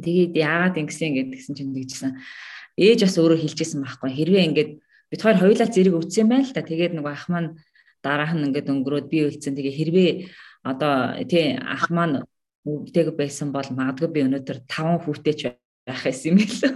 Тэгээд 0.00 0.32
яагаад 0.32 0.80
ингэсэн 0.80 1.12
гэдгсэн 1.12 1.54
чинь 1.60 1.76
тэгжсэн. 1.76 2.10
Ээж 2.80 3.04
бас 3.04 3.16
өөрөө 3.20 3.38
хэлжсэн 3.44 3.84
байхгүй 3.84 4.10
хэрвээ 4.16 4.44
ингээд 4.48 4.70
бид 5.12 5.20
хоёр 5.20 5.36
хоёулаа 5.36 5.68
зэрэг 5.68 5.92
өвцсөн 5.92 6.28
байл 6.32 6.48
та 6.56 6.64
тэгээд 6.64 6.96
нөгөө 6.96 7.12
ах 7.12 7.28
маань 7.28 7.60
дараах 8.00 8.32
нь 8.32 8.48
ингээд 8.48 8.72
өнгөрөөд 8.72 9.06
би 9.12 9.28
үлдсэн 9.28 9.52
тэгээ 9.52 9.76
хэрвээ 9.76 10.10
одоо 10.64 11.20
тий 11.28 11.56
ах 11.60 11.92
маань 11.92 12.24
өвдөг 12.66 13.14
байсан 13.14 13.54
бол 13.54 13.68
магадгүй 13.70 14.10
би 14.10 14.20
өнөөдөр 14.26 14.58
5 14.66 15.06
хүүтэй 15.06 15.34
ч 15.38 15.42
байх 15.86 16.02
байсан 16.02 16.34
юм 16.34 16.42
гэлөө. 16.42 16.74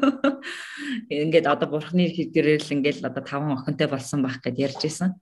Ингээд 1.11 1.47
одоо 1.51 1.67
бурхны 1.67 2.07
хэдгэрээр 2.15 2.63
л 2.63 2.75
ингээд 2.79 3.03
одоо 3.03 3.23
5 3.27 3.59
охинтой 3.59 3.89
болсон 3.91 4.23
байх 4.23 4.39
гэд 4.39 4.57
ярьж 4.63 4.87
исэн. 4.87 5.19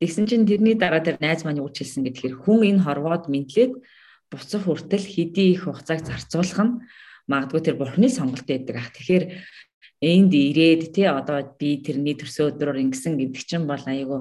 Тэгсэн 0.00 0.28
чинь 0.28 0.44
тэрний 0.44 0.76
дараа 0.76 1.00
тэр 1.00 1.16
найз 1.24 1.44
маань 1.44 1.64
юу 1.64 1.72
ч 1.72 1.80
хэлсэн 1.84 2.04
гэдгээр 2.04 2.34
хүн 2.44 2.60
энэ 2.68 2.84
хорвоод 2.84 3.32
мэдлээд 3.32 3.72
буцах 4.28 4.62
хүртэл 4.68 5.04
хэдий 5.08 5.56
их 5.56 5.64
хугацааг 5.64 6.04
зарцуулах 6.04 6.60
нь 6.60 6.74
магадгүй 7.24 7.60
тэр 7.64 7.76
бурхны 7.80 8.12
сонголт 8.12 8.44
байдаг 8.44 8.76
ах. 8.76 8.92
Тэгэхээр 8.92 9.24
энд 10.04 10.32
ирээд 10.32 10.92
тий 10.92 11.08
одоо 11.08 11.44
би 11.56 11.80
тэрний 11.80 12.16
төрсөн 12.16 12.52
өдрөөр 12.56 12.80
ингэсэн 12.84 13.16
гэдэг 13.16 13.40
чинь 13.44 13.64
бол 13.64 13.84
айгүй 13.84 14.20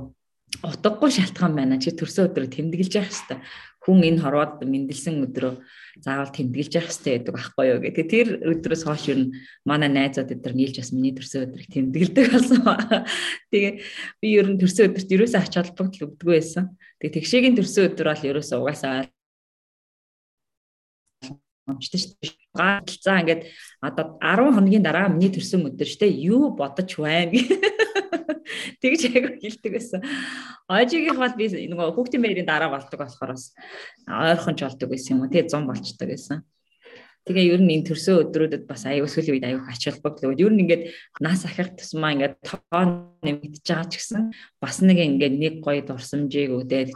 утгагүй 0.64 1.12
шалтгаан 1.12 1.54
байна. 1.56 1.80
Чи 1.80 1.96
төрсөн 1.96 2.32
өдрөө 2.32 2.50
тэмдэглэж 2.52 2.92
явах 2.96 3.12
хэрэгтэй 3.12 3.40
хүн 3.90 4.06
энэ 4.06 4.22
хорвоод 4.22 4.62
мэндэлсэн 4.62 5.26
өдрөө 5.26 5.66
заавал 6.06 6.30
тэмдэглэж 6.30 6.78
явах 6.78 6.94
хэрэгтэй 6.94 7.14
гэдэг 7.18 7.34
байхгүй 7.34 7.66
юу 7.74 7.80
гэх. 7.82 7.98
Тэр 8.06 8.28
өдрөөс 8.46 8.84
хойш 8.86 9.04
юу 9.10 9.34
манай 9.66 9.90
найзууд 9.90 10.30
эдгээр 10.30 10.54
нийлж 10.54 10.78
бас 10.78 10.94
миний 10.94 11.18
төрсөн 11.18 11.50
өдрийг 11.50 11.74
тэмдэглэдэг 11.74 12.26
болсон. 12.30 12.62
Тэгээ 13.50 13.74
би 14.22 14.28
ер 14.30 14.48
нь 14.54 14.62
төрсөн 14.62 14.94
өдөрт 14.94 15.10
ерөөсөө 15.10 15.42
ач 15.42 15.54
холбогдол 15.58 16.06
өгдөггүй 16.06 16.36
байсан. 16.38 16.78
Тэгээ 17.02 17.16
тэгшээгийн 17.18 17.58
төрсөн 17.58 17.90
өдөр 17.90 18.08
бол 18.14 18.30
ерөөсөө 18.30 18.58
угаасаа 18.62 19.10
амжтай 21.66 22.00
шүү 22.02 22.14
дээ. 22.22 22.38
Гаалцаа 22.54 23.18
ингээд 23.26 23.42
одоо 23.82 24.06
10 24.22 24.54
хоногийн 24.54 24.86
дараа 24.86 25.10
миний 25.10 25.34
төрсөн 25.34 25.66
өдөр 25.70 25.90
шүү 25.90 26.02
дээ. 26.06 26.22
Юу 26.30 26.54
бодож 26.54 26.90
байна 26.98 27.34
Тэгж 28.82 29.02
айгүй 29.10 29.34
хэлдэг 29.42 29.72
байсан. 29.74 30.02
Ожигийн 30.70 31.18
бол 31.20 31.36
би 31.38 31.50
нөгөө 31.50 31.94
хүүхдийн 31.96 32.24
байрын 32.24 32.50
дараа 32.50 32.70
болдог 32.74 33.00
болохоор 33.00 33.36
бас 33.36 33.54
ойрхон 34.08 34.56
ч 34.58 34.66
болдог 34.66 34.90
байсан 34.90 35.12
юм 35.16 35.22
уу. 35.26 35.32
Тэгээ 35.32 35.50
100 35.50 35.70
болчдөг 35.70 36.08
байсан. 36.10 36.38
Тэгээ 37.30 37.52
ер 37.54 37.62
нь 37.62 37.74
энэ 37.78 37.88
төрсөн 37.94 38.26
өдрүүдэд 38.26 38.64
бас 38.66 38.90
аюу 38.90 39.06
сүүлийн 39.06 39.36
үед 39.38 39.46
аюу 39.46 39.62
ач 39.70 39.86
холбогдол. 39.86 40.34
Ер 40.34 40.50
нь 40.50 40.66
ингээд 40.66 40.84
нас 41.22 41.46
ахих 41.46 41.78
тусмаа 41.78 42.16
ингээд 42.18 42.42
тоо 42.42 42.84
нэмэгдэж 43.22 43.66
байгаа 43.70 43.86
ч 43.86 43.94
гэсэн 44.02 44.34
бас 44.58 44.82
нэг 44.82 44.98
ингээд 44.98 45.36
нэг 45.38 45.54
гоё 45.62 45.86
дурсамжийг 45.86 46.58
өгдөөд 46.58 46.90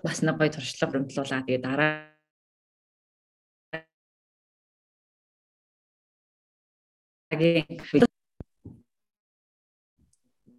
бас 0.00 0.18
нэг 0.24 0.40
гоё 0.40 0.50
туршлага 0.54 0.88
хөрөмтлуулаад 0.88 1.44
тэгээ 1.44 1.60
дараа 1.60 2.16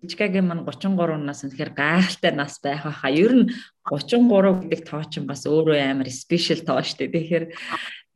гийн 0.07 0.15
Жижигагийн 0.15 0.47
мань 0.47 0.63
33 0.63 1.19
нас 1.19 1.43
үнэхээр 1.43 1.71
гайхалтай 1.75 2.31
нас 2.31 2.59
байх 2.63 2.83
байхаа. 2.87 3.11
Ер 3.11 3.33
нь 3.35 3.51
33 3.83 4.63
гэдэг 4.63 4.81
тоо 4.87 5.03
чинь 5.03 5.27
бас 5.27 5.43
өөрөө 5.43 5.75
амар 5.83 6.07
спешиал 6.07 6.63
тоо 6.63 6.79
штэ. 6.79 7.11
Тэгэхээр 7.11 7.51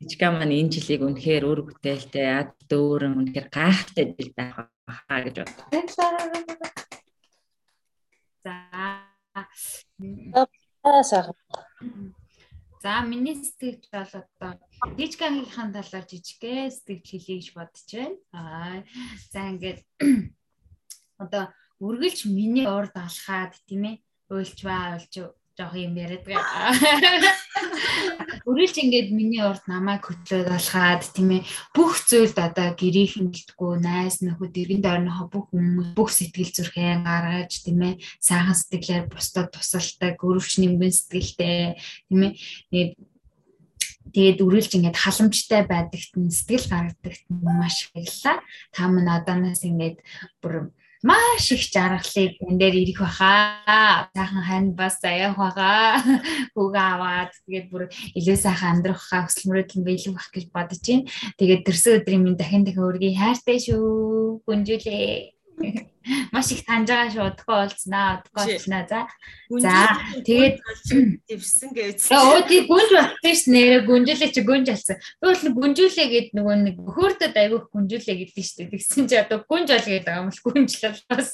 жижига 0.00 0.32
маань 0.32 0.56
энэ 0.56 0.72
жилийг 0.72 1.04
үнэхээр 1.04 1.44
өр 1.44 1.60
бүтээлтэй, 1.68 2.26
ад 2.32 2.56
дөөрөн 2.64 3.12
үнэхээр 3.20 3.48
гайхалтай 3.52 4.04
жил 4.16 4.32
байх 4.32 4.72
байхаа 4.88 5.20
гэж 5.20 5.36
бодлоо. 5.36 5.68
За. 8.40 8.56
За 12.82 12.98
миний 13.06 13.36
сэтгэж 13.36 13.92
бол 13.92 14.10
одоо 14.10 14.58
дижгангийнхаа 14.96 15.70
талаар 15.70 16.06
жижигхэн 16.08 16.72
сэтгэл 16.72 17.04
хэлье 17.04 17.36
гэж 17.38 17.48
бодож 17.54 17.88
байна. 17.94 18.16
Аа 18.34 18.82
за 19.30 19.40
ингээд 19.54 19.80
одоо 21.22 21.54
үргэлж 21.82 22.30
миний 22.30 22.66
урд 22.66 22.94
алхаад 22.94 23.52
тийм 23.66 23.82
ээ 23.90 23.96
уйлж 24.30 24.58
баа 24.62 24.94
уйлж 24.94 25.12
жоох 25.58 25.74
юм 25.76 25.94
яриад 26.00 26.24
байгаа. 26.24 26.72
Үргэлж 28.48 28.76
ингээд 28.82 29.08
миний 29.12 29.42
урд 29.44 29.62
намайг 29.68 30.02
хөтлөөд 30.06 30.48
алхаад 30.48 31.02
тийм 31.12 31.42
ээ 31.42 31.42
бүх 31.76 32.00
зүйлд 32.08 32.38
одоо 32.38 32.72
гэрээ 32.72 33.08
хэмэлтгүй 33.12 33.72
найс 33.84 34.24
нөхөд 34.24 34.54
иргэн 34.56 34.82
дөрнөхө 34.82 35.26
бүх 35.28 35.46
хүмүүс 35.52 35.88
бүх 35.92 36.10
сэтгэл 36.10 36.54
зүрхээ 36.56 37.04
гаргаж 37.04 37.52
тийм 37.62 37.80
ээ 37.84 37.94
сайхан 38.18 38.56
сэтгэлээр 38.56 39.04
бусдад 39.12 39.52
тусалдаг 39.52 40.16
өрөвч 40.24 40.52
нэмгэн 40.58 40.92
сэтгэлтэй 40.94 41.76
тийм 42.08 42.20
ээ 42.26 42.96
Тэгээд 44.12 44.42
үргэлж 44.44 44.72
ингээд 44.76 44.98
халамжтай 44.98 45.62
байдагт 45.64 46.12
нь 46.18 46.28
сэтгэл 46.28 46.66
гаргадагт 46.68 47.24
нь 47.30 47.38
маш 47.38 47.88
баярлаа. 47.94 48.42
Та 48.74 48.90
мань 48.90 49.08
одооноос 49.08 49.62
ингээд 49.62 50.02
бүр 50.42 50.74
маш 51.02 51.50
их 51.50 51.62
жаргалыг 51.66 52.38
энэ 52.38 52.58
дээр 52.58 52.74
ирэх 52.82 53.00
баха. 53.02 54.08
Сайхан 54.14 54.42
хань 54.46 54.70
бас 54.78 55.02
аяах 55.02 55.36
баха. 55.36 55.98
Хүүгээ 56.54 56.86
аваад 56.94 57.32
тэгээд 57.46 57.66
бүр 57.70 57.82
илүү 58.14 58.36
сайхан 58.38 58.82
амьдрах 58.82 59.02
мөрөөдөл 59.50 59.78
нь 59.82 59.86
биелэх 59.86 60.14
бах 60.14 60.28
гэж 60.30 60.44
бодож 60.54 60.80
байна. 60.86 61.10
Тэгээд 61.38 61.66
төрсөн 61.66 61.96
өдрийн 61.98 62.22
минь 62.22 62.38
дахин 62.38 62.62
дахин 62.62 62.86
өргөе. 62.86 63.18
Хайртай 63.18 63.58
шүү. 63.58 64.46
Гүнжүүлээ. 64.46 65.31
Маш 66.32 66.50
их 66.50 66.66
таньж 66.66 66.90
байгаа 66.90 67.10
шүү. 67.14 67.26
Удахгүй 67.30 67.54
уулзнаа. 67.62 68.26
Удахгүй 68.26 68.58
уулзнаа. 68.58 68.82
За. 68.90 69.00
За. 69.62 69.74
Тэгээд 70.26 70.56
дэвсэн 71.30 71.70
гэж. 71.70 72.10
Оо 72.10 72.42
тий 72.42 72.66
гүнж 72.66 72.90
ш 73.22 73.46
нэрэ 73.46 73.86
гүнжүүлээ 73.86 74.34
чи 74.34 74.42
гүнж 74.42 74.66
алсан. 74.74 74.98
Тэгвэл 75.22 75.54
гүнжүүлээ 75.54 76.08
гэд 76.10 76.28
нөгөө 76.34 76.56
нэг 76.66 76.76
хөөрдөд 76.82 77.38
айгүйх 77.38 77.70
гүнжүүлээ 77.70 78.16
гэдэг 78.18 78.42
шүү 78.42 78.58
дээ. 78.66 78.72
Тэгсэн 78.74 79.04
чи 79.06 79.14
одоо 79.22 79.38
гүнж 79.46 79.68
ол 79.70 79.86
гэдэг 79.86 80.14
юм 80.18 80.28
л 80.34 80.42
гүнжлэл 80.42 81.02
бас. 81.06 81.28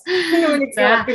За. 0.76 1.06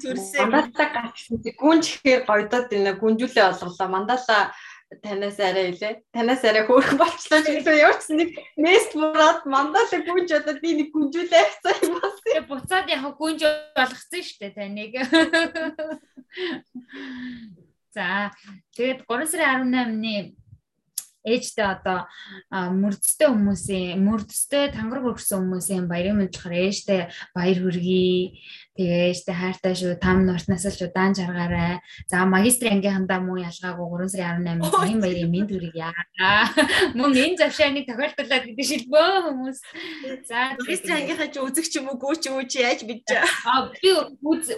Төрсөн. 0.00 0.48
Мандалаа 0.48 1.12
чи 1.12 1.52
гүнж 1.52 1.84
ихээр 2.00 2.24
гойдод 2.24 2.72
энэ 2.72 2.96
гүнжүүлээ 2.96 3.44
олголоо. 3.44 3.88
Мандалаа 3.92 4.56
танаас 5.02 5.38
арай 5.40 5.70
илээ. 5.72 6.00
Танаас 6.12 6.42
арай 6.44 6.64
хөөрхөн 6.64 6.98
болчлоо 6.98 7.40
гэсэн 7.44 7.76
ямар 7.76 8.00
ч 8.00 8.08
нэг 8.16 8.30
мест 8.56 8.96
мураад 8.96 9.44
мандалаа 9.44 10.00
гүнж 10.00 10.30
одоо 10.32 10.56
би 10.62 10.80
нэг 10.80 10.88
гүнжүүлээ 10.96 11.44
авцаа 11.44 11.74
юм 11.84 12.00
бас. 12.00 12.16
Тэгээ 12.24 12.48
буцаад 12.48 12.86
яг 12.88 13.04
гүнж 13.20 13.40
болгоцсон 13.76 14.22
шүү 14.24 14.38
дээ 14.40 14.56
таныг. 14.56 14.92
За 17.92 18.32
тэгээд 18.76 19.04
3 19.04 19.28
сарын 19.28 19.68
18-ны 19.72 20.37
ээжтэй 21.26 21.66
одоо 21.66 22.06
мөрдөстэй 22.50 23.28
хүмүүсийн 23.28 23.98
мөрдөстэй 24.02 24.70
тангар 24.74 25.02
хөргсөн 25.02 25.42
хүмүүсийн 25.42 25.90
баярын 25.90 26.22
мэдлэгээр 26.22 26.66
ээжтэй 26.68 27.00
баяр 27.34 27.58
хүргэе. 27.58 28.38
Тэгээ 28.78 29.10
ээжтэй 29.10 29.34
хайртай 29.34 29.74
шүү. 29.74 29.98
Там 29.98 30.22
нуртнаас 30.22 30.62
л 30.62 30.86
удаан 30.86 31.10
жаргаарай. 31.18 31.82
За 32.06 32.22
магистр 32.22 32.70
ангийнхандаа 32.70 33.18
мөн 33.18 33.50
ялгаагүй 33.50 34.06
3 34.06 34.14
сарын 34.14 34.46
18-нд 34.46 34.70
цагийн 34.70 35.02
баярын 35.02 35.32
мэд 35.34 35.50
хүргье. 35.50 35.90
Мөн 36.94 37.10
энэ 37.18 37.38
завшааныг 37.42 37.90
тохиолдуулаад 37.90 38.44
гэдэг 38.46 38.66
шилбөө 38.70 39.08
хүмүүс. 39.26 39.58
За 40.30 40.54
магистр 40.62 40.94
ангийнхаа 40.94 41.26
чи 41.34 41.42
үзэх 41.42 41.66
ч 41.66 41.82
юм 41.82 41.90
уу 41.90 41.98
гүү 41.98 42.14
ч 42.22 42.30
юу 42.30 42.46
чи 42.46 42.62
яаж 42.62 42.86
мэдэж 42.86 43.18
аа 43.18 43.74
би 43.74 43.90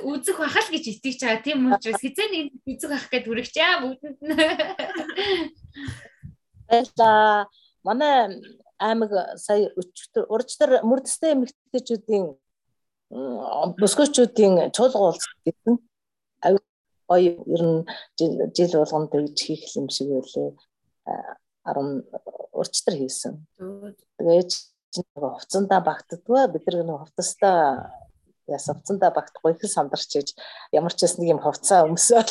үзэх 0.04 0.36
бахал 0.36 0.68
гэж 0.68 0.84
итгэж 1.00 1.18
байгаа. 1.24 1.40
Тийм 1.40 1.72
учраас 1.72 2.04
хизээ 2.04 2.28
нэг 2.28 2.46
үзэх 2.68 2.92
бах 2.92 3.08
гэд 3.08 3.24
хүрэгчээ 3.24 3.72
бүгдэнд 3.80 4.20
нь 4.20 4.36
Баярлаа. 6.70 7.48
Манай 7.82 8.40
аймаг 8.78 9.10
сая 9.36 9.70
уржтар 10.28 10.80
мөрдөстэй 10.86 11.34
эмэгтэйчүүдийн 11.34 12.26
бүсгүүчүүдийн 13.80 14.70
чуулга 14.76 14.98
уулзалт 15.02 15.40
гэсэн 15.44 15.74
аюу 16.46 16.60
гоё 17.10 17.32
ер 17.54 17.62
нь 17.66 17.78
жил 18.56 18.72
болгоно 18.78 19.10
тэгж 19.12 19.38
хийх 19.46 19.64
юм 19.76 19.88
шиг 19.90 20.08
байлээ. 20.14 20.50
10 21.66 22.06
урчтар 22.54 22.94
хийсэн. 22.94 23.34
Тэгээд 24.18 24.52
хувцандаа 25.18 25.80
багтдгаа 25.82 26.46
бид 26.52 26.64
нар 26.66 26.84
нэг 26.86 26.98
хувцастаа 27.02 27.58
яс 28.46 28.66
хувцандаа 28.66 29.10
багтахгүй 29.14 29.54
их 29.54 29.62
сандарч 29.66 30.10
иж 30.20 30.28
ямар 30.72 30.94
ч 30.94 31.06
юм 31.18 31.40
хувцаа 31.42 31.86
өмсөөл 31.86 32.30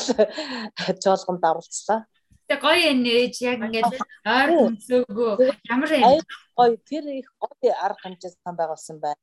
жолгонд 1.03 1.43
оруулцлаа. 1.43 2.07
Тэг 2.49 2.59
гоё 2.65 2.91
нээж 2.97 3.35
яг 3.45 3.61
ингээд 3.61 3.93
ойр 4.25 4.49
хүнсөөгөө 4.57 5.33
ямар 5.69 5.89
гоё 6.57 6.75
тэр 6.89 7.05
их 7.13 7.29
гоё 7.37 7.73
арга 7.85 8.01
хэмжээ 8.03 8.33
сан 8.41 8.55
байгуулсан 8.57 8.97
байна. 8.97 9.21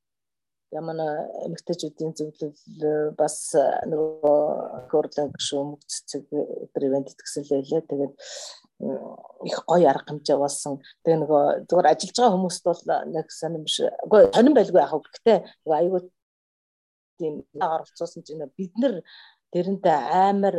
Ямар 0.70 0.99
эмэгтэйчүүдийн 1.47 2.14
зөвлөл 2.14 3.14
бас 3.18 3.51
нөгөө 3.91 4.39
хөрлөн 4.91 5.35
гүшүү 5.35 5.62
мөгцөг 5.70 6.24
өдөр 6.31 6.87
ивент 6.87 7.11
гэсэн 7.18 7.43
лээ. 7.51 7.83
Тэгээд 7.91 8.14
их 9.51 9.59
гоё 9.66 9.87
арга 9.91 10.07
хэмжээ 10.07 10.39
болсон. 10.39 10.79
Тэгээ 11.03 11.20
нөгөө 11.22 11.45
зүгээр 11.66 11.91
ажиллаж 11.91 12.16
байгаа 12.18 12.35
хүмүүст 12.35 12.64
бол 12.70 12.83
нэг 13.11 13.27
сонирм 13.35 13.66
биш. 13.66 13.79
Үгүй 14.07 14.22
тонин 14.31 14.55
байлгүй 14.55 14.81
яах 14.83 14.95
вэ? 14.95 15.03
Гэхдээ 15.03 15.39
нөгөө 15.66 15.79
аюул 15.83 16.07
тийм 17.18 17.35
олцсон 17.59 18.22
чинь 18.22 18.45
бид 18.57 18.72
нар 18.77 19.03
тэрнтэй 19.57 19.99
амар 20.29 20.57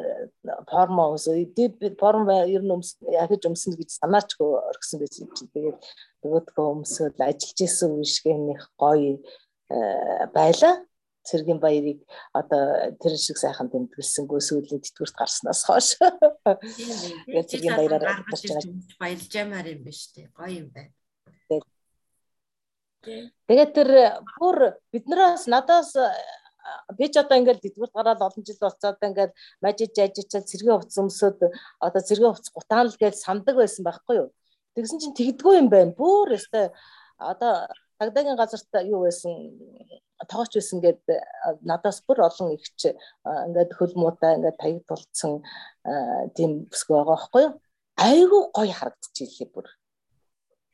формо 0.66 1.14
өмсөө 1.14 1.94
форм 2.02 2.26
ер 2.50 2.64
нь 2.66 2.74
өмс 2.74 2.98
гэж 2.98 3.46
өмснө 3.46 3.78
гэж 3.78 3.90
санаачгүй 4.02 4.50
орхисон 4.74 5.02
байсан 5.02 5.22
юм 5.28 5.32
чинь 5.38 5.54
тэгээд 5.54 5.78
нөгөөдгөө 6.26 6.68
өмсөөл 6.74 7.22
ажиллаж 7.30 7.60
исэн 7.62 7.94
үешгэнийх 8.02 8.64
гоё 8.82 9.22
э, 9.70 10.26
байла. 10.34 10.82
Цэргийн 11.28 11.60
баярыг 11.60 12.00
одоо 12.32 12.96
тэр 13.04 13.14
шиг 13.20 13.38
сайхан 13.38 13.68
тэмдэглэсэнгөө 13.70 14.40
сүүлийн 14.48 14.80
тэтгэврт 14.80 15.16
гарснаас 15.20 15.62
хойш. 15.68 16.00
Тэгээд 16.00 17.50
цэргийн 17.52 17.76
баяраар 17.76 18.24
гарч 18.24 18.48
байгаа. 18.48 18.64
баярлж 18.96 19.32
ямаар 19.36 19.68
юм 19.68 19.82
биш 19.84 20.08
үү 20.16 20.32
гоё 20.32 20.64
юм 20.64 20.68
байна. 20.72 20.96
Тэгээд 23.48 23.72
тэр 23.76 23.90
бүр 24.40 24.80
биднээс 24.96 25.52
надаас 25.52 25.92
би 26.98 27.06
ч 27.12 27.16
одоо 27.22 27.38
ингээд 27.40 27.62
дэдгүрт 27.64 27.94
гараад 27.96 28.22
олон 28.22 28.44
жил 28.44 28.60
болцоод 28.62 29.00
ингээд 29.02 29.32
мажиж 29.64 29.94
ажичаад 29.96 30.50
цэргийн 30.50 30.78
хувц 30.78 30.96
өмсөд 31.02 31.38
одоо 31.80 32.02
цэргийн 32.02 32.34
хувц 32.34 32.48
гутаан 32.52 32.88
л 32.92 33.00
гэж 33.02 33.16
сандаг 33.16 33.56
байсан 33.56 33.84
байхгүй 33.88 34.16
юу. 34.22 34.30
Тэгсэн 34.76 35.00
чинь 35.02 35.18
тэгдэггүй 35.18 35.56
юм 35.62 35.70
байна. 35.74 35.96
Бүр 35.96 36.38
өстой 36.38 36.70
одоо 37.18 37.68
цагдаагийн 38.00 38.38
газарт 38.38 38.72
юу 38.86 39.06
байсан 39.06 39.34
тоогч 40.26 40.52
байсан 40.58 40.80
гэд 40.82 41.02
надаас 41.62 42.02
бүр 42.06 42.26
олон 42.28 42.54
ихч 42.58 42.94
ингээд 43.26 43.72
хөл 43.78 43.94
муутай 43.98 44.38
ингээд 44.38 44.58
таяг 44.62 44.84
тулцсан 44.90 45.42
тийм 46.38 46.66
бүсгүй 46.70 46.94
байгаа 46.98 47.14
байхгүй 47.14 47.44
юу. 47.46 47.54
Айгуу 47.98 48.44
гоё 48.54 48.74
харагдчихжээ 48.78 49.50
бүр 49.54 49.66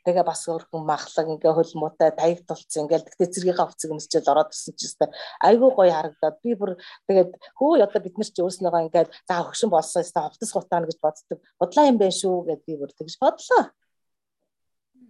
тэгээ 0.05 0.25
бас 0.27 0.41
өөрхөн 0.47 0.83
махлаг 0.83 1.27
ингээ 1.31 1.53
хөл 1.55 1.73
муутай 1.79 2.11
таяг 2.11 2.43
тулцсан 2.47 2.85
ингээл 2.85 3.07
тэгтээ 3.07 3.33
цэргийнхаа 3.33 3.67
хувцэг 3.71 3.89
өмсчээл 3.95 4.31
ороод 4.31 4.51
ирсэн 4.53 4.75
чи 4.77 4.85
өстой 4.87 5.09
айгүй 5.47 5.69
гоё 5.73 5.91
харагдаад 5.95 6.37
би 6.43 6.51
бүр 6.59 6.71
тэгээд 7.07 7.31
хөө 7.59 7.83
одоо 7.87 8.01
бид 8.03 8.15
нар 8.19 8.29
чи 8.29 8.41
өөрснөөгөө 8.43 8.83
ингээд 8.87 9.09
за 9.27 9.33
хөгшин 9.39 9.69
болсон 9.71 10.03
өстой 10.03 10.23
хувцас 10.27 10.51
хутаана 10.53 10.87
гэж 10.87 10.99
боддог. 10.99 11.39
Бодлоо 11.59 11.85
юм 11.87 11.97
байна 11.97 12.15
шүү 12.19 12.35
гэд 12.47 12.61
би 12.67 12.73
бүр 12.79 12.91
тэгж 12.91 13.15
бодлоо. 13.23 13.63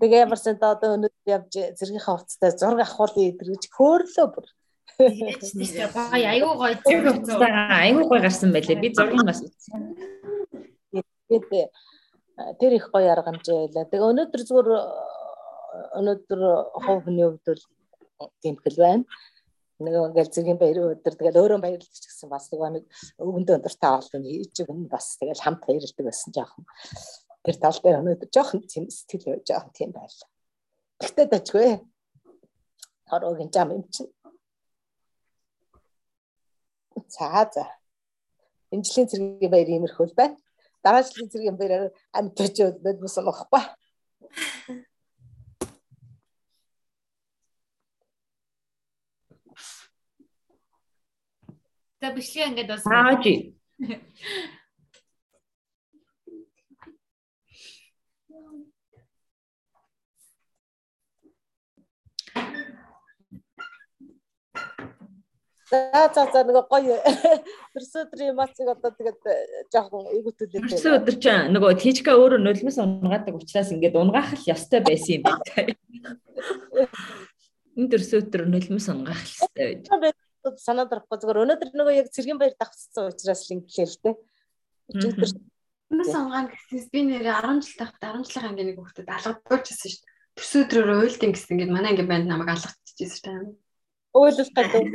Тэгээ 0.02 0.24
ямарсан 0.26 0.58
одоо 0.62 0.90
өнөөдөр 0.98 1.30
явж 1.30 1.54
цэргийнхаа 1.78 2.16
хувцастай 2.18 2.52
зураг 2.54 2.86
авахуулъя 2.86 3.34
гэж 3.34 3.64
хөөрлөө 3.74 4.28
бүр. 4.34 4.46
Гоё 4.94 6.28
айгүй 6.30 6.54
гоё 6.54 6.76
айгүй 7.82 8.04
гоё 8.06 8.22
гарсан 8.22 8.54
байлээ. 8.54 8.78
Би 8.78 8.94
зургийг 8.94 9.26
бас 9.26 9.42
үзсэн 9.42 10.14
тэгээд 11.40 11.72
тэр 12.36 12.74
их 12.74 12.90
гоё 12.90 13.12
арга 13.12 13.30
хэмжээ 13.30 13.70
байлаа. 13.70 13.86
Тэгээ 13.90 14.10
өнөөдөр 14.10 14.42
зүгээр 14.42 14.70
өнөөдөр 16.00 16.42
хов 16.82 16.98
хүний 17.06 17.26
хувьд 17.26 17.46
бол 17.46 17.62
тийм 18.42 18.56
хэл 18.58 18.78
байна. 18.82 19.06
Нэг 19.84 19.94
ингээл 19.94 20.34
зэргийн 20.34 20.58
баярын 20.58 20.98
өдөр 20.98 21.14
тэгэл 21.14 21.42
өөрөө 21.42 21.60
баярлаж 21.62 21.94
гэсэн 21.94 22.30
бас 22.30 22.50
нэг 22.50 22.86
өвөндөө 23.22 23.58
өндөртэй 23.58 23.90
авалт 23.90 24.14
хийж 24.18 24.56
өгнө 24.66 24.90
бас 24.90 25.18
тэгэл 25.22 25.44
хамт 25.46 25.62
баярлдаг 25.66 26.06
байсан 26.06 26.30
жоохон. 26.34 26.66
Тэр 27.46 27.56
тал 27.62 27.80
дээр 27.82 28.02
өнөөдөр 28.02 28.30
жоохон 28.34 28.62
тийм 28.66 28.90
сэтгэл 28.90 29.46
жоохон 29.46 29.74
тийм 29.74 29.92
байлаа. 29.94 30.30
Гэхдээ 31.02 31.28
дажгүй. 31.30 31.70
Хороогийн 33.10 33.52
зам 33.54 33.70
юм 33.78 33.84
чинь. 33.94 34.10
За 37.14 37.46
за. 37.52 37.66
Энэ 38.72 38.86
жилийн 38.88 39.10
зэргийн 39.10 39.52
баяр 39.52 39.70
иймэрхүү 39.70 40.16
байна 40.18 40.38
дараа 40.84 41.04
жилийн 41.08 41.30
зэргийн 41.32 41.58
баяраар 41.58 41.92
амьд 42.18 42.38
очиод 42.46 42.76
бод 42.84 42.98
болохгүй. 43.00 43.64
За 52.02 52.12
бичлэг 52.16 52.48
ингээд 52.50 52.70
бас 52.72 52.84
ааж 52.86 53.24
За 65.74 66.06
за 66.14 66.24
за 66.30 66.42
нөгөө 66.46 66.66
гоё 66.70 66.96
төрсөн 67.74 68.06
өдрийн 68.06 68.36
мацыг 68.38 68.68
одоо 68.70 68.94
тэгээд 68.94 69.22
э, 69.26 69.36
жоохон 69.74 70.06
эвгүтүүлээ. 70.06 70.70
Төрсөн 70.70 70.98
өдөр 71.02 71.16
чинь 71.18 71.50
нөгөө 71.50 71.72
тийчка 71.82 72.14
өөрөө 72.14 72.38
нулимс 72.46 72.78
унгаадаг 72.78 73.42
учраас 73.42 73.74
ингээд 73.74 73.98
унгаах 73.98 74.38
л 74.38 74.46
ёстой 74.54 74.86
байсан 74.86 75.18
юм 75.18 75.24
байна. 75.26 75.74
Энэ 77.74 77.90
төрсөн 77.90 78.22
өдөр 78.22 78.46
нулимс 78.54 78.86
унгаах 78.94 79.18
л 79.18 79.34
ёстой 79.34 79.82
байж. 79.82 80.14
Санаад 80.62 80.94
орохгүй 80.94 81.18
зүгээр 81.18 81.42
өнөөдөр 81.42 81.70
нөгөө 81.74 81.98
яг 81.98 82.14
цэргийн 82.14 82.38
баяр 82.38 82.54
давцсан 82.54 83.10
учраас 83.10 83.42
л 83.50 83.58
инглээ 83.58 83.90
л 83.90 83.98
дээ. 83.98 84.16
Өчигдөр 84.94 85.30
Өмнөөс 85.90 86.14
онгаан 86.22 86.48
гэснээс 86.54 86.88
би 86.94 87.02
нэрээ 87.06 87.34
10 87.34 87.66
жил 87.66 87.78
тахт 87.82 87.98
10 87.98 88.30
жилийн 88.30 88.50
ангийн 88.50 88.68
нэг 88.74 88.78
хүүхдэд 88.78 89.10
алгадуулчихсан 89.14 89.90
шүү 89.90 90.02
дээ. 90.06 90.14
Төс 90.38 90.54
өдрөөр 90.58 90.90
уйлдин 91.02 91.34
гэсэн 91.34 91.54
ингээд 91.54 91.74
манай 91.74 91.90
ангийн 91.94 92.10
банд 92.10 92.26
намайг 92.30 92.50
алгадчихжээ 92.50 93.10
шүү 93.14 93.26
дээ. 93.30 93.63
Уйлах 94.14 94.50
гэдэг. 94.54 94.86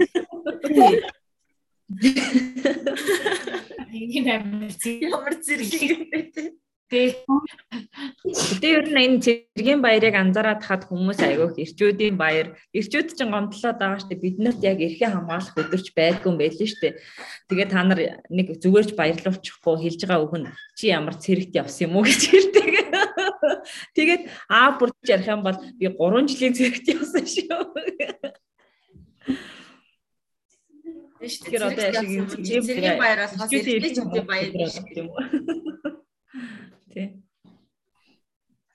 Ингээд 3.99 4.29
амар 4.29 4.73
Ямар 5.03 5.35
зэрэг 5.43 6.59
Тэг. 6.89 7.21
Гэтэ 8.25 8.65
ер 8.65 8.89
нь 8.89 8.97
энэ 8.97 9.21
цэргийн 9.21 9.85
баярыг 9.85 10.17
анзаараад 10.17 10.65
хад 10.65 10.89
хүмүүс 10.89 11.21
айгүйх 11.21 11.61
ирчүүдийн 11.61 12.17
баяр. 12.17 12.57
Ирчүүд 12.73 13.13
чинь 13.13 13.29
гомдлоод 13.29 13.77
байгаа 13.77 14.01
штэ 14.01 14.17
бид 14.17 14.41
нарт 14.41 14.65
яг 14.65 14.81
эрхээ 14.81 15.13
хамгаалах 15.13 15.53
өдөрч 15.53 15.93
байдгүй 15.93 16.33
юм 16.33 16.41
байл 16.41 16.57
штэ. 16.57 16.97
Тэгээд 17.53 17.73
та 17.77 17.85
нар 17.85 18.25
нэг 18.33 18.57
зүгээрч 18.57 18.97
баярлуулчихгүй 18.97 19.77
хэлж 19.85 20.01
байгаа 20.09 20.25
үг 20.25 20.35
нь 20.41 20.49
чи 20.81 20.89
ямар 20.89 21.21
цэрэгт 21.21 21.61
явсан 21.61 21.93
юм 21.93 22.01
уу 22.01 22.09
гэж 22.09 22.23
хэлдэг. 22.25 22.73
Тэгээд 23.97 24.23
аа 24.49 24.81
бүрч 24.81 24.97
ярих 25.13 25.29
юм 25.29 25.45
бол 25.45 25.61
би 25.77 25.93
3 25.93 26.25
жилийн 26.25 26.57
цэрэгт 26.57 26.89
явсан 26.89 27.25
шүү. 27.29 27.69
Тэгэхээр 31.19 31.63
одоо 31.67 31.85
яшиг 31.91 32.11
юм 32.15 32.27
цэргийн 32.31 32.99
баяр 32.99 33.19
болохоос 33.27 33.53
эртний 33.53 33.95
чимтэй 33.95 34.23
баяр 34.23 34.51
биш 34.55 34.75
юм 34.95 35.09
уу? 35.11 35.23
Тий. 36.95 37.07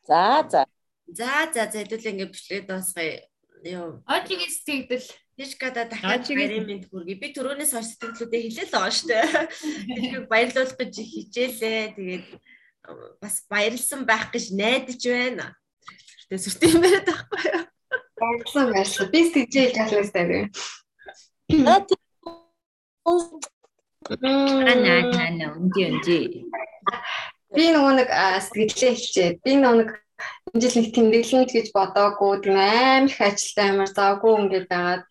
За 0.04 0.44
за. 0.52 0.68
За 1.08 1.48
за 1.56 1.64
за 1.72 1.78
хэдүүлээ 1.80 2.12
ингээд 2.14 2.34
бичлэгээ 2.36 2.68
дуусгая. 2.68 3.24
Йоо. 3.64 4.04
Очигийн 4.06 4.52
сэтгэл 4.52 5.08
Тишкада 5.40 5.88
дахиад 5.88 6.28
мэд 6.28 6.92
хүргэе. 6.92 7.16
Би 7.18 7.28
түрүүнээс 7.32 7.74
хойш 7.74 7.96
сэтгэлдээ 7.96 8.42
хэлээ 8.44 8.68
л 8.68 8.74
байгаа 8.76 8.92
шүү 8.92 9.08
дээ. 9.08 9.26
Тэнийг 9.96 10.26
баярлуулах 10.28 10.78
гэж 10.78 10.94
хичээлээ. 11.00 11.96
Тэгээд 11.96 12.28
бас 13.24 13.36
баярлсан 13.48 14.04
байх 14.04 14.30
гэж 14.36 14.52
найдаж 14.52 15.00
байна. 15.00 15.56
Тэртээ 16.28 16.44
сүртэй 16.44 16.70
юм 16.76 16.84
яриад 16.84 17.08
байхгүй 17.08 17.42
юу? 17.50 17.64
Баярлалаа 18.20 18.66
баярлалаа. 18.76 19.10
Би 19.10 19.20
сэтгэжээ 19.32 19.66
хэлж 19.72 19.92
байгаа 19.96 20.04
юм 20.04 20.12
байна. 20.12 22.03
Ана 23.04 24.94
ана 25.28 25.46
үнди 25.58 25.82
үнди. 25.90 26.20
Би 27.54 27.66
нөгөө 27.76 27.94
нэг 28.00 28.10
сэтгэлээ 28.12 28.94
хэлчихэд 28.96 29.38
би 29.44 29.52
нөгөө 29.60 29.78
нэг 29.80 29.90
энэ 30.54 30.62
жил 30.64 30.76
нэг 30.80 30.88
тэмдэглэнэ 30.96 31.52
гэж 31.52 31.68
бодоогүй 31.76 32.34
тийм 32.44 32.58
амар 32.58 33.10
их 33.12 33.20
ажилтай 33.20 33.68
амар 33.70 33.90
завгүй 33.92 34.34
ингээд 34.40 34.68
байгаад 34.72 35.04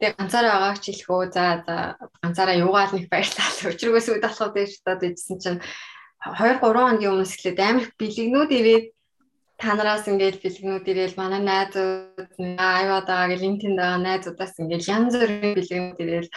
тэгээ 0.00 0.16
ганцаараа 0.16 0.52
байгаа 0.56 0.80
ч 0.80 0.86
хэлэхөө 0.88 1.22
за 1.34 1.44
за 1.66 1.76
ганцаараа 2.22 2.56
юугаар 2.64 2.90
нэг 2.92 3.06
баярлалаа 3.12 3.72
өчргөөс 3.72 4.06
үүд 4.12 4.24
болоход 4.24 4.52
байж 4.56 4.72
таад 4.84 5.02
ижсэн 5.08 5.38
чинь 5.42 5.60
2 5.60 6.60
3 6.60 6.60
хоногийн 6.60 7.12
өмнөөс 7.12 7.32
эхлээд 7.36 7.60
амар 7.60 7.84
их 7.84 7.92
бэлгнүүд 8.00 8.50
ирээд 8.58 8.86
та 9.60 9.76
нараас 9.76 10.08
ингээд 10.08 10.40
бэлгнүүд 10.44 10.84
ирээл 10.88 11.20
манай 11.20 11.40
найзууд 11.44 12.32
аюуад 12.56 13.06
байгаа 13.08 13.28
гэл 13.32 13.48
энэ 13.48 13.60
тэнд 13.60 13.78
байгаа 13.80 14.00
найзуудаас 14.08 14.54
ингээд 14.60 14.88
янз 14.88 15.12
бүрийн 15.20 15.56
бэлгнүүд 15.56 15.98
ирээл 16.04 16.30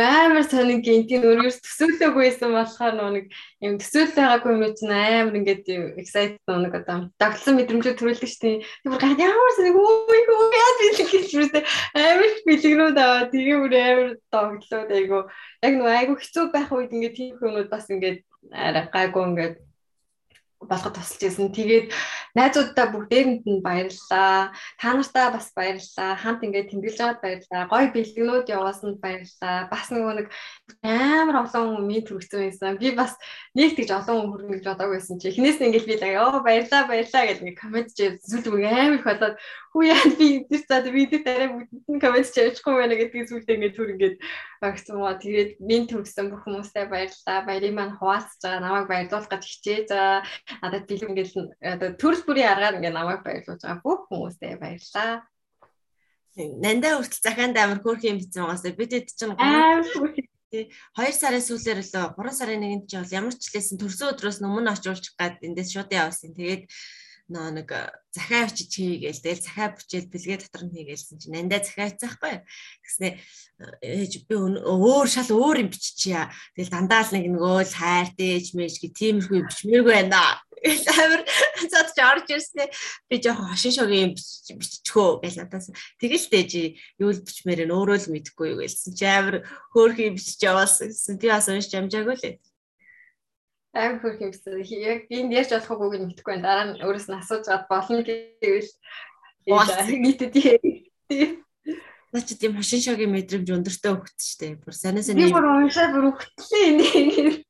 амар 0.00 0.44
сонин 0.48 0.80
гинтийн 0.80 1.24
өргөс 1.26 1.58
төсөөлөөгүй 1.60 2.24
байсан 2.24 2.52
болохоор 2.56 2.94
нэг 3.12 3.26
юм 3.60 3.74
төсөөлөл 3.82 4.16
байгаагүй 4.16 4.52
юм 4.56 4.64
чинь 4.78 4.94
амар 4.94 5.36
ингээд 5.36 5.64
юм 5.68 5.84
excited 6.00 6.38
нэг 6.48 6.74
одоо 6.80 6.98
дагдлсан 7.20 7.58
мэдрэмжүүд 7.58 7.98
төрүүлдэг 7.98 8.30
шүү 8.30 8.42
дээ. 8.42 8.56
Тэр 8.86 8.96
гад 9.02 9.20
ямар 9.20 9.52
сонин 9.58 9.76
өө 9.76 10.16
юу 10.22 10.46
яа 10.56 10.72
би 10.78 10.86
гэж 10.96 11.30
бүртээ 11.36 11.64
амар 11.98 12.26
их 12.30 12.38
бэлгнүүд 12.46 12.96
аваа. 13.02 13.28
Тэгээ 13.32 13.58
бүр 13.60 13.74
амар 13.76 14.10
дагдлууд 14.32 14.90
айгу. 14.96 15.20
Яг 15.66 15.74
нөө 15.76 15.90
айгу 15.92 16.14
хэцүү 16.16 16.44
байх 16.54 16.70
үед 16.72 16.94
ингээд 16.94 17.16
тийм 17.18 17.36
хүмүүс 17.36 17.68
бас 17.68 17.86
ингээд 17.90 18.24
арай 18.54 18.86
гайгүй 18.88 19.24
ингээд 19.28 19.54
болгоод 20.70 20.94
тусалж 20.96 21.22
ирсэн. 21.22 21.50
Тэгээд 21.52 21.86
найзуудаа 22.38 22.86
бүгдээрэнд 22.92 23.44
нь 23.46 23.64
баярлалаа. 23.64 24.52
Та 24.80 24.88
нартаа 24.94 25.28
бас 25.34 25.50
баярлалаа. 25.56 26.16
Хамт 26.18 26.44
ингээд 26.46 26.70
тэмдэглэж 26.70 26.98
байгаад 26.98 27.22
баярлалаа. 27.22 27.62
Гой 27.72 27.84
бэлгнүүд 27.94 28.46
яваасанд 28.52 28.98
баярлалаа. 29.02 29.56
Бас 29.68 29.86
нөгөө 29.90 30.14
нэг 30.18 30.26
амар 30.82 31.36
олон 31.44 31.86
мэд 31.86 32.08
хүргэсэн 32.08 32.40
байсан. 32.42 32.78
Би 32.78 32.94
бас 32.94 33.18
нэг 33.54 33.76
тэгж 33.76 33.90
олон 33.92 34.16
хүн 34.18 34.30
хүргэнэ 34.32 34.54
гэж 34.58 34.66
бодоагүй 34.70 34.96
байсан 34.98 35.16
чи. 35.20 35.28
Эхнээс 35.30 35.58
нь 35.60 35.66
ингээд 35.70 35.88
би 35.88 35.94
л 36.00 36.06
оо 36.22 36.40
баярлалаа 36.40 36.88
баярлалаа 36.88 37.24
гэж 37.28 37.38
ингээд 37.42 37.60
комент 37.60 37.90
чив 37.92 38.18
зүйл 38.22 38.48
бүр 38.48 38.64
амар 38.66 38.98
их 38.98 39.06
болоод 39.06 39.36
хүү 39.72 39.84
яа 39.88 40.04
би 40.20 40.28
тэр 40.52 40.62
цаад 40.68 40.86
тэр 40.92 41.22
дараа 41.24 41.48
бүгд 41.56 41.72
нь 41.88 42.02
комент 42.04 42.28
чивчихгүй 42.28 42.74
байна 42.76 42.96
гэдгийг 43.00 43.28
зүйлдээ 43.28 43.56
ингээд 43.56 43.76
түр 43.76 43.92
ингээд 43.96 44.16
багцсан 44.60 44.96
маа. 45.00 45.16
Тэгээд 45.16 45.50
минь 45.64 45.88
төргсөн 45.88 46.28
бүх 46.28 46.44
хүмүүстээ 46.44 46.92
баярлалаа. 46.92 47.46
Баярыг 47.48 47.72
маань 47.72 47.96
хуваалцаж 47.96 48.40
байгаа 48.44 48.60
намайг 48.60 48.86
баярлуулах 48.92 49.32
гэж 49.32 49.42
хичээж 49.48 49.88
байгаа. 49.88 50.20
Надад 50.60 50.84
би 50.84 50.94
ингээд 51.00 51.30
одоо 51.64 51.88
төрөл 51.96 52.24
бүрийн 52.28 52.52
аргаар 52.52 52.76
ингээд 52.76 52.98
намайг 53.00 53.20
баярлуулж 53.24 53.62
байгаа 53.64 53.80
бүх 53.80 54.00
хүмүүстээ 54.12 54.60
баярлалаа. 54.60 55.12
Нандаа 56.36 56.92
хүртэл 57.00 57.24
захаанд 57.24 57.56
амар 57.56 57.80
хөөрх 57.80 58.04
юм 58.04 58.20
бичсэн 58.20 58.44
байгаасаа 58.44 58.76
бид 58.76 58.92
хэд 58.92 59.08
чинь 59.08 59.36
Амар 59.40 59.84
бүх 59.88 60.16
2 60.52 60.68
сарын 61.16 61.40
сүүлээр 61.40 61.80
лөө 61.80 62.12
3 62.20 62.36
сарын 62.36 62.60
1-нд 62.60 62.84
чи 62.88 62.96
бол 63.00 63.16
ямар 63.16 63.34
ч 63.36 63.48
лээсэн 63.52 63.80
төрсөн 63.80 64.12
өдрөөс 64.12 64.44
өмнө 64.44 64.72
очруулчих 64.76 65.16
гад 65.16 65.40
эндээс 65.40 65.72
шууд 65.72 65.88
явсан. 65.92 66.36
Тэгээд 66.36 66.68
нөө 67.32 67.50
нэг 67.56 67.68
захаа 68.12 68.44
очиж 68.44 68.70
хийгээл 68.76 69.24
тэгэл 69.24 69.46
захаа 69.48 69.68
бичээл 69.72 70.12
бэлгээ 70.12 70.38
дотор 70.44 70.62
нь 70.68 70.74
хийгээлсэн 70.76 71.16
чинь 71.16 71.32
нандаа 71.32 71.64
захаа 71.64 71.88
хийцэхгүй. 71.88 72.34
Тэгснэ 72.84 73.08
ээж 73.80 74.12
би 74.28 74.34
өөр 74.36 75.08
шал 75.08 75.32
өөр 75.32 75.64
юм 75.64 75.70
биччихье. 75.72 76.28
Тэгэл 76.52 76.74
дандаа 76.76 77.02
л 77.08 77.14
нэг 77.16 77.26
нөгөө 77.32 77.64
л 77.64 77.78
хайрт 77.80 78.18
ээж 78.20 78.46
мэж 78.52 78.74
гэ 78.84 78.88
тиймэрхүү 78.92 79.40
бичмээргүй 79.48 79.94
байна. 79.96 80.36
Амар 80.62 81.22
цаад 81.72 81.88
ч 81.90 81.98
орж 82.04 82.26
ирснэ 82.30 82.70
би 83.10 83.16
жоохон 83.18 83.50
хошин 83.50 83.72
шогийн 83.74 84.12
биччихөө 84.14 85.24
гэж 85.24 85.34
надаас 85.42 85.72
тэгэл 85.98 86.26
дээж 86.30 86.50
юу 87.02 87.10
л 87.10 87.24
бичмээр 87.24 87.66
нь 87.66 87.74
өөрөө 87.74 87.98
л 87.98 88.12
мэдэхгүй 88.14 88.46
юу 88.54 88.62
гэлсэн 88.62 88.94
чи 88.94 89.08
амар 89.08 89.42
хөөрхий 89.74 90.14
бичиж 90.14 90.38
яваасан 90.38 90.94
гэсэн 90.94 91.18
би 91.18 91.26
бас 91.32 91.50
уншиж 91.50 91.74
амжаагүй 91.74 92.14
лээ. 92.14 92.34
Амар 93.72 93.98
хөрх 94.00 94.20
юм 94.20 94.30
гэсэн. 94.32 94.60
Яг 94.76 95.08
энд 95.08 95.32
яаж 95.32 95.50
болохгүй 95.56 95.88
гэж 95.96 96.02
мэдэхгүй 96.04 96.32
байна. 96.36 96.44
Дараа 96.44 96.66
нь 96.68 96.80
өөрөөс 96.84 97.08
нь 97.08 97.18
асууж 97.18 97.44
гад 97.48 97.64
болно 97.72 98.04
гэвэл 98.04 98.70
нийтэд 99.48 100.32
тий. 100.32 101.40
Наа 102.12 102.22
чи 102.22 102.36
тийм 102.36 102.60
хошин 102.60 102.84
шогийн 102.84 103.12
мэдрэмж 103.16 103.48
өндөртэй 103.48 103.92
хөвгт 103.96 104.20
штэ. 104.20 104.60
Бүр 104.60 104.76
санаа 104.76 105.00
Би 105.00 105.08
санаа 105.08 105.32
бүр 105.32 105.46
уншаад 105.64 105.90
бүр 105.96 106.04
өгтлээ 106.12 106.64
энийг. 106.68 107.48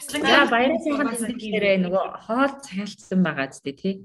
За 0.00 0.44
баярын 0.52 0.80
сайхан 0.84 1.16
тэмдэглэрээ 1.16 1.76
нөгөө 1.84 2.04
хоол 2.28 2.52
цайлтсан 2.60 3.20
байгаа 3.24 3.48
зү 3.48 3.72
тий. 3.72 4.04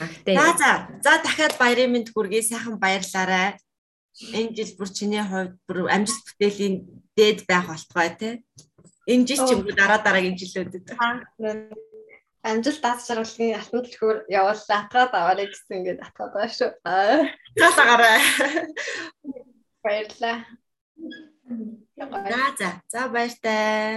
Агтай. 0.00 0.34
За 0.40 0.48
за 0.56 0.70
за 1.04 1.12
дахиад 1.20 1.60
баярын 1.60 1.92
мэнд 1.92 2.08
хүргэе 2.16 2.42
сайхан 2.48 2.80
баярлаарай. 2.80 3.60
Энэ 4.32 4.56
жил 4.56 4.72
бүр 4.80 4.88
чиний 4.88 5.20
хувьд 5.20 5.60
бүр 5.68 5.92
амжилт 5.92 6.24
бүтээлийн 6.24 6.74
дээд 7.16 7.38
байх 7.48 7.66
болтугай 7.72 8.10
те. 8.20 8.30
Энэ 9.06 9.26
жил 9.26 9.40
ч 9.46 9.50
юм 9.54 9.60
уу 9.64 9.72
дараа 9.72 10.00
дараагийн 10.04 10.36
жилүүдэд. 10.36 10.94
Амжилт 12.46 12.82
даас 12.84 13.08
жаргалын 13.08 13.58
алтан 13.58 13.82
төлхөөр 13.82 14.18
явууллаа 14.30 14.78
атгаад 14.86 15.12
аваарай 15.18 15.46
гэсэн 15.50 15.76
ингээд 15.82 16.04
атгаад 16.06 16.32
байгаа 16.34 16.52
шүү. 16.54 16.70
Аа, 16.86 17.26
Тасаагаарай. 17.58 18.20
Баярлалаа. 19.82 20.38
За 22.30 22.44
за 22.58 22.70
за 22.92 23.00
баяртай. 23.14 23.94